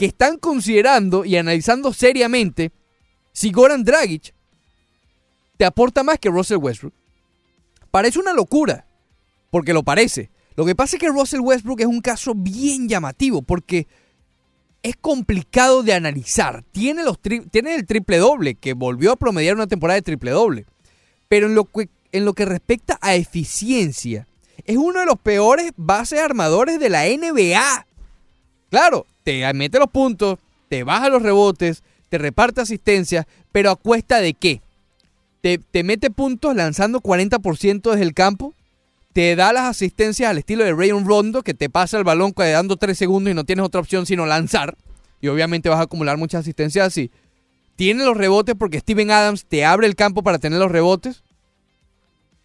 [0.00, 2.72] que están considerando y analizando seriamente
[3.34, 4.32] si Goran Dragic
[5.58, 6.94] te aporta más que Russell Westbrook.
[7.90, 8.86] Parece una locura,
[9.50, 10.30] porque lo parece.
[10.56, 13.88] Lo que pasa es que Russell Westbrook es un caso bien llamativo, porque
[14.82, 16.64] es complicado de analizar.
[16.72, 20.64] Tiene, los tiene el triple doble, que volvió a promediar una temporada de triple doble.
[21.28, 24.26] Pero en lo, que, en lo que respecta a eficiencia,
[24.64, 27.86] es uno de los peores bases armadores de la NBA.
[28.70, 34.20] Claro, te mete los puntos, te baja los rebotes, te reparte asistencias, pero a cuesta
[34.20, 34.60] de qué?
[35.40, 38.54] Te, te mete puntos lanzando 40% desde el campo,
[39.12, 42.76] te da las asistencias al estilo de Rayon Rondo, que te pasa el balón quedando
[42.76, 44.76] 3 segundos y no tienes otra opción sino lanzar,
[45.20, 47.10] y obviamente vas a acumular muchas asistencias así.
[47.76, 51.22] Tiene los rebotes porque Steven Adams te abre el campo para tener los rebotes.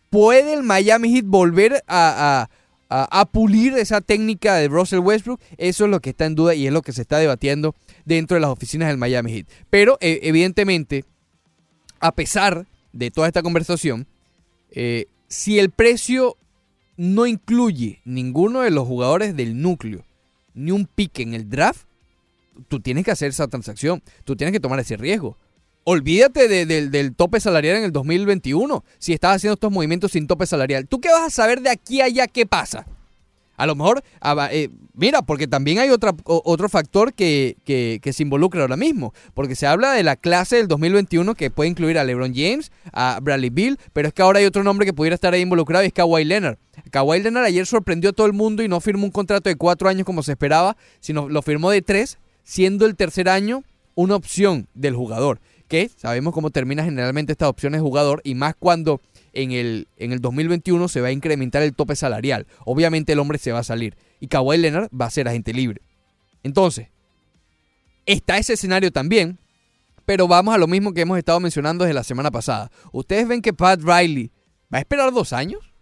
[0.10, 2.48] ¿Puede el Miami Heat volver a-
[2.90, 5.40] a- pulir esa técnica de Russell Westbrook?
[5.58, 7.76] Eso es lo que está en duda y es lo que se está debatiendo
[8.06, 9.48] dentro de las oficinas del Miami Heat.
[9.70, 11.04] Pero eh, evidentemente,
[12.00, 14.08] a pesar de toda esta conversación,
[14.72, 16.38] eh, si el precio
[16.98, 20.06] no incluye ninguno de los jugadores del núcleo,
[20.54, 21.86] ni un pick en el draft,
[22.70, 25.38] tú tienes que hacer esa transacción, tú tienes que tomar ese riesgo.
[25.88, 30.48] Olvídate de- del- tope salarial en el 2021 si estás haciendo estos movimientos sin tope
[30.48, 30.88] salarial.
[30.88, 32.88] ¿Tú qué vas a saber de aquí a allá qué pasa?
[33.56, 38.14] A lo mejor, ah, eh, mira, porque también hay otra, otro factor que, que- que
[38.14, 42.00] se involucra ahora mismo, porque se habla de la clase del 2021 que puede incluir
[42.00, 45.14] a LeBron James, a Bradley Bill, pero es que ahora hay otro nombre que pudiera
[45.14, 46.58] estar ahí involucrado y es Kawhi Leonard.
[46.90, 49.88] Kawhi Leonard ayer sorprendió a todo el mundo y no firmó un contrato de cuatro
[49.88, 53.64] años como se esperaba, sino lo firmó de tres, siendo el tercer año
[53.94, 58.56] una opción del jugador, que sabemos cómo termina generalmente estas opciones de jugador y más
[58.58, 59.02] cuando
[59.34, 62.48] en el, en el 2021 se va a incrementar el tope salarial.
[62.66, 65.82] Obviamente el hombre se va a salir y Kawhi Leonard va a ser agente libre.
[66.44, 66.90] Entonces,
[68.06, 69.40] está ese escenario también,
[70.06, 72.72] pero vamos a lo mismo que hemos estado mencionando desde la semana pasada.
[72.92, 74.32] ¿Ustedes ven que Pat Riley
[74.74, 75.74] va a esperar dos años?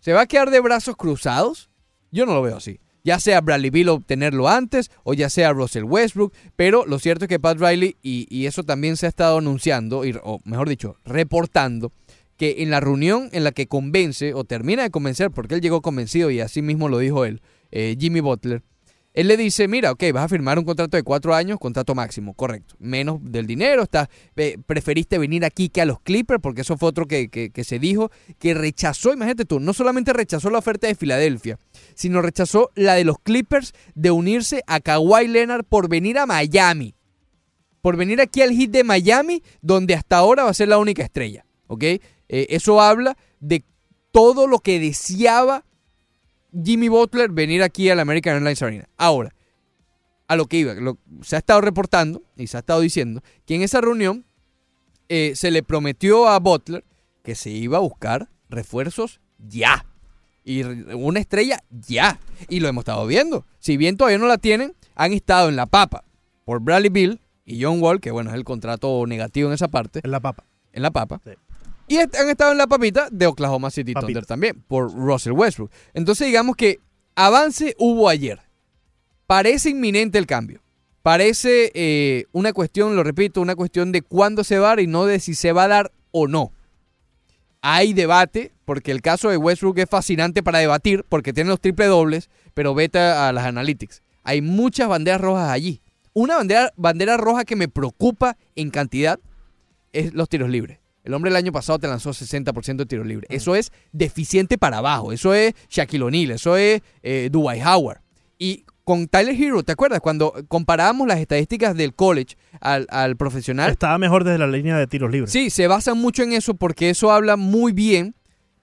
[0.00, 1.70] ¿Se va a quedar de brazos cruzados?
[2.10, 2.80] Yo no lo veo así.
[3.04, 7.28] Ya sea Bradley Bill obtenerlo antes o ya sea Russell Westbrook, pero lo cierto es
[7.28, 10.96] que Pat Riley, y, y eso también se ha estado anunciando, y- o mejor dicho,
[11.04, 11.92] reportando,
[12.36, 15.82] que en la reunión en la que convence o termina de convencer, porque él llegó
[15.82, 18.62] convencido y así mismo lo dijo él, eh, Jimmy Butler,
[19.12, 22.32] él le dice, mira, ok, vas a firmar un contrato de cuatro años, contrato máximo,
[22.34, 22.76] correcto.
[22.78, 26.88] Menos del dinero, está, eh, preferiste venir aquí que a los Clippers, porque eso fue
[26.90, 30.86] otro que, que- que se dijo, que rechazó, imagínate tú, no solamente rechazó la oferta
[30.86, 31.58] de Filadelfia,
[31.94, 36.94] sino rechazó la de los Clippers de unirse a Kawhi Leonard por venir a Miami.
[37.82, 41.02] Por venir aquí al hit de Miami, donde hasta ahora va a ser la única
[41.02, 41.82] estrella, ¿ok?
[41.82, 43.64] Eh, eso habla de
[44.12, 45.64] todo lo que deseaba
[46.64, 48.88] Jimmy Butler venir aquí al American Airlines Arena.
[48.96, 49.30] Ahora,
[50.28, 53.54] a lo que iba, lo- se ha estado reportando y se ha estado diciendo que
[53.56, 54.24] en esa reunión
[55.08, 56.84] eh, se le prometió a Butler
[57.22, 59.86] que se iba a buscar refuerzos ya.
[60.44, 62.18] Y una estrella ya.
[62.48, 63.44] Y lo hemos estado viendo.
[63.58, 66.04] Si bien todavía no la tienen, han estado en la papa
[66.44, 70.00] por Bradley Bill y John Wall, que bueno, es el contrato negativo en esa parte.
[70.02, 70.44] En la papa.
[70.72, 71.20] En la papa.
[71.90, 75.72] Y han estado en la papita de Oklahoma City Thunder también, por Russell Westbrook.
[75.92, 76.78] Entonces digamos que
[77.16, 78.38] avance hubo ayer.
[79.26, 80.62] Parece inminente el cambio.
[81.02, 84.86] Parece eh, una cuestión, lo repito, una cuestión de cuándo se va a dar y
[84.86, 86.52] no de si se va a dar o no.
[87.60, 91.86] Hay debate, porque el caso de Westbrook es fascinante para debatir, porque tiene los triple
[91.86, 94.04] dobles, pero vete a las analytics.
[94.22, 95.82] Hay muchas banderas rojas allí.
[96.12, 99.18] Una bandera, bandera roja que me preocupa en cantidad
[99.92, 100.79] es los tiros libres.
[101.04, 103.28] El hombre el año pasado te lanzó 60% de tiros libres.
[103.30, 105.12] Eso es deficiente para abajo.
[105.12, 106.32] Eso es Shaquille O'Neal.
[106.32, 108.00] Eso es eh, Dwight Howard.
[108.38, 110.00] Y con Tyler Hero, ¿te acuerdas?
[110.00, 113.70] Cuando comparábamos las estadísticas del college al, al profesional.
[113.70, 115.30] Estaba mejor desde la línea de tiros libres.
[115.30, 118.14] Sí, se basan mucho en eso porque eso habla muy bien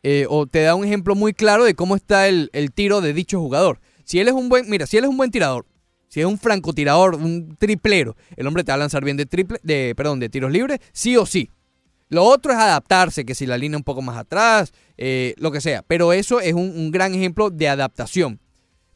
[0.03, 3.13] eh, o te da un ejemplo muy claro de cómo está el, el tiro de
[3.13, 3.79] dicho jugador.
[4.03, 5.65] Si él es un buen, mira, si él es un buen tirador,
[6.07, 9.59] si es un francotirador, un triplero, el hombre te va a lanzar bien de triple,
[9.63, 11.49] de, perdón, de tiros libres, sí o sí.
[12.09, 15.59] Lo otro es adaptarse, que si la línea un poco más atrás, eh, lo que
[15.59, 15.83] sea.
[15.83, 18.39] Pero eso es un, gran ejemplo de adaptación.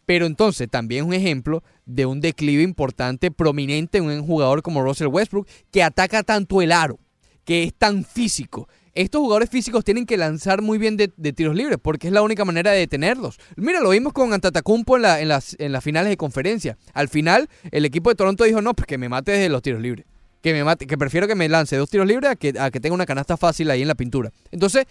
[0.05, 4.81] Pero entonces también es un ejemplo de un declive importante, prominente en un jugador como
[4.81, 6.99] Russell Westbrook, que ataca tanto el aro,
[7.43, 8.67] que es tan físico.
[8.93, 12.21] Estos jugadores físicos tienen que lanzar muy bien de, de tiros libres, porque es la
[12.21, 13.39] única manera de detenerlos.
[13.55, 16.77] Mira, lo vimos con Antetokounmpo en, la, en, las, en las finales de conferencia.
[16.93, 19.81] Al final, el equipo de Toronto dijo, no, pues que me mate desde los tiros
[19.81, 20.05] libres.
[20.41, 23.05] Que me mate, que prefiero que me lance dos tiros libres a que, tenga una
[23.05, 24.31] canasta fácil ahí en la pintura.
[24.51, 24.85] Entonces,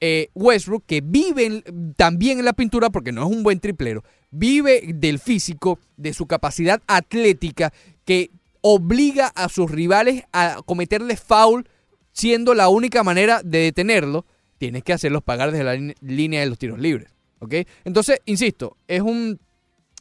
[0.00, 1.64] eh, Westbrook, que vive
[1.96, 6.26] también en la pintura, porque no es un buen triplero, vive del físico, de su
[6.26, 7.72] capacidad atlética,
[8.04, 8.30] que
[8.60, 11.68] obliga a sus rivales a cometerle foul,
[12.12, 14.24] siendo la única manera de detenerlo,
[14.58, 17.12] tienes que hacerlos pagar desde la línea de los tiros libres.
[17.42, 17.54] ¿ok?
[17.84, 19.40] Entonces, insisto, es un,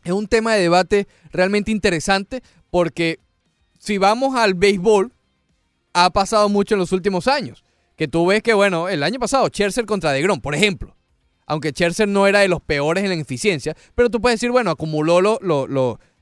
[0.04, 3.20] es un tema de debate realmente interesante, porque
[3.82, 5.12] si vamos al béisbol,
[5.94, 7.64] ha pasado mucho en los últimos años.
[7.96, 10.96] Que tú ves que, bueno, el año pasado, Scherzer contra DeGrom, por ejemplo.
[11.48, 14.70] Aunque Scherzer no era de los peores en la eficiencia, pero tú puedes decir, bueno,
[14.70, 15.20] acumuló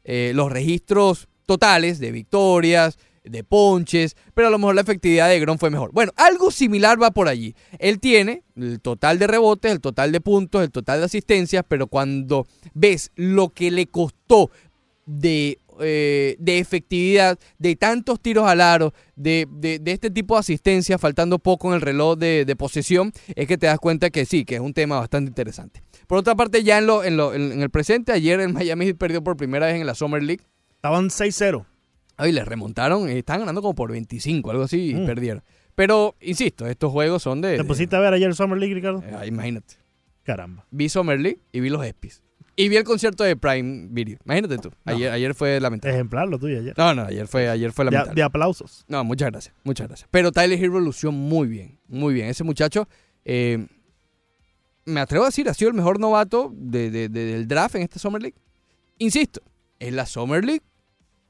[0.06, 5.34] eh, los registros totales de victorias, de ponches, pero a lo mejor la efectividad de
[5.34, 5.92] DeGrom fue mejor.
[5.92, 7.56] Bueno, algo similar va por allí.
[7.78, 11.88] Él tiene el total de rebotes, el total de puntos, el total de asistencias, pero
[11.88, 14.50] cuando ves lo que le costó
[15.06, 20.40] de, eh, de efectividad, de tantos tiros al aro, de, de- de este tipo de
[20.42, 24.26] asistencia, faltando poco en el reloj de, de posesión, es que te das cuenta que
[24.26, 25.82] sí, que es un tema bastante interesante.
[26.08, 29.24] Por otra parte, ya en, lo, en, lo- en- el presente, ayer el Miami perdió
[29.24, 30.44] por primera vez en la Summer League.
[30.76, 31.66] Estaban 6-0.
[32.18, 35.06] Ay, les remontaron, eh, estaban ganando como por 25, algo así, y Mm.
[35.06, 35.44] perdieron.
[35.76, 37.56] Pero, insisto, estos juegos son de...
[37.56, 39.02] ¿Te pusiste a ver ayer el Summer League, Ricardo?
[39.18, 39.76] Ah, imagínate.
[40.24, 40.66] Caramba.
[40.72, 42.22] Vi Summer League y vi los ESPYs.
[42.60, 44.18] Y vi el concierto de Prime Video.
[44.26, 44.70] Imagínate tú.
[44.84, 45.96] Ayer, ayer fue lamentable.
[45.96, 46.74] Ejemplar lo tuyo ayer.
[46.78, 48.16] No, no, ayer fue, ayer fue De, lamentable.
[48.20, 48.84] de aplausos.
[48.90, 50.10] No, muchas gracias, muchas gracias.
[50.12, 52.28] Pero Tyler Hero lució muy bien, muy bien.
[52.28, 52.90] Ese muchacho,
[53.24, 53.66] eh,
[54.84, 57.84] me atrevo a decir, ha sido el mejor novato de- de- de- del draft en
[57.84, 58.36] esta Summer League.
[58.98, 59.42] Insisto,
[59.80, 60.64] es la Summer League.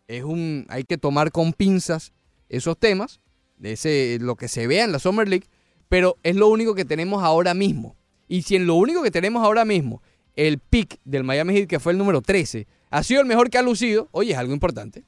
[0.08, 2.12] Es un, hay que tomar con pinzas
[2.50, 3.20] esos temas,
[3.58, 5.46] de ese, lo que se vea en la Summer League,
[5.90, 7.96] pero es lo único que tenemos ahora mismo.
[8.28, 10.02] Y si en lo único que tenemos ahora mismo,
[10.48, 13.58] el pick del Miami Heat, que fue el número 13, ha sido el mejor que
[13.58, 15.04] ha lucido, oye, es algo importante.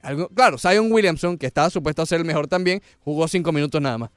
[0.00, 3.80] Algo, claro, Zion Williamson, que estaba supuesto a ser el mejor también, jugó cinco minutos
[3.82, 4.10] nada más.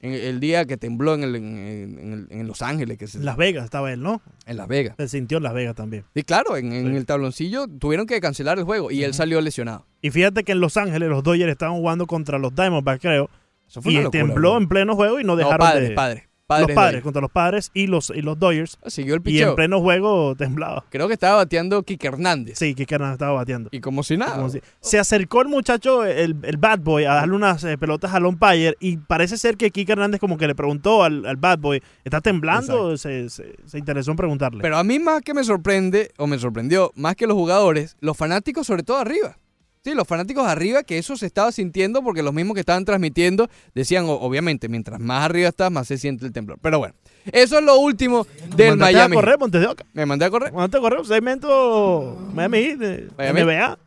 [0.00, 2.98] En el día que tembló en, el- en- en el- en Los Ángeles.
[2.98, 4.20] Que se- En Las Vegas estaba él, ¿no?
[4.46, 4.96] En Las Vegas.
[4.96, 6.04] Se sintió en Las Vegas también.
[6.12, 9.86] Y claro, en, el tabloncillo tuvieron que cancelar el juego y él salió lesionado.
[10.00, 13.30] Y fíjate que en Los Ángeles los Dodgers estaban jugando contra los Diamondbacks, creo.
[13.68, 14.58] Eso fue y una locura, tembló bro.
[14.60, 15.94] en pleno juego y no No, dejaron padres, de...
[15.94, 16.24] padres,
[16.60, 18.78] padres los padres, contra los padres y los, y los Dodgers.
[18.86, 19.50] Siguió el Y picheo.
[19.50, 20.84] en pleno juego temblaba.
[20.90, 22.58] Creo que estaba bateando Kike Hernández.
[22.58, 23.68] Sí, que Hernández estaba bateando.
[23.72, 24.36] Y como si nada.
[24.36, 28.12] Como si- Se acercó el muchacho, el, el bad boy, a darle unas eh, pelotas
[28.14, 31.58] al umpire y parece ser que Kike Hernández como que le preguntó al, al bad
[31.58, 32.96] boy, ¿está temblando?
[32.96, 34.60] Se, se- se interesó en preguntarle.
[34.62, 38.16] Pero a mí más que me sorprende, o me sorprendió, más que los jugadores, los
[38.16, 39.38] fanáticos sobre todo arriba.
[39.84, 43.50] Sí, los fanáticos arriba, que eso se estaba sintiendo porque los mismos que estaban transmitiendo
[43.74, 46.56] decían, obviamente, mientras más arriba estás, más se siente el temblor.
[46.62, 46.94] Pero bueno,
[47.32, 49.16] eso es lo último del Mándate Miami.
[49.16, 49.84] a correr, Montes de Oca.
[49.92, 50.52] Me mandé a correr.
[50.52, 53.40] Mándate a correr, segmento Miami Heat, de Miami.
[53.42, 53.78] NBA.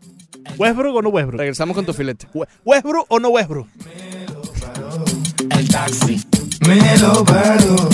[0.58, 1.40] ¿Westbrook o no Westbrook?
[1.40, 2.28] Regresamos con tu filete.
[2.34, 3.68] We- ¿Westbrook o no Westbrook?
[5.58, 6.22] El taxi
[6.68, 7.88] me lo paró.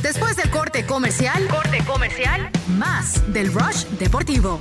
[0.00, 4.60] Después del corte comercial, corte comercial, más del Rush Deportivo.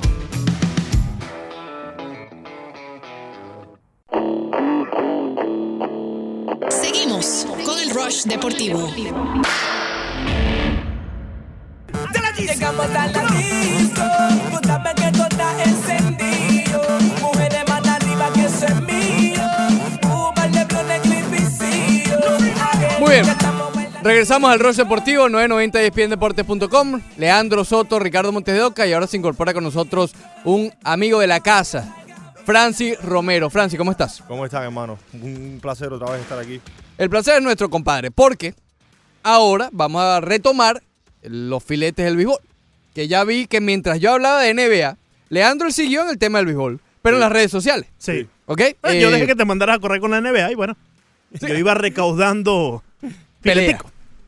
[6.69, 8.89] Seguimos con el Rush Deportivo.
[12.37, 14.01] Llegamos a la disco,
[14.49, 16.81] tú sabes que todo está encendido.
[17.21, 19.43] Mujeres más arriba que eso es mío.
[20.01, 22.17] Cuba, Lebron, el Clipicillo.
[22.99, 23.25] Muy bien.
[24.01, 27.01] Regresamos al Rush Deportivo, 990 espndeportes.com.
[27.17, 30.13] Leandro Soto, Ricardo Montes de Oca y ahora se incorpora con nosotros
[30.45, 31.95] un amigo de la casa,
[32.49, 33.51] Francis Romero.
[33.51, 34.23] Francis, ¿cómo estás?
[34.27, 34.97] ¿Cómo están, hermano?
[35.13, 36.59] Un placer otra vez estar aquí.
[36.97, 38.55] El placer es nuestro, compadre, porque
[39.21, 40.81] ahora vamos a retomar
[41.21, 42.39] los filetes del béisbol.
[42.95, 44.97] Que ya vi que mientras yo hablaba de NBA,
[45.29, 47.87] Leandro siguió en el tema del béisbol, pero en las redes sociales.
[47.99, 48.27] Sí.
[48.47, 48.61] ¿Ok?
[48.81, 50.75] Bueno, yo Eh, dejé que te mandaras a correr con la NBA y bueno,
[51.29, 52.81] yo iba recaudando
[53.43, 53.77] Pelea.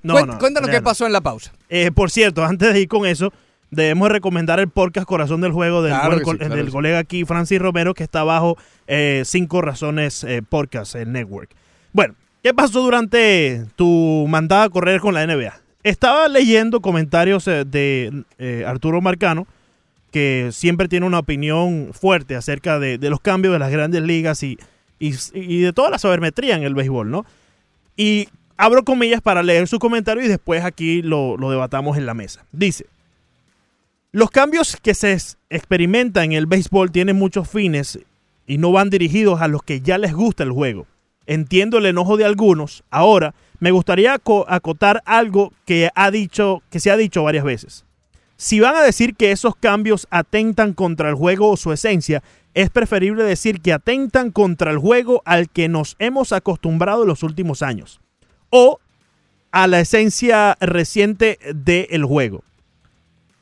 [0.03, 1.53] No, no, cuéntanos qué pasó en la pausa.
[1.69, 3.34] Eh, por cierto, antes de ir con eso,
[3.72, 6.65] debemos recomendar el podcast Corazón del Juego del, Claro buen que co- sí, claro del
[6.68, 6.72] sí.
[6.72, 8.57] colega aquí, Francis Romero, que está bajo
[8.88, 11.49] eh, Cinco Razones eh, Podcast, el network.
[11.93, 15.53] Bueno, ¿qué pasó durante tu mandada a correr con la NBA?
[15.84, 19.48] Estaba leyendo comentarios eh, de eh, Arturo Marcano,
[20.11, 24.43] que siempre tiene una opinión fuerte acerca de, de los cambios de las grandes ligas
[24.43, 24.57] y,
[24.99, 27.26] y- y de toda la sabermetría en el béisbol, ¿no?
[27.95, 28.27] Y
[28.57, 32.45] abro comillas para leer su comentario y después aquí lo, lo debatamos en la mesa.
[32.52, 32.85] Dice,
[34.12, 35.18] los cambios que se
[35.50, 38.00] experimentan en el béisbol tienen muchos fines
[38.46, 40.86] y no van dirigidos a los que ya les gusta el juego.
[41.28, 42.84] Entiendo el enojo de algunos.
[42.90, 47.86] Ahora, me gustaría aco- acotar algo que ha dicho, que se ha dicho varias veces.
[48.36, 52.24] Si van a decir que esos cambios atentan contra el juego o su esencia,
[52.54, 57.24] es preferible decir que atentan contra el juego al que nos hemos acostumbrado en los
[57.24, 58.02] últimos años
[58.50, 58.80] o
[59.52, 62.44] a la esencia reciente del juego.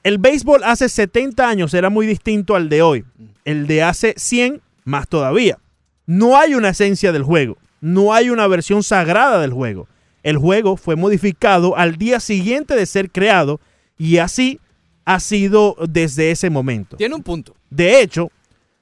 [0.03, 3.05] El béisbol hace 70 años era muy distinto al de hoy.
[3.45, 5.57] El de hace 100 más todavía.
[6.05, 7.57] No hay una esencia del juego.
[7.81, 9.87] No hay una versión sagrada del juego.
[10.23, 13.59] El juego fue modificado al día siguiente de ser creado
[13.97, 14.59] y así
[15.05, 16.97] ha sido desde ese momento.
[16.97, 17.55] Tiene un punto.
[17.69, 18.31] De hecho,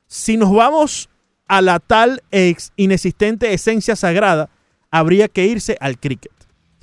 [0.07, 1.09] si nos vamos
[1.47, 4.49] a la tal ex- inexistente esencia sagrada,
[4.91, 6.31] habría que irse al cricket.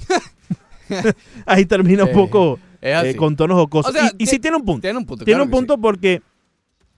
[1.47, 2.59] Ahí termina un poco.
[2.85, 3.91] Eh, con tonos jocosos.
[3.95, 4.83] O sea, y, y sí ti- tiene un punto.
[4.83, 5.25] Tiene un punto.
[5.25, 5.57] Tiene claro un sí.
[5.57, 6.23] punto porque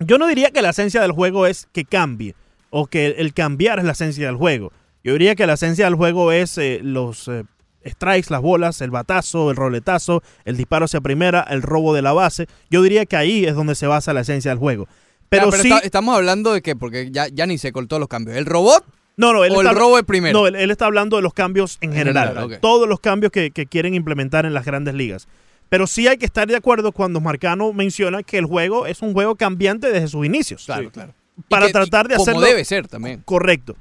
[0.00, 2.34] yo no diría que la esencia del juego es que cambie
[2.70, 4.72] o que el cambiar es la esencia del juego.
[5.04, 7.44] Yo diría que la esencia del juego es eh, los eh,
[7.86, 12.12] strikes, las bolas, el batazo, el roletazo, el disparo hacia primera, el robo de la
[12.12, 12.46] base.
[12.70, 14.88] Yo diría que ahí es donde se basa la esencia del juego.
[15.28, 18.08] Pero, Ya, sí, está- estamos hablando de que, porque ya, ya ni se cortó los
[18.08, 18.36] cambios.
[18.36, 18.84] ¿El robot?
[19.16, 20.38] no, no, él o está, el robo de primero.
[20.40, 22.58] No, él, él está hablando de los cambios en En general.
[22.60, 25.26] Todos los cambios que, que quieren implementar en las grandes ligas.
[25.68, 29.12] Pero sí hay que estar de acuerdo cuando Marcano menciona que el juego es un
[29.12, 30.64] juego cambiante desde sus inicios.
[30.66, 31.12] Claro, claro.
[31.48, 32.46] Para que- tratar de y como hacerlo.
[32.46, 33.22] debe ser también.
[33.24, 33.76] Correcto.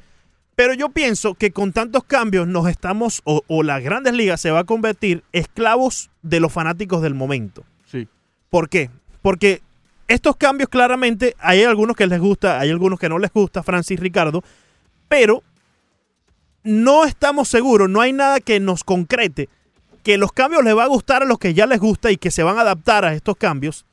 [0.55, 4.51] Pero yo pienso que con tantos cambios nos estamos, o, o las grandes ligas se
[4.51, 7.63] va a convertir esclavos de los fanáticos del momento.
[7.85, 8.07] Sí.
[8.49, 8.89] ¿Por qué?
[9.21, 9.61] Porque
[10.07, 13.99] estos cambios claramente hay algunos que les gusta, hay algunos que no les gusta, Francis
[13.99, 14.43] Ricardo,
[15.09, 15.43] pero
[16.63, 19.49] no estamos seguros, no hay nada que nos concrete
[20.05, 22.29] que los cambios les va a gustar a los que ya les gusta y que
[22.29, 23.85] se van a adaptar a estos cambios,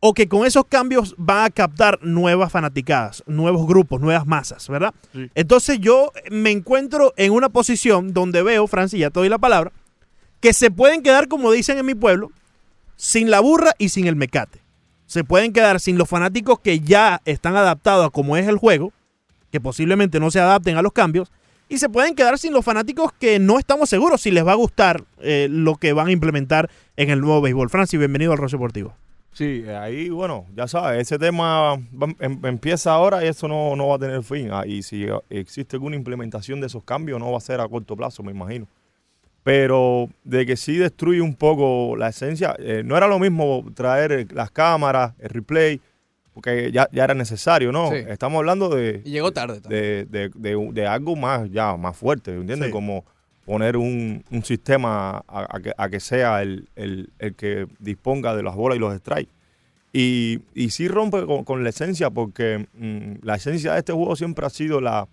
[0.00, 4.94] o que con esos cambios van a captar nuevas fanaticadas, nuevos grupos, nuevas masas, ¿verdad?
[5.34, 9.70] Entonces yo me encuentro en una posición donde veo, Francis, ya te doy la palabra,
[10.40, 12.32] que se pueden quedar, como dicen en mi pueblo,
[12.96, 14.62] sin la burra y sin el mecate.
[15.04, 18.94] Se pueden quedar sin los fanáticos que ya están adaptados a cómo es el juego,
[19.52, 21.30] que posiblemente no se adapten a los cambios,
[21.70, 24.56] y se pueden quedar sin los fanáticos que no estamos seguros si les va a
[24.56, 27.70] gustar eh, lo que van a implementar en el nuevo béisbol.
[27.70, 28.92] Francis, bienvenido al Roche Deportivo.
[29.32, 31.74] Sí, ahí, bueno, ya sabes, ese tema
[32.18, 34.48] em- empieza ahora y eso no, no va a tener fin.
[34.50, 37.96] Ah, y si existe alguna implementación de esos cambios, no va a ser a corto
[37.96, 38.66] plazo, me imagino.
[39.44, 44.26] Pero de que sí destruye un poco la esencia, eh, no era lo mismo traer
[44.32, 45.80] las cámaras, el replay,
[46.34, 47.90] porque ya, ya era necesario, ¿no?
[47.90, 47.96] Sí.
[48.08, 52.68] Estamos hablando de, Y llegó tarde de, de- de algo más, ya, más fuerte, ¿entiendes?
[52.68, 52.72] Sí.
[52.72, 53.04] Como
[53.44, 58.34] poner un, un sistema a, a que, a que sea el, el- el que disponga
[58.36, 59.32] de las bolas y los strikes.
[59.92, 64.14] Y, y sí rompe con, con la esencia, porque mm, la esencia de este juego
[64.14, 65.08] siempre ha sido la,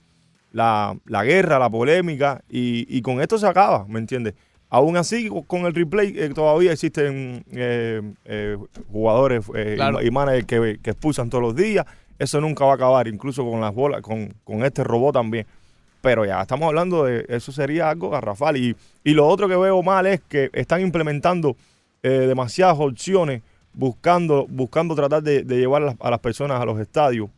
[0.52, 4.36] la, la guerra, la polémica, y, y con esto se acaba, ¿me entiendes?
[4.70, 8.58] Aún así, co- con el replay eh, todavía existen eh, eh,
[8.92, 10.02] jugadores eh, Claro.
[10.02, 11.86] y managers que, que expulsan todos los días.
[12.20, 15.46] Eso nunca va a acabar, incluso con las bolas, con, con este robot también.
[16.02, 18.58] Pero ya estamos hablando de eso sería algo garrafal.
[18.58, 21.56] Y, y lo otro que veo mal es que están implementando
[22.02, 23.42] demasiadas opciones
[23.74, 27.30] buscando, buscando tratar de, de llevar a las, a las personas a los estadios.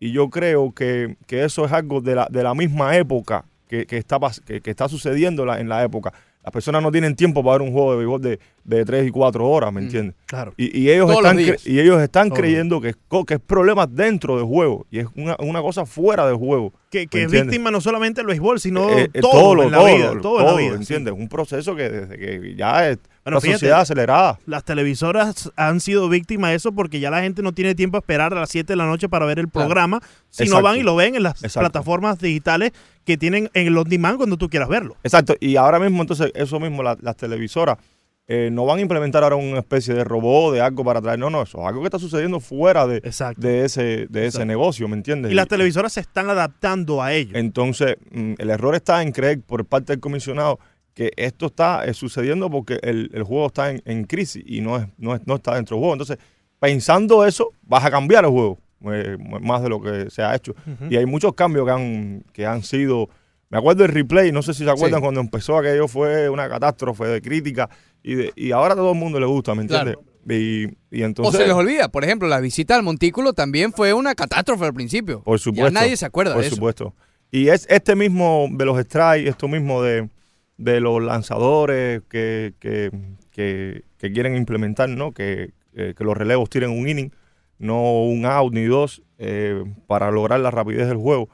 [0.00, 3.86] Y yo creo que, que eso es algo de la, de la misma época que,
[3.86, 6.12] que está, pas- que, que está sucediendo la- en la época.
[6.44, 9.10] Las personas no tienen tiempo para ver un juego de béisbol de, de 3 y
[9.10, 10.14] 4 horas, ¿me entiendes?
[10.26, 10.52] Claro.
[10.58, 13.88] Y, y ellos están, y ellos están Todos creyendo que es, co- que es problemas
[13.90, 14.86] dentro del juego.
[14.90, 16.72] Y es una, una cosa fuera del juego.
[16.90, 19.70] Que, que ¿me es víctima no solamente del béisbol, sino Eh, eh, todo, lo- en
[19.70, 20.12] la todo, vida.
[20.14, 20.74] lo- todo en la todo, vida.
[20.74, 21.14] ¿entiendes?
[21.16, 24.38] Un proceso que desde que ya es Bueno, fíjate, sociedad acelerada.
[24.46, 28.00] Las televisoras han sido víctimas de eso porque ya la gente no tiene tiempo a
[28.00, 29.66] esperar a las 7 de la noche para ver el Claro.
[29.68, 30.62] programa, sino Exacto.
[30.64, 31.60] van y lo ven en las Exacto.
[31.60, 32.72] plataformas digitales
[33.04, 34.96] que tienen en el on demand cuando tú quieras verlo.
[35.02, 37.78] Exacto, y ahora mismo entonces eso mismo, la- las televisoras
[38.26, 41.28] eh, no van a implementar ahora una especie de robot, de algo para traer, no,
[41.28, 43.02] no, eso es algo que está sucediendo fuera de,
[43.36, 45.30] de ese, de ese negocio, ¿me entiendes?
[45.30, 47.32] Y las televisoras se están adaptando a ello.
[47.36, 50.58] Entonces, mm, el error está en creer por parte del comisionado
[50.94, 54.76] que esto está eh, sucediendo porque el, el juego está en, en crisis y no,
[54.78, 55.94] es, no, es- no está dentro del juego.
[55.94, 56.18] Entonces,
[56.60, 58.58] pensando eso, vas a cambiar el juego
[58.92, 60.54] eh, más de lo que se ha hecho.
[60.90, 63.08] Y hay muchos cambios que han, que han sido...
[63.50, 65.02] Me acuerdo del replay, no sé si se acuerdan Sí.
[65.02, 67.68] cuando empezó aquello fue una catástrofe de crítica
[68.02, 69.96] y, de- y ahora a todo el mundo le gusta, ¿me entiendes?
[70.28, 71.40] Y, y O entonces...
[71.40, 75.22] se les olvida, por ejemplo, la visita al Montículo también fue una catástrofe al principio.
[75.22, 75.72] Por supuesto.
[75.72, 76.56] Ya nadie se acuerda Por de eso.
[76.56, 76.94] supuesto.
[77.30, 80.08] Y es este mismo de los strikes, esto mismo de,
[80.56, 82.90] de los lanzadores que, que,
[83.30, 85.12] que- que quieren implementar, ¿no?
[85.12, 87.10] Que, eh, que los relevos tiren un inning,
[87.58, 91.28] no un out ni dos, eh, para lograr la rapidez del juego.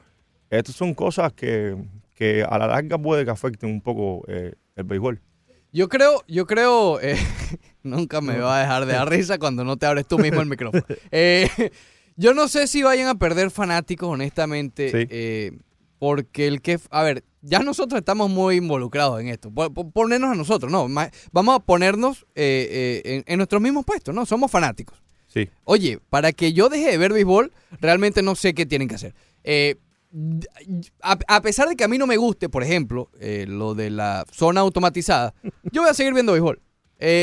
[0.49, 1.75] Estas son cosas que,
[2.15, 5.21] que a la larga puede que afecten un poco eh, el béisbol.
[5.73, 6.99] Yo creo, yo creo,
[7.83, 10.47] nunca me va a dejar de dar risa cuando no te abres tú mismo el
[10.49, 10.83] micrófono.
[12.17, 15.57] Yo no sé si vayan a perder fanáticos, honestamente, Sí.
[15.97, 19.51] porque el que, a ver, ya nosotros estamos muy involucrados en esto.
[19.51, 20.87] Po- po- Ponernos a nosotros, no,
[21.31, 24.25] vamos a ponernos eh, eh, en, en nuestros mismos puestos, ¿no?
[24.25, 25.01] Somos fanáticos.
[25.27, 25.49] Sí.
[25.63, 29.15] Oye, para que yo deje de ver béisbol, realmente no sé qué tienen que hacer.
[29.43, 29.75] Eh,
[31.01, 33.09] a, a pesar de que a mí no me guste, por ejemplo,
[33.47, 35.33] lo de la zona automatizada,
[35.71, 36.61] yo voy a seguir viendo béisbol.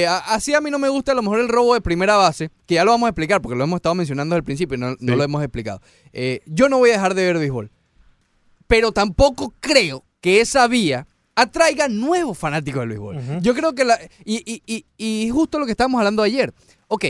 [0.09, 2.51] A- así a mí no me gusta a lo mejor el robo de primera base,
[2.67, 4.81] que ya lo vamos a explicar porque lo hemos estado mencionando desde el principio y
[4.81, 5.81] no, no lo hemos explicado.
[6.47, 7.71] Yo no voy a dejar de ver béisbol,
[8.67, 13.41] pero tampoco creo que esa vía atraiga nuevos fanáticos del béisbol.
[13.41, 13.99] Yo creo que la...
[14.25, 16.53] Y, y- y- y justo lo que estábamos hablando ayer.
[16.89, 17.05] Ok,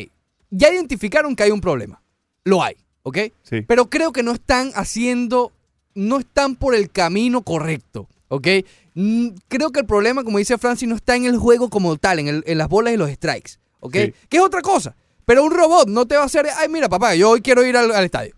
[0.51, 2.03] ya identificaron que hay un problema.
[2.45, 3.19] Lo hay, ¿ok?
[3.43, 3.63] Sí.
[3.63, 5.53] Pero creo que no están haciendo,
[5.95, 8.47] no están por el camino correcto, ¿ok?
[8.95, 12.19] Mm, Creo que el problema, como dice Francis, no está en el juego como tal,
[12.19, 13.95] en, el- en las bolas y los strikes, ¿ok?
[13.97, 14.15] Sí.
[14.29, 14.95] Que es otra cosa.
[15.25, 17.77] Pero un robot no te va a hacer, ay, mira, papá, yo hoy quiero ir
[17.77, 18.35] al, al estadio.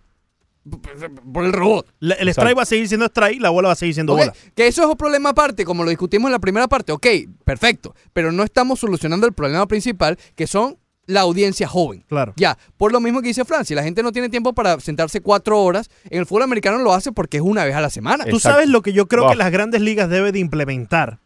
[1.32, 1.86] Por el robot.
[2.00, 4.32] La- el strike va a seguir siendo strike, la bola va a seguir siendo bola.
[4.54, 6.92] Que eso es un problema aparte, como lo discutimos en la primera parte.
[6.92, 7.06] Ok,
[7.44, 7.94] perfecto.
[8.12, 10.76] Pero no estamos solucionando el problema principal, que son
[11.06, 12.04] la audiencia joven.
[12.08, 12.34] Claro.
[12.36, 15.60] Ya, por lo mismo que dice Francia, la gente no tiene tiempo para sentarse cuatro
[15.60, 15.88] horas.
[16.08, 18.26] En el fútbol americano lo hace porque es una vez a la semana.
[18.26, 19.32] Tú sabes lo que yo creo Wow.
[19.32, 21.18] que las grandes ligas deben de implementar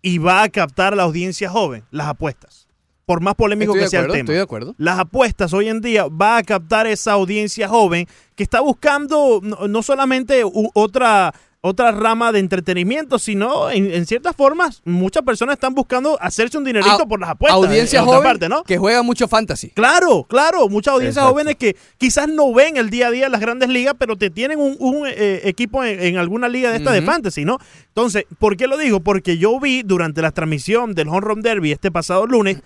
[0.00, 2.67] y va a captar a la audiencia joven, las apuestas.
[3.08, 4.24] Por más polémico Estoy de que sea acuerdo, el tema.
[4.26, 4.74] estoy de acuerdo.
[4.76, 8.06] Las apuestas hoy en día va a captar esa audiencia joven
[8.36, 14.06] que está buscando no, no solamente u- otra otra rama de entretenimiento, sino en, en
[14.06, 17.56] ciertas formas muchas personas están buscando hacerse un dinerito A- por las apuestas.
[17.56, 18.62] Audiencia en joven parte, ¿no?
[18.62, 19.70] que juega mucho fantasy.
[19.70, 21.32] Claro, claro, muchas audiencias Exacto.
[21.32, 24.60] jóvenes que quizás no ven el día a día las grandes ligas, pero te tienen
[24.60, 27.06] un, un, eh, equipo en, en alguna liga de esta de Ujú.
[27.06, 27.58] fantasy, ¿no?
[27.88, 29.00] Entonces, ¿por qué lo digo?
[29.00, 32.58] Porque yo vi durante la transmisión del Home Run Derby este pasado lunes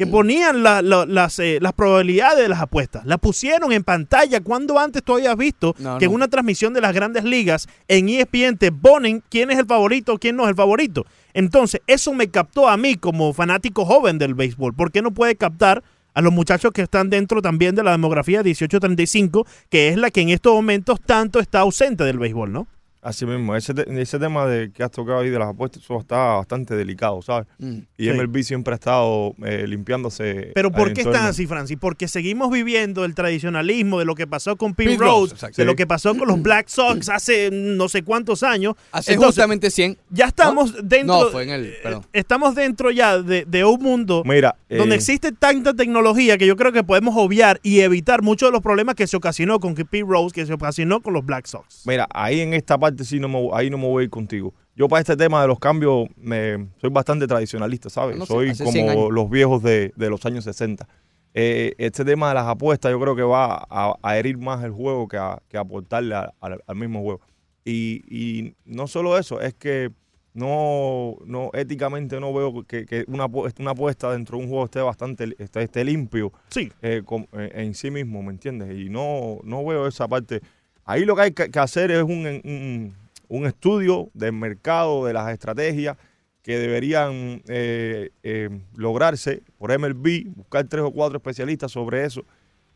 [0.00, 3.04] que ponían la- la- las, eh, las probabilidades de las apuestas.
[3.04, 4.40] Las pusieron en pantalla.
[4.40, 8.08] cuando antes tú habías visto No, que en una transmisión de las grandes ligas en
[8.08, 11.04] ESPN te ponen quién es el favorito, quién no es el favorito?
[11.34, 14.72] Entonces, eso me captó a mí como fanático joven del béisbol.
[14.74, 15.82] ¿Por qué no puede captar
[16.14, 20.22] a los muchachos que están dentro también de la demografía 18-35, que es la que
[20.22, 22.66] en estos momentos tanto está ausente del béisbol, ¿no?
[23.02, 25.98] Así mismo, ese, te- ese tema de que has tocado ahí de las apuestas, eso
[25.98, 27.46] está bastante delicado, ¿sabes?
[27.58, 27.78] Mm.
[27.96, 28.10] Y Sí.
[28.12, 30.52] MLB siempre ha estado eh, limpiándose.
[30.54, 31.78] Pero ¿por al qué están así, Francis?
[31.80, 35.76] Porque seguimos viviendo el tradicionalismo de lo que pasó con Pete Pete Rose, de lo
[35.76, 38.74] que pasó con los Black Sox hace no sé cuántos años.
[38.92, 39.96] Hace Entonces, justamente 100.
[40.10, 41.22] ya estamos dentro.
[41.24, 41.74] No, fue en el.
[41.82, 42.06] Perdón.
[42.12, 46.54] Estamos dentro ya de, de un mundo Mira, donde eh, existe tanta tecnología que yo
[46.56, 50.04] creo que podemos obviar y evitar muchos de los problemas que se ocasionó con Pete
[50.06, 51.82] Rose, que se ocasionó con los Black Sox.
[51.86, 54.54] Mira, ahí en esta parte sí no me, ahí no me voy a ir contigo.
[54.76, 58.16] Yo para este tema de los cambios me, soy bastante tradicionalista, ¿sabes?
[58.16, 60.86] No sé, soy hace 100 como los viejos de, de los años 60.
[61.34, 64.72] Eh, este tema de las apuestas yo creo que va a, a herir más el
[64.72, 67.20] juego que a, que aportarle a- al- al mismo juego.
[67.64, 69.90] Y, y no solo eso, es que
[70.32, 73.26] no, no éticamente no veo que, que una,
[73.58, 76.70] una apuesta dentro de un juego esté bastante esté, esté limpio Sí.
[76.82, 78.76] eh, con- eh, en sí mismo, ¿me entiendes?
[78.78, 80.40] Y no, no veo esa parte.
[80.84, 82.94] Ahí lo que hay que, hacer es un, un-
[83.28, 85.96] un estudio del mercado, de las estrategias
[86.42, 92.24] que deberían eh, eh, lograrse por MLB, buscar tres o cuatro especialistas sobre eso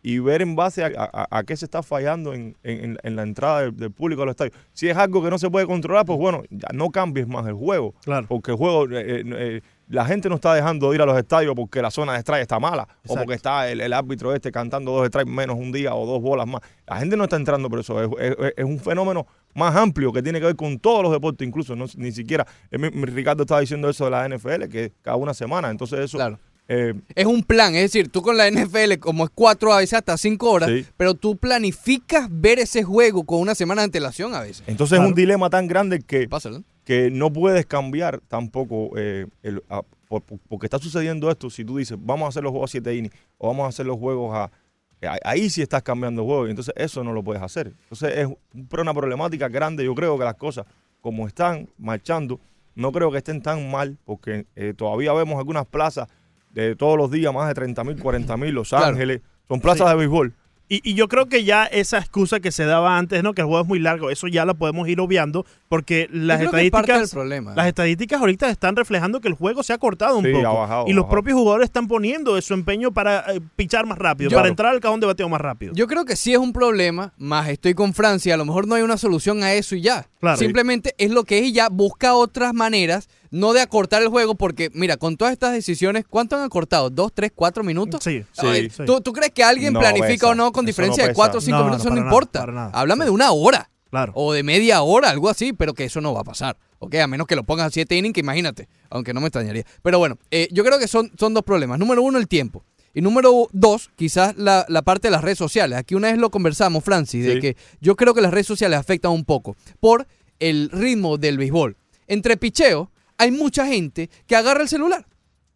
[0.02, 3.22] y ver en base a, a- a qué se está fallando en, en- en la
[3.22, 4.54] entrada del, del público a los estadios.
[4.74, 7.54] Si es algo que no se puede controlar, pues bueno, ya no cambies más el
[7.54, 7.94] juego.
[8.04, 8.26] Claro.
[8.28, 11.54] Porque el juego, eh, eh, la gente no está dejando de ir a los estadios
[11.54, 14.92] porque la zona de strike está mala o porque está el, el árbitro este cantando
[14.92, 16.62] dos strikes menos un día o dos bolas más.
[16.86, 18.00] La gente no está entrando por eso.
[18.02, 21.46] Es, es- es un fenómeno más amplio que tiene que ver con todos los deportes,
[21.46, 22.46] incluso no, ni siquiera.
[22.70, 25.70] Ricardo estaba diciendo eso de la NFL, que cada una semana.
[25.70, 26.16] Entonces, eso.
[26.18, 26.38] Claro.
[26.66, 29.94] eh, Es un plan, es decir, tú con la NFL, como es cuatro a veces
[29.94, 30.86] hasta cinco horas, Sí.
[30.96, 34.64] pero tú planificas ver ese juego con una semana de antelación a veces.
[34.66, 36.64] entonces es un dilema tan grande que, Pasa, ¿no?
[36.84, 41.48] Que no puedes cambiar tampoco eh, el- a- por- por- porque está sucediendo esto.
[41.50, 43.86] Si tú dices, vamos a hacer los juegos a 7 innings o vamos a hacer
[43.86, 44.44] los juegos a.
[44.44, 47.68] a- Ahí sí estás cambiando el juego y entonces eso no lo puedes hacer.
[47.84, 48.38] Entonces es un-
[48.80, 49.84] una problemática grande.
[49.84, 50.66] Yo creo que las cosas
[51.00, 52.40] como están marchando,
[52.74, 56.08] no creo que estén tan mal porque eh, todavía vemos algunas plazas
[56.50, 58.86] de todos los días, más de 30 mil, 40 mil, Los Claro.
[58.86, 59.20] Ángeles.
[59.48, 59.92] Son plazas Sí.
[59.92, 60.34] de béisbol.
[60.74, 63.32] Y, y yo creo que ya esa excusa que se daba antes, ¿no?
[63.34, 66.46] Que el juego es muy largo, eso ya la podemos ir obviando porque las es
[66.46, 67.00] estadísticas...
[67.00, 67.54] del problema.
[67.54, 70.46] Las estadísticas ahorita están reflejando que el juego se ha cortado un Sí, poco.
[70.46, 71.10] ha bajado, y ha los bajado.
[71.10, 74.80] propios jugadores están poniendo su empeño para eh, pichar más rápido, Yo- para entrar al
[74.80, 75.72] cajón de bateo más rápido.
[75.74, 78.74] Yo creo que sí es un problema, más estoy con Francia, a lo mejor no
[78.74, 80.06] hay una solución a eso y ya.
[80.20, 80.38] Claro.
[80.38, 84.34] Simplemente es lo que es y ya busca otras maneras, no de acortar el juego,
[84.34, 86.90] porque mira, con todas estas decisiones, ¿cuánto han acortado?
[86.90, 88.02] ¿Dos, tres, cuatro minutos?
[88.04, 88.46] Sí, Sí.
[88.46, 88.84] Ay, sí.
[88.86, 90.28] ¿Tú, tú crees que alguien No planifica pesa.
[90.28, 91.82] o no con diferencia no de cuatro o cinco No, no, minutos?
[91.86, 92.40] Eso no nada, importa.
[92.40, 92.70] para nada.
[92.72, 93.06] Háblame Sí.
[93.06, 93.70] de una hora.
[93.90, 94.12] Claro.
[94.16, 96.56] O de media hora, algo así, pero que eso no va a pasar.
[96.80, 99.64] Ok, a menos que lo pongas a 7 innings, que imagínate, aunque no me extrañaría.
[99.82, 101.78] Pero bueno, eh, yo creo que son, son dos problemas.
[101.78, 102.64] Número uno, el tiempo.
[102.92, 105.78] Y número dos, quizás la, la parte de las redes sociales.
[105.78, 107.40] Aquí una vez lo conversamos, Francis, de Sí.
[107.40, 110.06] que yo creo que las redes sociales afectan un poco por
[110.40, 111.76] el ritmo del béisbol.
[112.06, 115.06] Entre picheo, hay mucha gente que agarra el celular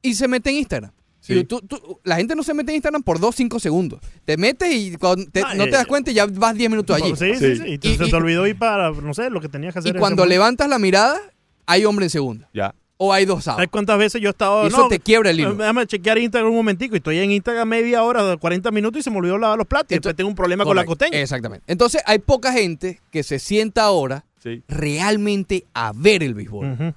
[0.03, 0.93] y se mete en Instagram.
[1.21, 1.45] Sí.
[1.45, 4.01] Tú- tú- la gente no se mete en Instagram por 2, 5 segundos.
[4.25, 6.71] Te metes y cuando te- Ah, no eh, te das cuenta y ya vas 10
[6.71, 7.15] minutos allí.
[7.17, 7.63] Sí, sí, Sí.
[7.63, 7.79] sí.
[7.83, 9.95] Y, se te olvidó ir para, no sé, lo que tenías que hacer.
[9.95, 11.21] Y cuando levantas la mirada,
[11.67, 12.49] hay hombre en segunda.
[12.55, 12.75] Ya.
[12.97, 13.45] O hay dos.
[13.45, 14.65] ¿Sabes cuántas veces yo he estado.?
[14.65, 15.55] Y eso te quiebra el hilo.
[15.55, 16.95] Déjame chequear Instagram un momentico.
[16.95, 19.93] Y estoy en Instagram media hora, 40 minutos y se me olvidó lavar los platos.
[19.93, 21.21] Y después tengo un problema con la costeña.
[21.21, 21.65] Exactamente.
[21.71, 24.63] Entonces, hay poca gente que se sienta ahora Sí.
[24.67, 26.73] realmente a ver el béisbol.
[26.73, 26.95] Ujú.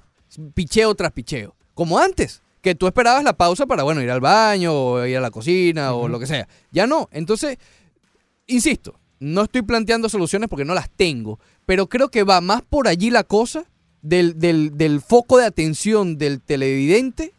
[0.54, 1.54] Picheo tras picheo.
[1.74, 5.20] Como antes, que tú esperabas la pausa para, bueno, ir al baño o ir a
[5.20, 6.48] la cocina o lo que sea.
[6.70, 7.08] Ya no.
[7.12, 7.58] Entonces,
[8.46, 12.88] insisto, no estoy planteando soluciones porque no las tengo, pero creo que va más por
[12.88, 13.64] allí la cosa
[14.00, 17.32] del, del, del foco de atención del televidente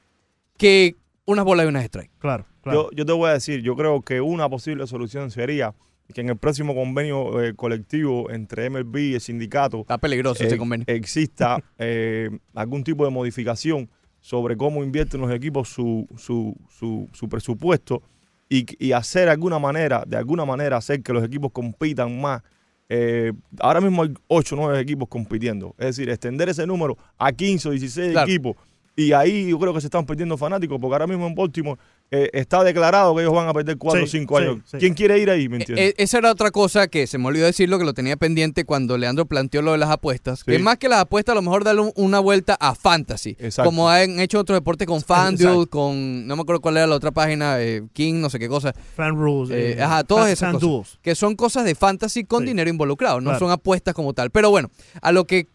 [0.58, 0.96] que
[1.26, 2.14] unas bolas y unas strikes.
[2.20, 2.90] Claro, claro.
[2.92, 5.74] Yo, yo te voy a decir, yo creo que una posible solución sería
[6.14, 10.48] que en el próximo convenio eh, colectivo entre MLB y el sindicato Está peligroso eh,
[10.48, 10.86] ese convenio.
[10.88, 13.90] exista eh, algún tipo de modificación
[14.20, 18.02] sobre cómo invierten los equipos su, su, su, su presupuesto
[18.50, 22.42] y, y hacer alguna manera, de alguna manera hacer que los equipos compitan más.
[22.90, 25.74] Eh, ahora mismo hay 8 o 9 equipos compitiendo.
[25.80, 28.30] Es decir, extender ese número a 15 o 16 Claro.
[28.30, 28.56] equipos.
[28.96, 31.80] Y ahí yo creo que se están perdiendo fanáticos, porque ahora mismo en Baltimore
[32.12, 34.58] eh, está declarado que ellos van a perder 4 o Sí, 5 sí, años.
[34.66, 34.78] sí.
[34.78, 35.50] ¿Quién quiere ir ahí?
[35.50, 35.96] ¿Me entiendes?
[35.98, 38.98] E- esa era otra cosa que se me olvidó decirlo, que lo tenía pendiente cuando
[39.00, 40.44] Leandro planteó lo de las apuestas.
[40.44, 43.36] Que más que las apuestas, a lo mejor darle un- una vuelta a fantasy.
[43.40, 43.64] Exacto.
[43.70, 47.10] Como han hecho otros deportes con FanDuel, con, no me acuerdo cuál era la otra
[47.12, 48.74] página, eh, King, no sé qué cosa.
[48.96, 49.50] Fan rules.
[49.50, 51.00] Eh, eh, ajá, todas esas cosas.
[51.02, 52.50] Que son cosas de fantasy con Sí.
[52.50, 53.40] dinero involucrado, no Claro.
[53.40, 54.30] son apuestas como tal.
[54.30, 54.70] Pero bueno,
[55.02, 55.48] a lo que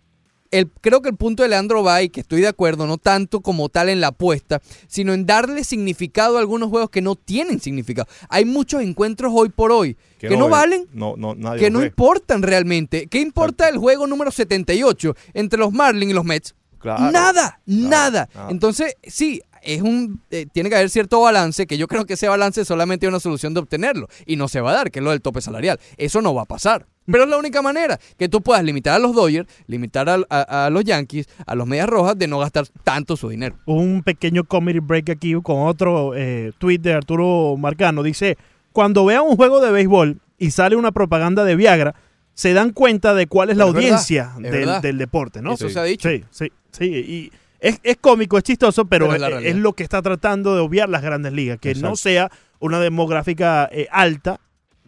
[0.51, 3.41] el, creo que el punto de Leandro va y que estoy de acuerdo, no tanto
[3.41, 7.61] como tal en la apuesta, sino en darle significado a algunos juegos que no tienen
[7.61, 8.09] significado.
[8.29, 12.43] Hay muchos encuentros hoy por hoy que, no, valen, No, no, nadie que no importan
[12.43, 13.07] realmente.
[13.07, 16.55] ¿Qué importa el juego número 78 entre los Marlins y los Mets?
[16.79, 17.11] Claro.
[17.11, 18.29] nada, nada.
[18.33, 18.51] nada.
[18.51, 22.29] Entonces, sí, es un eh, tiene que haber cierto balance, que yo creo que ese
[22.29, 25.05] balance solamente hay una solución de obtenerlo y no se va a dar, que es
[25.05, 25.81] lo del tope salarial.
[25.97, 26.87] Eso no va a pasar.
[27.11, 30.67] Pero es la única manera que tú puedas limitar a los Dodgers, limitar a, a-
[30.67, 33.57] a los Yankees, a los Medias Rojas de no gastar tanto su dinero.
[33.67, 38.03] un pequeño comedy break aquí con otro eh, tweet de Arturo Marcano.
[38.03, 38.37] Dice,
[38.73, 41.95] cuando vean un juego de béisbol y sale una propaganda de Viagra,
[42.35, 45.55] se dan cuenta de cuál es la Es audiencia del, deporte, ¿no?
[45.55, 46.09] Eso se ha dicho.
[46.09, 46.85] Sí, sí, sí.
[46.85, 49.51] Y es, es cómico, es chistoso, pero, Pero es realidad.
[49.51, 52.31] es lo que está tratando de obviar las grandes ligas, que no sea
[52.61, 54.39] una demográfica eh, alta,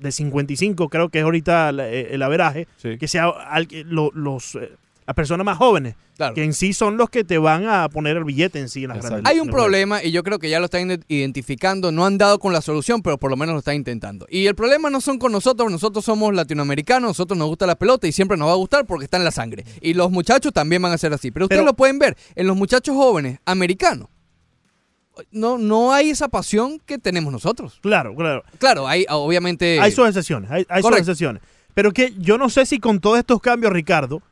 [0.01, 2.99] de 55 creo que es ahorita la- eh, el averaje, Sí.
[2.99, 4.73] que sea al- que lo- los, eh,
[5.07, 6.35] las personas más jóvenes, Claro.
[6.35, 8.91] que en sí son los que te van a poner el billete en sí en
[8.91, 9.63] las grandes Hay un juegos.
[9.63, 11.91] problema y yo creo que ya lo están ide- identificando.
[11.91, 14.27] No han dado con la solución, pero por lo menos lo están intentando.
[14.31, 15.71] Y el problema no son con nosotros.
[15.73, 19.05] Nosotros somos latinoamericanos, nosotros nos gusta la pelota y siempre nos va a gustar porque
[19.07, 19.65] está en la sangre.
[19.81, 21.31] Y los muchachos también van a ser así.
[21.31, 24.09] Pero ustedes Pero- lo pueden ver en los muchachos jóvenes americanos.
[25.31, 27.79] No, no hay esa pasión que tenemos nosotros.
[27.83, 28.43] Claro, claro.
[28.59, 29.79] Claro, hay obviamente.
[29.81, 31.43] Hay sus excepciones, hay, hay sus excepciones.
[31.75, 34.23] Pero que yo no sé si con todos estos cambios, Ricardo,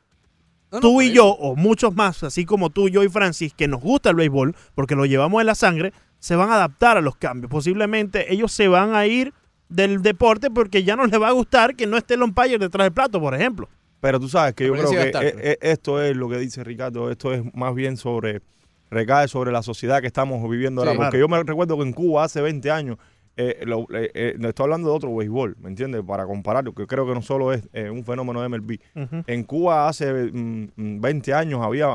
[0.73, 1.15] No, tú y eso.
[1.15, 4.55] yo, o muchos más, así como tú, yo y Francis, que nos gusta el béisbol,
[4.75, 7.51] porque lo llevamos en la sangre, se van a adaptar a los cambios.
[7.51, 9.33] Posiblemente ellos se van a ir
[9.69, 12.87] del deporte porque ya no les va a gustar que no esté el umpire detrás
[12.87, 13.69] del plato, por ejemplo.
[14.01, 16.63] Pero tú sabes que yo creo que estar, pero- eh, esto es lo que dice
[16.65, 18.41] Ricardo, esto es más bien sobre,
[18.91, 20.93] recae sobre la sociedad que estamos viviendo ahora.
[20.93, 21.19] Porque Claro.
[21.19, 22.97] yo me recuerdo que en Cuba hace 20 años,
[23.41, 26.03] eh, lo- eh, eh, no estoy hablando de otro béisbol, ¿me entiendes?
[26.05, 28.81] Para compararlo, que creo que no solo es eh, un fenómeno de MLB.
[29.29, 31.87] En Cuba hace mm, mm, 20 años había,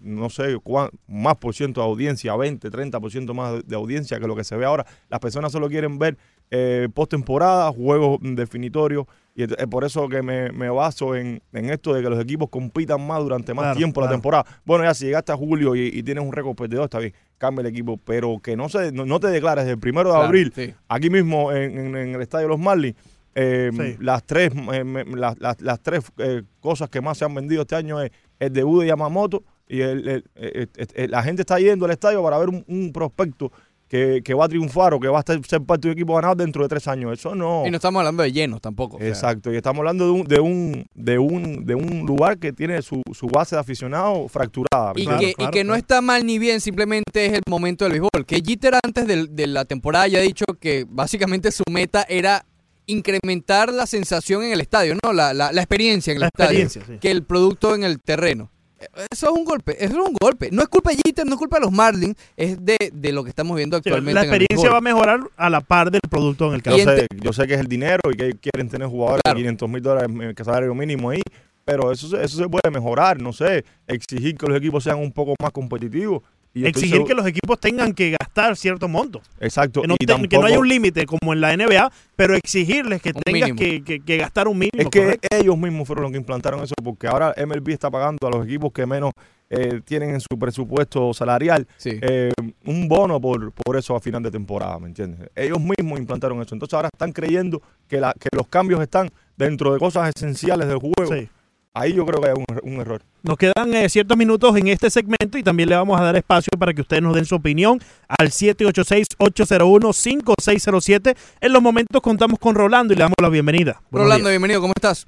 [0.00, 3.76] no sé, cuán- más por ciento de audiencia, 20, 30 por ciento más de, de
[3.76, 4.84] audiencia que lo que se ve ahora.
[5.08, 6.16] Las personas solo quieren ver
[6.50, 9.06] eh, postemporada, juegos definitorios.
[9.34, 12.48] Y es por eso que me, me baso en, en esto de que los equipos
[12.50, 14.44] compitan más durante más Claro, tiempo la temporada.
[14.64, 17.60] Bueno, ya si llegaste a julio y, y tienes un récord perdedor, está bien, cambia
[17.62, 17.96] el equipo.
[18.04, 20.74] Pero que no, se, no, no te declares el primero de Claro, abril, sí.
[20.88, 22.96] aquí mismo en, en- en el estadio de los Marlins,
[23.36, 23.96] eh, Sí.
[24.00, 27.62] las tres, eh, me- las, las- las tres eh, cosas que más se han vendido
[27.62, 28.10] este año es
[28.40, 32.20] el debut de Yamamoto y el- el- el- el- la gente está yendo al estadio
[32.24, 33.52] para ver un, un prospecto
[33.90, 36.14] que, que va a triunfar o que va a estar- ser parte de un equipo
[36.14, 37.12] ganador dentro de tres años.
[37.12, 37.64] Eso no.
[37.66, 38.96] Y no estamos hablando de llenos tampoco.
[38.96, 42.38] o sea, Exacto, y estamos hablando de un, de un, de un, de un lugar
[42.38, 44.92] que tiene su, su base de aficionados fracturada.
[44.94, 47.84] Y, Claro, que, y claro, que no está mal ni bien, simplemente es el momento
[47.84, 48.24] del béisbol.
[48.24, 52.46] Que Jeter antes del- de, la temporada ya ha dicho que básicamente su meta era
[52.86, 55.12] incrementar la sensación en el estadio, ¿no?
[55.12, 56.60] La, la- la experiencia en el La estadio.
[56.60, 56.98] experiencia, sí.
[57.00, 58.50] Que el producto en el terreno.
[59.10, 60.48] Eso es un golpe, eso es un golpe.
[60.50, 63.22] No es culpa de Jeter, no es culpa de los Marlins, es de, de lo
[63.22, 64.14] que estamos viendo actualmente.
[64.14, 66.78] la en el experiencia va a mejorar a la par del producto en el campo.
[66.78, 69.36] Yo sé, yo sé que es el dinero y que quieren tener jugadores Claro.
[69.38, 71.20] de 500 mil dólares eh, que salario mínimo ahí,
[71.64, 75.12] pero eso, se- eso se puede mejorar, no sé, exigir que los equipos sean un
[75.12, 76.22] poco más competitivos.
[76.52, 79.20] Y Exigir seguro- que los equipos tengan que gastar cierto monto.
[79.38, 81.92] Exacto, Que no, y te- que no tampoco- haya un límite como en la NBA,
[82.16, 84.72] pero exigirles que Un tengas que, que- que gastar un mínimo.
[84.82, 85.28] Es que correcto.
[85.36, 88.72] ellos mismos fueron los que implantaron eso, porque ahora MLB está pagando a los equipos
[88.72, 89.12] que menos
[89.52, 91.98] eh, tienen en su presupuesto salarial Sí.
[92.00, 92.30] eh,
[92.66, 95.28] un bono por, por eso a final de temporada, ¿me entiendes?
[95.34, 96.54] Ellos mismos implantaron eso.
[96.54, 100.78] Entonces ahora están creyendo que, la, que los cambios están dentro de cosas esenciales del
[100.78, 101.12] juego.
[101.12, 101.28] Sí.
[101.72, 102.44] Ahí yo creo que hay un,
[102.74, 103.00] un error.
[103.22, 106.50] Nos quedan eh, ciertos minutos en este segmento y también le vamos a dar espacio
[106.58, 107.78] para que ustedes nos den su opinión
[108.08, 111.16] al 786-801-5607.
[111.40, 113.80] En los momentos contamos con Rolando y le damos la bienvenida.
[113.90, 114.32] Buenos Rolando, días.
[114.32, 115.06] bienvenido, ¿cómo estás?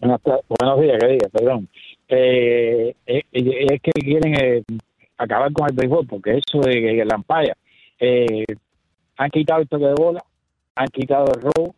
[0.00, 1.68] Buenos días, que diga, perdón.
[2.08, 4.62] Eh, eh, eh, es que quieren eh,
[5.18, 7.54] acabar con el béisbol, porque eso de que la ampalla,
[8.00, 8.46] eh,
[9.16, 10.24] han quitado el toque de bola,
[10.74, 11.74] han quitado el robo,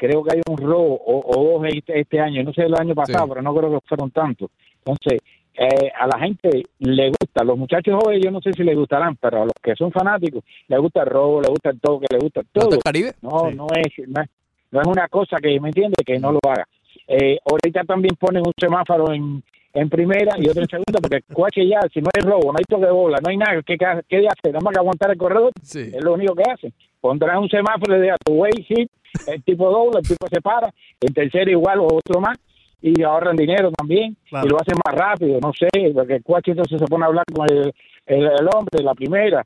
[0.00, 2.94] creo que hay un robo o, o dos este, este año, no sé el año
[2.94, 3.28] pasado, Sí.
[3.28, 4.50] pero no creo que fueron tantos.
[4.78, 5.20] Entonces,
[5.54, 7.44] eh, a la gente le gusta.
[7.44, 10.42] Los muchachos jóvenes yo no sé si les gustarán, pero a los que son fanáticos
[10.68, 12.78] les gusta el robo, les gusta el toque, les gusta todo.
[12.78, 13.12] Caribe?
[13.20, 14.28] No, no es, no es,
[14.70, 16.66] no es una cosa que me entiende que no lo haga.
[17.06, 19.42] Eh, ahorita también ponen un semáforo en,
[19.74, 22.64] en primera y otro en segunda, porque Cuache ya, si no hay robo, no hay
[22.68, 24.52] toque de bola, no hay nada, ¿qué, qué qué hace?
[24.52, 26.72] Nada más que aguantar el corredor, es lo único que hace.
[27.00, 28.90] Pondrán un semáforo de way, hit,
[29.26, 32.38] el tipo doble, el tipo se para, el tercero igual o otro más,
[32.82, 34.46] y ahorran dinero también, Claro.
[34.46, 37.24] y lo hacen más rápido, no sé, porque el Cuache entonces se pone a hablar
[37.34, 37.72] con el,
[38.06, 39.44] el, el hombre, la primera,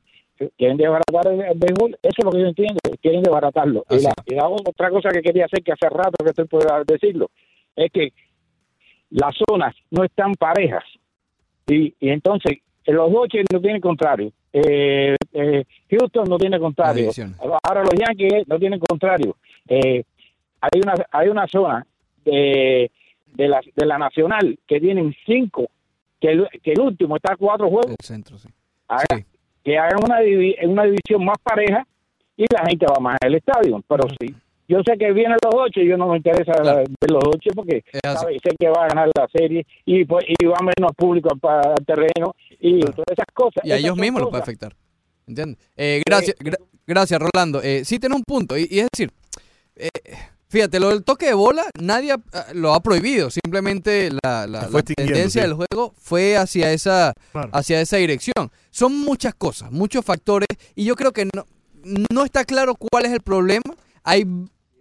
[0.57, 3.85] quieren desbaratar el, el béisbol, eso es lo que yo entiendo, quieren desbaratarlo.
[3.91, 6.85] Y la, y la otra cosa que quería hacer, que hace rato que estoy por
[6.87, 7.31] decirlo,
[7.77, 8.13] es que
[9.11, 10.85] las zonas no están parejas.
[11.67, 14.31] Y, y entonces, los Dodgers no tienen contrario.
[14.53, 17.11] Eh, eh, Houston no tiene contrario.
[17.63, 19.37] Ahora los Yankees no tienen contrario.
[19.69, 20.05] Eh,
[20.61, 21.87] hay una hay una zona
[22.25, 22.91] de,
[23.35, 25.67] de, la, de la Nacional que tienen cinco,
[26.21, 27.91] que el, que el último está a cuatro juegos.
[27.99, 28.49] El centro, sí.
[28.89, 29.25] Haga-
[29.65, 30.19] Que hagan una,
[30.71, 31.87] una división más pareja
[32.37, 33.83] y la gente va más al estadio.
[33.89, 34.35] Pero sí,
[34.69, 37.51] yo sé que vienen los ocho y yo no me interesa la- ver los ocho
[37.55, 41.39] porque sé que va a ganar la serie y, pues, y va menos público al,
[41.39, 43.65] pa- al terreno y todas esas cosas.
[43.65, 44.75] Y a ellos mismos lo puede afectar.
[45.27, 45.59] ¿Entiendes?
[45.77, 47.63] Eh, gracias, gra- gracias, Rolando.
[47.63, 48.57] Eh, sí tiene un punto.
[48.59, 49.11] Y, y es decir,
[49.77, 49.89] eh,
[50.49, 53.31] fíjate, lo del toque de bola, nadie ha- ah, lo ha prohibido.
[53.31, 55.49] Simplemente la, la- tendencia sí.
[55.49, 57.49] del juego fue hacia esa, Claro.
[57.53, 58.51] hacia esa dirección.
[58.71, 60.47] Son muchas cosas, muchos factores.
[60.75, 61.47] Y yo creo que no,
[62.13, 63.63] no está claro cuál es el problema.
[64.07, 64.27] Hay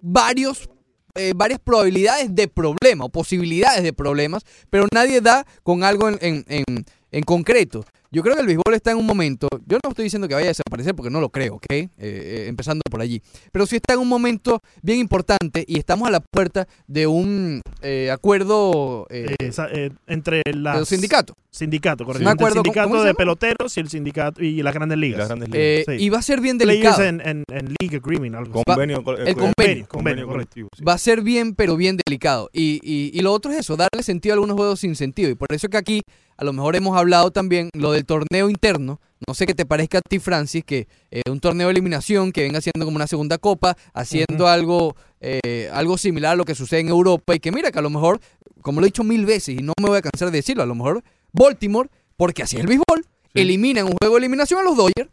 [0.04, 0.70] varios
[1.16, 6.18] eh, varias probabilidades de problema o posibilidades de problemas, pero nadie da con algo en,
[6.22, 7.86] en- en- en concreto.
[8.14, 10.46] Yo creo que el béisbol está en un momento, yo no estoy diciendo que vaya
[10.46, 11.66] a desaparecer porque no lo creo, ¿ok?
[11.72, 13.24] Eh, eh, empezando por allí.
[13.52, 17.62] Pero sí está en un momento bien importante y estamos a la puerta de un
[17.82, 19.68] eh, acuerdo eh, esa-
[20.08, 21.36] entre las los sindicatos.
[21.50, 22.24] Sindicato, correcto.
[22.26, 25.30] Me Entre acuerdo, el ¿cómo- sindicato de peloteros y el sindicato y las grandes ligas.
[25.52, 27.04] Eh, y va a ser bien delicado.
[27.04, 28.64] En, en, en League Agreement, algo.
[28.64, 29.88] Convenio, Va- el convenio.
[29.88, 30.62] convenio, correcto.
[30.88, 32.50] Va a ser bien, pero bien delicado.
[32.54, 35.30] Y, y- y lo otro es eso, darle sentido a algunos juegos sin sentido.
[35.30, 36.02] Y por eso que aquí
[36.36, 39.00] a lo mejor hemos hablado también lo del torneo interno.
[39.28, 42.42] No sé qué te parezca a ti, Francis, que eh, un torneo de eliminación que
[42.44, 46.82] venga siendo como una segunda copa, haciendo algo, eh, algo similar a lo que sucede
[46.82, 47.34] en Europa.
[47.36, 48.20] Y que mira que a lo mejor,
[48.62, 50.66] como lo he dicho mil veces y no me voy a cansar de decirlo, a
[50.66, 54.64] lo mejor Baltimore, porque así es el béisbol, elimina en un juego de eliminación a
[54.64, 55.10] los Dodgers.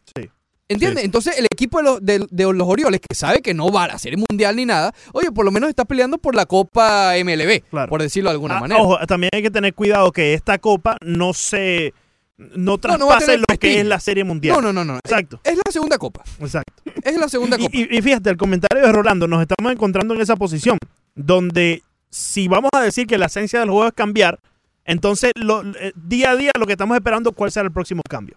[0.69, 1.01] ¿Entiendes?
[1.01, 1.05] Sí.
[1.07, 3.89] Entonces el equipo de los, de, de los Orioles, que sabe que no va a
[3.89, 7.63] la Serie Mundial ni nada, oye, por lo menos está peleando por la Copa MLB,
[7.89, 8.81] por decirlo de alguna Ah, manera.
[8.81, 11.93] Ojo, también hay que tener cuidado que esta copa no se
[12.57, 14.57] no no va a traspase tener lo que es la serie mundial.
[14.57, 14.97] No, no, no, no.
[14.97, 15.41] Exacto.
[15.45, 16.23] Es la segunda copa.
[16.41, 16.73] Exacto.
[17.03, 17.71] Es la segunda copa.
[17.73, 20.79] Y, y fíjate, el comentario de Rolando, nos estamos encontrando en esa posición
[21.15, 24.41] donde si vamos a decir que la esencia del juego es cambiar,
[24.85, 28.37] entonces lo- eh, día a día lo que estamos esperando cuál será el próximo cambio.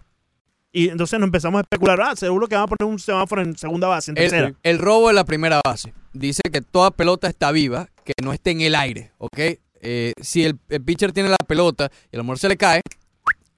[0.72, 3.56] Y entonces nos empezamos a especular, ah, seguro que van a poner un semáforo en
[3.56, 4.46] segunda base, en tercera.
[4.48, 5.94] El, el robo de la primera base.
[6.12, 9.38] Dice que toda pelota está viva, que no esté en el aire, ¿ok?
[9.86, 12.80] Eh, si el, el pitcher tiene la pelota y a lo mejor se le cae,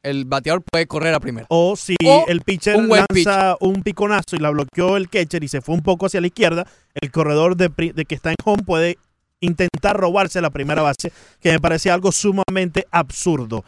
[0.07, 1.47] el bateador puede correr a primera.
[1.51, 5.49] O si O el pitcher un lanza un piconazo y la bloqueó el catcher y
[5.49, 8.37] se fue un poco hacia la izquierda, el corredor de, pri- de que está en
[8.45, 8.97] home puede
[9.41, 11.13] intentar robarse la primera base,
[11.43, 13.65] que me parece algo sumamente absurdo.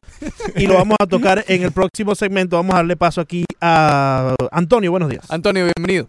[0.56, 2.56] Y lo vamos a tocar en el próximo segmento.
[2.56, 4.90] Vamos a darle paso aquí a Antonio.
[4.90, 5.30] Buenos días.
[5.30, 6.08] Antonio, bienvenido.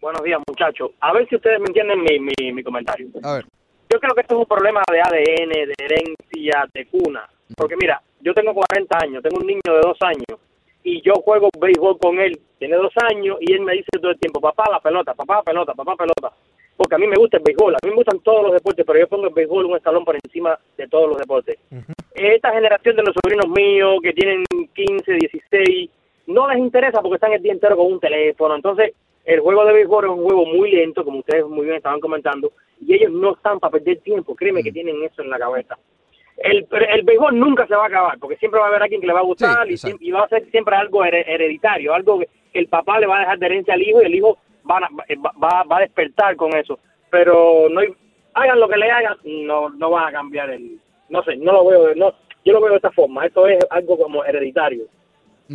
[0.00, 0.92] Buenos días, muchachos.
[1.00, 3.08] A ver si ustedes me entienden mi, mi, mi comentario.
[3.22, 3.44] A ver.
[3.92, 7.28] Yo creo que esto es un problema de ADN, de herencia, de cuna.
[7.56, 10.38] Porque mira, yo tengo 40 años, tengo un niño de dos años
[10.82, 12.38] y yo juego béisbol con él.
[12.58, 15.42] Tiene dos años y él me dice todo el tiempo, papá, la pelota, papá, la
[15.42, 16.32] pelota, papá, pelota.
[16.76, 18.98] Porque a mí me gusta el béisbol, a mí me gustan todos los deportes, pero
[18.98, 21.58] yo pongo el béisbol un escalón por encima de todos los deportes.
[22.14, 24.44] Esta generación de los sobrinos míos que tienen
[24.74, 25.90] 15, 16,
[26.28, 28.54] no les interesa porque están el día entero con un teléfono.
[28.54, 28.94] Entonces,
[29.24, 32.52] el juego de béisbol es un juego muy lento, como ustedes muy bien estaban comentando,
[32.80, 34.34] y ellos no están para perder tiempo.
[34.34, 35.76] Créeme que tienen eso en la cabeza.
[36.40, 39.06] El, el béisbol nunca se va a acabar, porque siempre va a haber alguien que
[39.06, 42.66] le va a gustar y, va a ser siempre algo here- hereditario, algo que el
[42.66, 44.38] papá le va a dejar de herencia al hijo y el hijo
[44.68, 46.78] va a, va, va- va a despertar con eso.
[47.10, 47.94] Pero no hay-
[48.34, 50.78] hagan lo que le hagan, no no van a cambiar el...
[51.10, 52.14] No sé, no lo veo, no,
[52.44, 53.26] yo lo veo de esta forma.
[53.26, 54.84] Esto es algo como hereditario.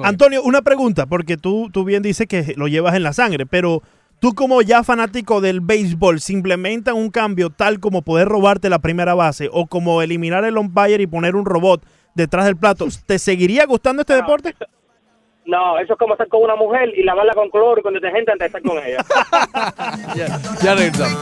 [0.03, 3.81] Antonio, una pregunta, porque tú, tú bien dices que lo llevas en la sangre, pero
[4.25, 8.79] tú como ya fanático del béisbol, ¿se implementa un cambio tal como poder robarte la
[8.79, 11.85] primera base o como eliminar el umpire y poner un robot
[12.15, 12.87] detrás del plato?
[13.05, 14.55] ¿Te seguiría gustando este deporte?
[15.45, 18.31] No, eso es como estar con una mujer y lavarla con cloro y con detergente
[18.31, 19.05] antes de estar con ella.
[20.63, 21.19] Ya regresamos.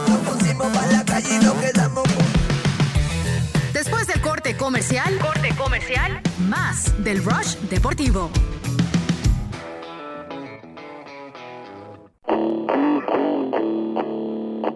[3.74, 5.18] Después del Corte comercial.
[5.18, 6.22] Corte comercial.
[6.48, 8.30] Más del Rush Deportivo.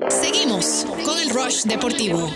[0.08, 2.28] Seguimos con el Rush Deportivo.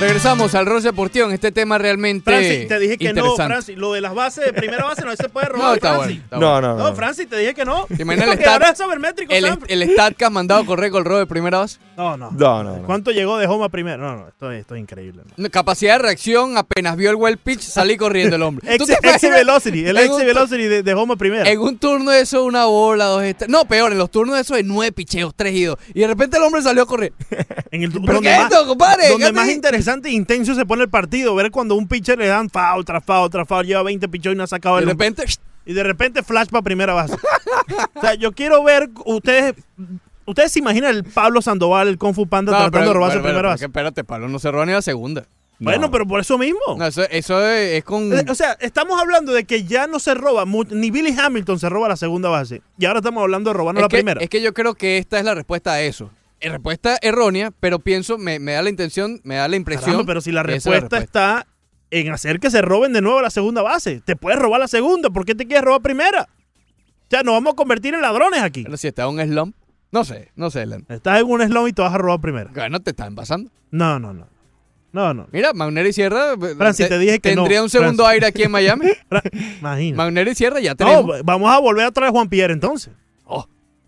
[0.00, 3.44] Regresamos al Rush Deportivo en este tema realmente Francis, te dije que no, interesante.
[3.52, 3.76] Francis.
[3.76, 5.68] Lo de las bases de primera base no se puede robar.
[5.68, 6.06] No, está Francis.
[6.06, 6.76] bueno, está No, bueno.
[6.76, 6.96] no, no.
[6.96, 7.86] Francis, te dije que no.
[7.86, 10.66] ¿Te imaginas el que ahora stat- es sabermétrico, el, el stat que ha mandado a
[10.66, 11.78] correr con el robo de primera base?
[11.98, 12.30] No, no.
[12.30, 12.86] No, no, no.
[12.86, 13.98] ¿Cuánto llegó de home a primero?
[13.98, 15.22] No, no, esto, es- esto es increíble.
[15.36, 15.50] ¿no?
[15.50, 18.66] Capacidad de reacción, apenas vio el well pitch, salí corriendo el hombre.
[18.78, 21.48] ¿Tú Ex, ex velocity, el ex velocity de, de home a primera.
[21.50, 23.50] En un turno de eso, una bola, dos estrellas.
[23.50, 25.76] No, peor, en los turnos de eso de nueve picheos, tres y dos.
[25.92, 27.12] Y de repente el hombre salió a correr.
[27.72, 29.08] En el, ¿Pero qué es esto, compadre?
[29.10, 29.52] Donde ¿Qué más te-
[29.90, 31.34] interesante e intenso se pone el partido.
[31.34, 34.36] Ver cuando un pitcher le dan foul tras foul tras foul, lleva 20 pichos y
[34.36, 34.88] no ha sacado De el.
[34.88, 35.24] repente,
[35.66, 37.14] Y de repente flash para primera base.
[37.94, 39.54] o sea, yo quiero ver ustedes.
[40.26, 43.14] Ustedes se imaginan el Pablo Sandoval, el Kung Fu Panda, No, tratando pero- de robarse
[43.14, 43.64] pero- pero- primera base.
[43.64, 45.24] Espérate, Pablo no se roba ni la segunda.
[45.62, 46.58] Bueno, pero por eso mismo.
[46.78, 48.10] No, eso, eso es, es con.
[48.16, 51.68] Eh, O sea, estamos hablando de que ya no se roba, ni Billy Hamilton se
[51.68, 52.62] roba la segunda base.
[52.78, 54.20] Y ahora estamos hablando de robarnos es, la que, primera.
[54.22, 56.10] es que yo creo que esta es la respuesta a eso.
[56.40, 59.86] Es respuesta errónea, pero pienso, me, me da la intención, me da la impresión.
[59.92, 61.46] Caramba, pero si la respuesta está
[61.90, 64.00] en hacer que se roben de nuevo la segunda base.
[64.04, 66.22] Te puedes robar la segunda, ¿por qué te quieres robar primera?
[66.22, 68.62] O sea, nos vamos a convertir en ladrones aquí.
[68.62, 69.56] Pero si está en un slump,
[69.90, 70.86] no sé, no sé, Len.
[70.88, 72.50] Estás en un slum y te vas a robar primera.
[72.54, 73.50] Bueno, te están pasando.
[73.72, 74.28] No, no, no.
[74.92, 75.28] No, no.
[75.30, 76.32] Mira, Magnero y Sierra.
[76.32, 78.12] eh, Francis, te dije que no, Tendría un segundo Francis.
[78.14, 78.86] aire aquí en Miami.
[79.60, 79.96] Imagina.
[79.96, 81.22] Magnero y Sierra ya No, tenemos.
[81.24, 82.92] vamos a volver a traer a Juan Pierre entonces.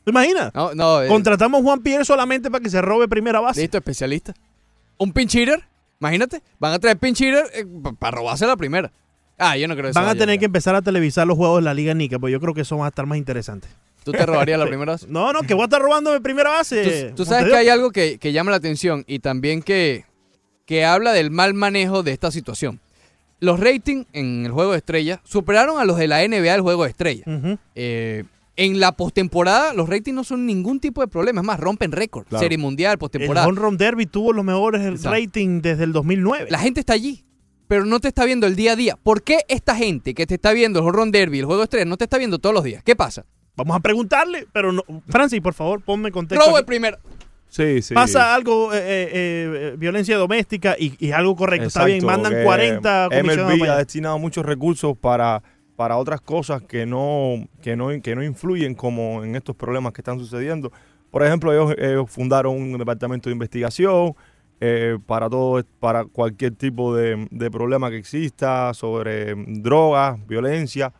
[0.05, 0.53] ¿Te imaginas?
[0.55, 1.03] No, no.
[1.03, 3.61] eh, Contratamos a Juan Pierre solamente para que se robe primera base.
[3.61, 4.35] Listo, especialista.
[4.99, 5.63] Un pinch hitter,
[6.01, 6.43] imagínate.
[6.59, 7.45] Van a traer pinch hitter
[7.99, 8.91] para robarse la primera.
[9.39, 10.39] Ah, yo no creo que eso Van a tener llegar.
[10.41, 12.77] que empezar a televisar los juegos de la Liga Nica, pues yo creo que eso
[12.79, 13.67] va a estar más interesante.
[14.05, 15.07] ¿Tú te robarías la primera base?
[15.09, 17.09] No, no, que voy a estar robando mi primera base.
[17.11, 20.05] Tú, tú sabes que hay algo que, que llama la atención y también que,
[20.67, 22.81] que habla del mal manejo de esta situación.
[23.41, 26.85] Los ratings en el juego de estrellas superaron a los de la NBA del juego
[26.85, 27.27] de estrellas.
[27.27, 27.59] Ujú.
[27.75, 28.25] Eh,
[28.57, 31.41] en la postemporada, los ratings no son ningún tipo de problema.
[31.41, 32.27] Es más, rompen récord.
[32.27, 32.43] Claro.
[32.43, 33.47] Serie mundial, El postemporada.
[33.47, 35.11] Home Run Derby tuvo los mejores Exacto.
[35.11, 36.51] rating desde el 2009.
[36.51, 37.25] La gente está allí,
[37.69, 38.99] pero no te está viendo el día a día.
[39.03, 41.89] ¿Por qué esta gente que te está viendo el Home Derby, el juego de estrellas,
[41.89, 42.83] no te está viendo todos los días?
[42.83, 43.25] ¿Qué pasa?
[43.57, 44.83] Vamos a preguntarle, pero no.
[45.09, 46.45] Francis, por favor, ponme en contexto.
[46.47, 46.99] Robo el primero.
[47.49, 47.93] Sí, sí.
[47.93, 51.69] Pasa algo, eh, eh, eh, violencia doméstica y, algo correcto.
[51.69, 55.43] Está bien, mandan que 40 comisionados MLB ha destinado muchos recursos para,
[55.83, 60.01] para otras cosas que no, que, no, que no influyen como en estos problemas que
[60.01, 60.71] están sucediendo.
[61.11, 64.15] Por ejemplo, ellos, fundaron un departamento de investigación
[64.61, 70.93] eh, para todo, para cualquier tipo de, problema que exista sobre drogas, violencia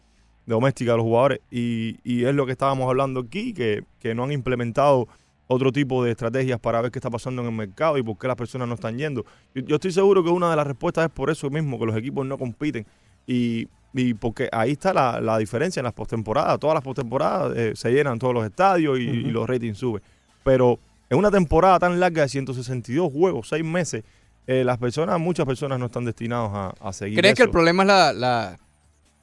[0.47, 1.39] doméstica de los jugadores.
[1.49, 5.07] Y, y es lo que estábamos hablando aquí, que, que no han implementado
[5.47, 8.27] otro tipo de estrategias para ver qué está pasando en el mercado y por qué
[8.27, 9.25] las personas no están yendo.
[9.55, 11.97] Yo, yo estoy seguro que una de las respuestas es por eso mismo, que los
[11.97, 12.85] equipos no compiten.
[13.29, 16.59] Y, y porque ahí está la, la diferencia en las postemporadas.
[16.59, 20.03] Todas las postemporadas eh, se llenan todos los estadios y, y los ratings suben.
[20.45, 20.79] Pero
[21.11, 24.03] en una temporada tan larga de 162 juegos, 6 meses,
[24.47, 27.17] eh, las personas, muchas personas no están destinados a, a seguir.
[27.19, 28.59] ¿Crees que el problema es la, la-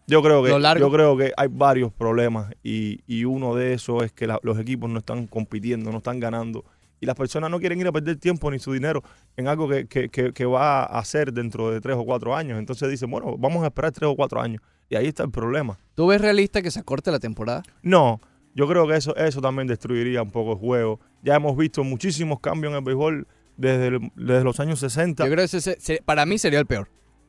[0.07, 0.49] Yo creo que
[0.81, 4.57] yo creo que hay varios problemas y, y uno de esos es que la- los
[4.59, 6.63] equipos no están compitiendo, no están ganando
[6.99, 9.03] y las personas no quieren ir a perder tiempo ni su dinero
[9.37, 12.59] en algo que, que- que- que va a hacer dentro de tres o cuatro años.
[12.59, 15.77] Entonces dicen, bueno, vamos a esperar tres o cuatro años y ahí está el problema.
[15.95, 17.63] ¿Tú ves realista que se acorte la temporada?
[17.83, 18.19] No,
[18.55, 20.99] yo creo que eso, eso también destruiría un poco el juego.
[21.23, 23.27] Ya hemos visto muchísimos cambios en el béisbol
[23.57, 25.23] desde, el- desde los años 60.
[25.25, 26.87] Yo creo que ese, para mí sería el peor.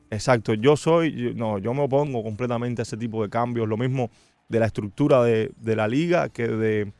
[0.09, 4.09] Exacto, yo soy, no, yo me opongo completamente a ese tipo de cambios, lo mismo
[4.49, 6.91] de la estructura de, de la liga que de,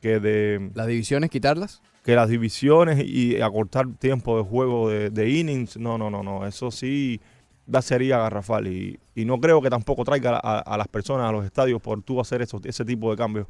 [0.00, 5.28] que de las divisiones, quitarlas, que las divisiones y acortar tiempo de juego de, de
[5.28, 7.20] innings, no, no, no, no, eso sí
[7.66, 11.32] da sería garrafal y, y no creo que tampoco traiga a, a las personas a
[11.32, 13.46] los estadios por tú hacer eso, ese tipo de cambios.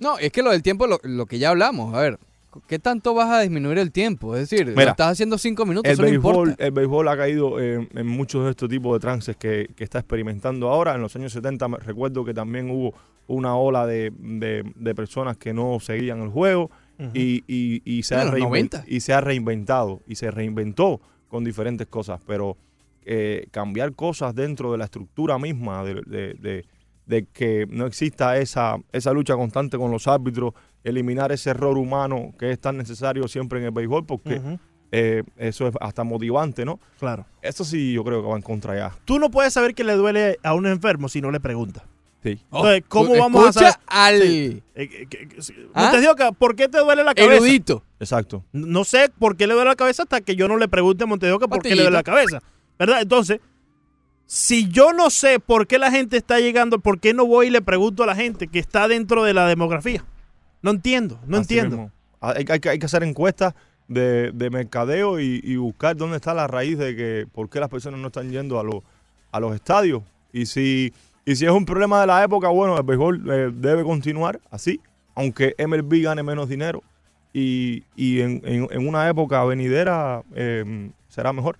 [0.00, 2.18] No, es que lo del tiempo, lo, lo que ya hablamos, a ver,
[2.66, 4.34] ¿qué tanto vas a disminuir el tiempo?
[4.34, 6.64] Es decir, Mira, estás haciendo cinco minutos, El eso no béisbol, importa.
[6.66, 10.00] el béisbol ha caído en, en muchos de estos tipos de trances que, que está
[10.00, 10.96] experimentando ahora.
[10.96, 12.94] En los años 70 me recuerdo que también hubo
[13.28, 16.68] una ola de, de- de personas que no seguían el juego
[17.14, 18.84] Y, y- y se En ha los reinven- 90.
[18.86, 22.20] y se ha reinventado y se reinventó con diferentes cosas.
[22.26, 22.56] Pero
[23.04, 26.64] eh, cambiar cosas dentro de la estructura misma de, de- de-
[27.06, 30.54] de que no exista esa, esa lucha constante con los árbitros,
[30.84, 34.40] eliminar ese error humano que es tan necesario siempre en el béisbol porque
[34.92, 36.78] eh, eso es hasta motivante, ¿no?
[37.00, 37.26] Claro.
[37.42, 38.92] Eso sí yo creo que va en contra ya.
[39.04, 41.82] Tú no puedes saber que le duele a un enfermo si no le preguntas.
[42.22, 42.38] Sí.
[42.52, 43.74] Entonces, ¿cómo Oh, vamos a saber?
[43.86, 44.62] al- Sí.
[44.76, 45.54] Eh, eh, que- que- sí.
[45.74, 45.82] ¿Ah?
[45.84, 47.34] Montes de Oca, ¿por qué te duele la cabeza?
[47.36, 47.82] Erudito.
[47.98, 48.44] Exacto.
[48.52, 51.06] No sé por qué le duele la cabeza hasta que yo no le pregunte a
[51.06, 52.40] Montes de Oca por qué le duele la cabeza.
[52.78, 53.02] ¿Verdad?
[53.02, 53.40] Entonces,
[54.26, 57.50] si yo no sé por qué la gente está llegando, ¿por qué no voy y
[57.50, 60.04] le pregunto a la gente que está dentro de la demografía?
[60.62, 61.76] No entiendo, no Así entiendo.
[61.76, 61.92] mismo.
[62.20, 63.54] Hay, hay que- hay que hacer encuestas
[63.88, 67.68] de, de mercadeo y, y buscar dónde está la raíz de que por qué las
[67.68, 68.76] personas no están yendo a, los
[69.32, 70.02] a los estadios.
[70.32, 70.92] Y si,
[71.24, 74.80] y si es un problema de la época, bueno, el béisbol eh, debe continuar así,
[75.14, 76.82] aunque MLB gane menos dinero.
[77.34, 81.56] Y, y en, en- en una época venidera eh, será mejor.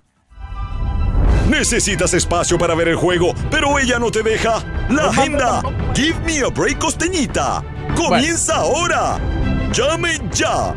[1.49, 4.63] Necesitas espacio para ver el juego, pero ella no te deja.
[4.91, 5.63] La agenda.
[5.95, 7.63] Give me a break costeñita.
[7.97, 9.19] Comienza ahora.
[9.73, 10.75] Llame ya.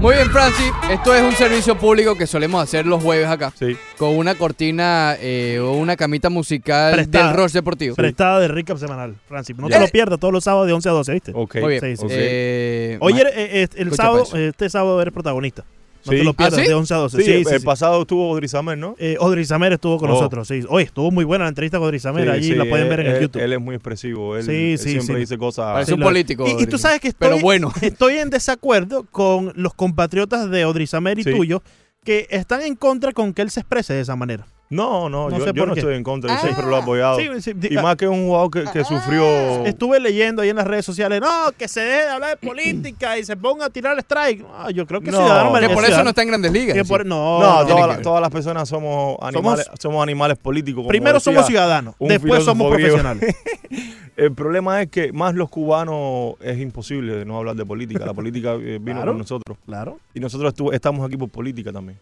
[0.00, 0.72] Muy bien, Francis.
[0.90, 3.52] Esto es un servicio público que solemos hacer los jueves acá.
[3.58, 3.76] Sí.
[3.98, 7.26] Con una cortina eh, o una camita musical Prestada.
[7.28, 7.94] del Rush Deportivo.
[7.96, 9.54] Prestada de recap semanal, Francis.
[9.58, 9.76] No Ya.
[9.78, 11.32] te lo pierdas todos los sábados de 11 a 12, ¿viste?
[11.34, 11.56] Ok.
[11.56, 11.80] Muy bien.
[11.82, 12.06] Sí, sí.
[12.08, 14.36] Eh, Oye, ma- eh, eh, el Escucha sábado, pa' eso.
[14.38, 15.64] este sábado eres protagonista.
[16.06, 16.18] No Sí.
[16.18, 16.68] te lo pierdas, ¿Ah, sí?
[16.68, 17.16] de 11 a 12.
[17.18, 17.66] Sí, Sí, el, sí, el sí.
[17.66, 18.96] pasado estuvo Odrizamer, ¿no?
[18.98, 20.14] Eh, Odri Samer estuvo con Oh.
[20.14, 20.62] nosotros, sí.
[20.68, 22.24] Oye, estuvo muy buena la entrevista con Odri Samer.
[22.24, 23.42] Sí, Allí sí, la pueden ver en él, el YouTube.
[23.42, 24.36] Él es muy expresivo.
[24.36, 25.20] Él, Sí, él sí, siempre sí.
[25.20, 25.72] dice cosas.
[25.74, 26.46] Parece Sí, un político.
[26.46, 26.78] Y, y tú Odri.
[26.78, 27.70] sabes que estoy, Pero bueno.
[27.82, 31.30] estoy en desacuerdo con los compatriotas de Odri Samer y Sí.
[31.32, 31.60] tuyos
[32.02, 34.46] que están en contra con que él se exprese de esa manera.
[34.72, 35.80] No, no, No yo, sé yo por no qué.
[35.80, 36.40] estoy en contra, yo Ah.
[36.42, 37.18] siempre lo he apoyado.
[37.18, 39.24] Sí, sí, di- y más que un jugador que, que sufrió.
[39.66, 43.18] Estuve leyendo ahí en las redes sociales, no, que se deje de hablar de política
[43.18, 44.42] y se ponga a tirar strike.
[44.42, 45.18] No, yo creo que No.
[45.18, 46.76] Ciudadano Que merece- por eso no está en grandes ligas.
[46.76, 46.88] que sí.
[46.88, 50.82] por- no, No, no, todas, las- que- todas las personas somos animales, somos, animales políticos.
[50.82, 52.96] como Primero decía somos ciudadanos, un después somos filósofo griego.
[52.96, 53.36] profesionales.
[54.16, 58.06] El problema es que más los cubanos es imposible no hablar de política.
[58.06, 59.12] La política eh, vino Claro.
[59.12, 59.58] con nosotros.
[59.66, 59.98] Claro.
[60.14, 61.98] Y nosotros estu- estamos aquí por política también.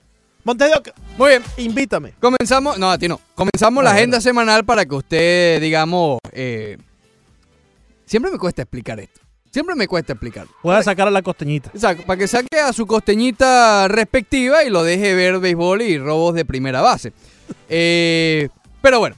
[0.51, 1.43] Oca, Muy bien.
[1.59, 2.15] invítame.
[2.21, 3.21] Comenzamos, no, a ti no.
[3.35, 6.79] Comenzamos la Ah, agenda semanal para que usted, digamos, eh,
[8.07, 9.21] siempre me cuesta explicar esto.
[9.51, 10.51] Siempre me cuesta explicarlo.
[10.63, 11.71] Pueda sacar a la costeñita.
[11.75, 16.35] Exacto, para que saque a su costeñita respectiva y lo deje ver béisbol y robos
[16.35, 17.13] de primera base.
[17.71, 18.49] Eh,
[18.83, 19.17] pero bueno.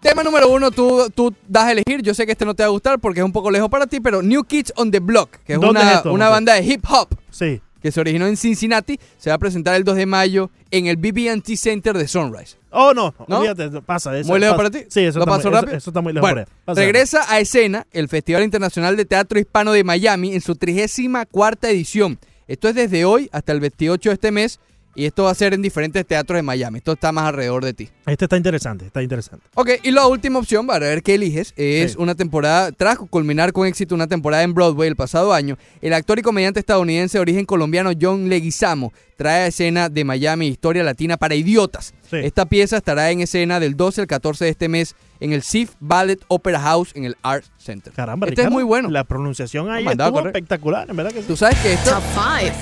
[0.00, 2.02] Tema número uno, tú, tú das a elegir.
[2.02, 3.86] Yo sé que este no te va a gustar porque es un poco lejos para
[3.86, 6.54] ti, pero New Kids on the Block, que es ¿Dónde una, es esto, una banda
[6.54, 7.60] de hip hop Sí.
[7.82, 10.96] Que se originó en Cincinnati, se va a presentar el 2 de mayo en el
[10.96, 12.56] BB&T Center de Sunrise.
[12.70, 13.38] Oh, no, ¿No?
[13.38, 14.28] olvídate, pasa eso.
[14.30, 14.86] ¿Muy lejos pasa- para ti?
[14.90, 15.76] Sí, eso, ¿Lo está, paso muy, eso- rápido?
[15.78, 19.72] eso está muy lejos Bueno, para regresa a escena el Festival Internacional de Teatro Hispano
[19.72, 22.18] de Miami en su 34 edición.
[22.46, 24.60] Esto es desde hoy hasta el 28 de este mes
[24.94, 26.78] y esto va a ser en diferentes teatros de Miami.
[26.78, 27.88] Esto está más alrededor de ti.
[28.06, 29.46] Este está interesante, está interesante.
[29.54, 31.96] Ok, y la última opción, para ver qué eliges, es Sí.
[32.00, 36.18] una temporada, tras culminar con éxito una temporada en Broadway el pasado año, el actor
[36.18, 41.16] y comediante estadounidense de origen colombiano John Leguizamo trae a escena de Miami historia latina
[41.18, 41.92] para idiotas.
[42.08, 42.16] Sí.
[42.16, 45.72] Esta pieza estará en escena del 12 al 14 de este mes en el Sif
[45.78, 47.92] Ballet Opera House en el Arts Center.
[47.92, 48.88] Caramba, este es muy bueno.
[48.88, 51.26] La pronunciación ahí estuvo espectacular, en verdad que sí.
[51.28, 52.54] Tú sabes que esto Top 5.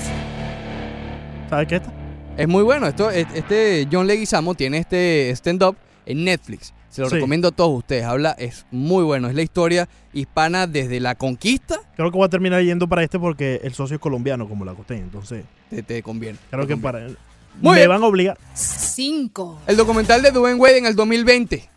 [1.49, 1.98] ¿Sabes qué está?
[2.41, 2.87] Es muy bueno.
[2.87, 5.75] Esto, es- este John Leguizamo tiene este stand-up
[6.05, 6.73] en Netflix.
[6.89, 7.15] Se lo Sí.
[7.15, 8.03] recomiendo a todos ustedes.
[8.05, 9.29] Habla, es muy bueno.
[9.29, 11.79] Es la historia hispana desde la conquista.
[11.95, 14.73] Creo que voy a terminar yendo para este porque el socio es colombiano como la
[14.73, 16.39] costeña, entonces Te, te conviene.
[16.49, 16.81] creo Te que conviene.
[16.81, 17.19] para
[17.61, 17.89] Muy me bien.
[17.89, 18.37] van a obligar.
[18.55, 19.59] 5.
[19.67, 21.69] El documental de Dwayne Wade en el 2020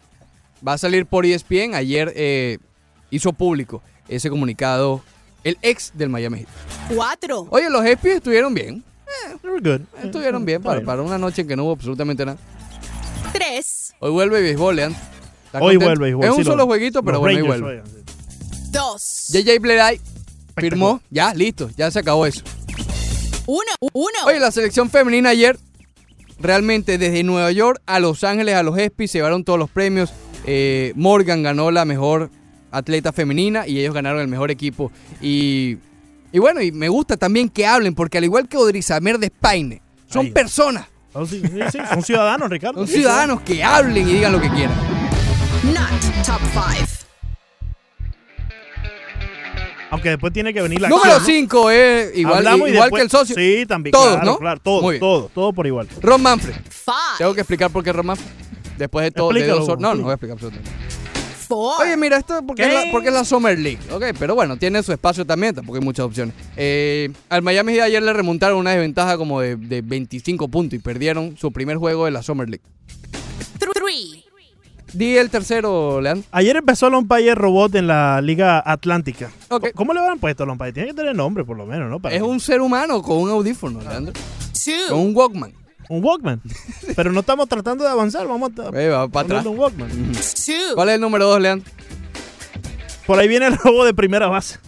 [0.66, 1.74] va a salir por E ESPN.
[1.74, 2.58] Ayer eh,
[3.10, 5.02] hizo público ese comunicado
[5.44, 6.48] el ex del Miami Heat.
[6.94, 7.48] 4.
[7.50, 8.82] Oye, los ESPN estuvieron bien.
[9.42, 9.80] Very good.
[10.04, 10.86] Estuvieron bien Está para, bien.
[10.86, 12.38] para una noche en que no hubo absolutamente nada.
[13.32, 13.94] 3.
[14.00, 15.00] Hoy vuelve béisbol, Leandro.
[15.46, 15.84] ¿Está Hoy contento?
[15.86, 17.82] vuelve béisbol, Es un solo los- jueguito, pero bueno, hoy Rangers vuelve.
[17.82, 18.70] juegan, sí.
[18.72, 19.26] 2.
[19.28, 20.00] JJ Bleday
[20.56, 21.00] firmó.
[21.10, 21.70] Ya, listo.
[21.76, 22.42] Ya se acabó eso.
[23.46, 23.60] 1.
[23.92, 24.08] 1.
[24.26, 25.58] Oye, la selección femenina ayer,
[26.40, 30.12] realmente desde Nueva York a Los Ángeles, a los ESPY, se llevaron todos los premios.
[30.46, 32.30] Eh, Morgan ganó la mejor
[32.70, 34.90] atleta femenina y ellos ganaron el mejor equipo.
[35.20, 35.76] Y,
[36.32, 39.82] y bueno, y me gusta también que hablen, porque al igual que Odrizamer de Spaine,
[40.08, 40.32] son Ahí.
[40.32, 42.78] personas, Oh, sí, sí, sí, son ciudadanos, Ricardo.
[42.78, 44.74] son ciudadanos que hablen y digan lo que quieran.
[45.64, 46.88] Not top 5.
[49.90, 51.48] Aunque después tiene que venir la Número acción, ¿no?
[51.50, 53.36] 5 es igual, igual después- que el socio.
[53.36, 53.92] Sí, también.
[53.92, 54.38] Todos, claro, ¿no?
[54.38, 55.00] Claro, todo, Muy bien.
[55.00, 55.86] todo, todo por igual.
[56.00, 56.54] Ron Manfred.
[56.70, 56.92] 5.
[57.18, 58.26] Tengo que explicar por qué Ron Manfred.
[58.78, 60.70] Después de todo, de dos No, no voy a explicar absolutamente.
[61.56, 61.84] 4.
[61.86, 64.04] Oye, mira, esto es porque, es la, porque es la Summer League, ¿ok?
[64.18, 66.34] Pero bueno, tiene su espacio también, tampoco hay muchas opciones.
[66.56, 70.82] Eh, al Miami Heat ayer le remontaron una desventaja como de, de 25 puntos y
[70.82, 72.64] perdieron su primer juego de la Summer League.
[73.58, 74.24] 3.
[74.94, 76.28] Di el tercero, Leandro.
[76.32, 79.30] Ayer empezó el umpire robot en la Liga Atlántica.
[79.48, 79.68] Ok.
[79.74, 80.72] ¿Cómo le habrán puesto al umpire?
[80.72, 81.98] Tiene que tener nombre, por lo menos, ¿no?
[81.98, 84.12] Para- Es un ser humano con un audífono, Leandro.
[84.12, 84.90] Con 2.
[84.98, 85.52] un Walkman.
[85.88, 86.40] Un Walkman.
[86.96, 89.44] Pero no estamos tratando de avanzar, vamos a Eh, va para atrás.
[89.44, 90.12] ponerle un Walkman.
[90.74, 91.70] ¿Cuál es el número dos, Leandro?
[93.06, 94.58] Por ahí viene el robo de primera base.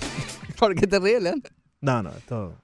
[0.58, 1.52] ¿Por qué te ríes, Leandro?
[1.80, 2.54] No, no, esto...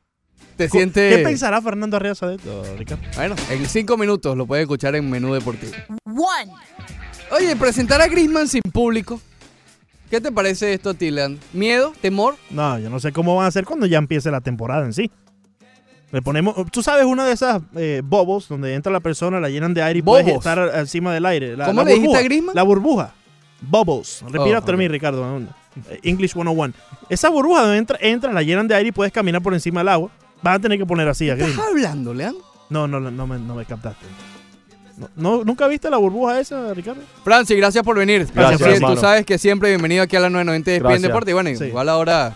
[0.57, 1.17] ¿Te sientes...?
[1.17, 3.03] ¿Qué pensará Fernando Arriaza de esto, Ricardo?
[3.15, 5.73] Bueno, en cinco minutos lo puedes escuchar en Menú Deportivo.
[6.05, 6.53] One.
[7.31, 9.21] Oye, presentar a Griezmann sin público.
[10.09, 11.39] ¿Qué te parece esto, Tilan?
[11.53, 11.93] ¿Miedo?
[12.01, 12.37] ¿Temor?
[12.51, 15.11] No, yo no sé cómo van a hacer cuando ya empiece la temporada en sí.
[16.13, 19.75] Le ponemos, tú sabes una de esas eh, bobos donde entra la persona, la llenan
[19.75, 21.57] de aire y puedes estar encima del aire.
[21.57, 22.55] La, ¿Cómo la le dijiste burbuja, a Griezmann?
[22.55, 23.15] La burbuja.
[23.61, 24.23] Bubbles.
[24.23, 25.41] Repite Oh, after me, Ricardo.
[26.03, 26.73] English 101.
[27.09, 29.89] Esa burbuja donde entra, entran, la llenan de aire y puedes caminar por encima del
[29.89, 30.11] agua.
[30.43, 32.43] Vas a tener que poner así a ¿Estás hablando, Leandro?
[32.71, 34.07] No, no, no, no me, no me captaste.
[34.99, 37.03] No, no- ¿Nunca viste la burbuja esa, Ricardo?
[37.25, 38.27] Francis, gracias por venir.
[38.33, 38.85] Gracias, Sí.
[38.85, 41.03] Tú sabes que siempre bienvenido aquí a la 990 de Gracias.
[41.03, 41.31] Deporte.
[41.33, 41.65] Y bueno, Sí.
[41.65, 42.35] igual ahora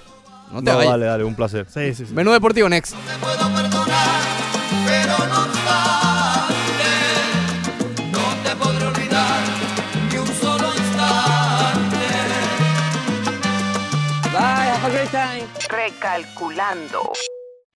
[0.53, 0.91] no te No, vayas.
[0.93, 1.67] dale, dale, un placer.
[1.73, 2.15] Sí, sí, sí.
[2.15, 2.95] Menú Deportivo Next.
[16.61, 17.40] Hablando.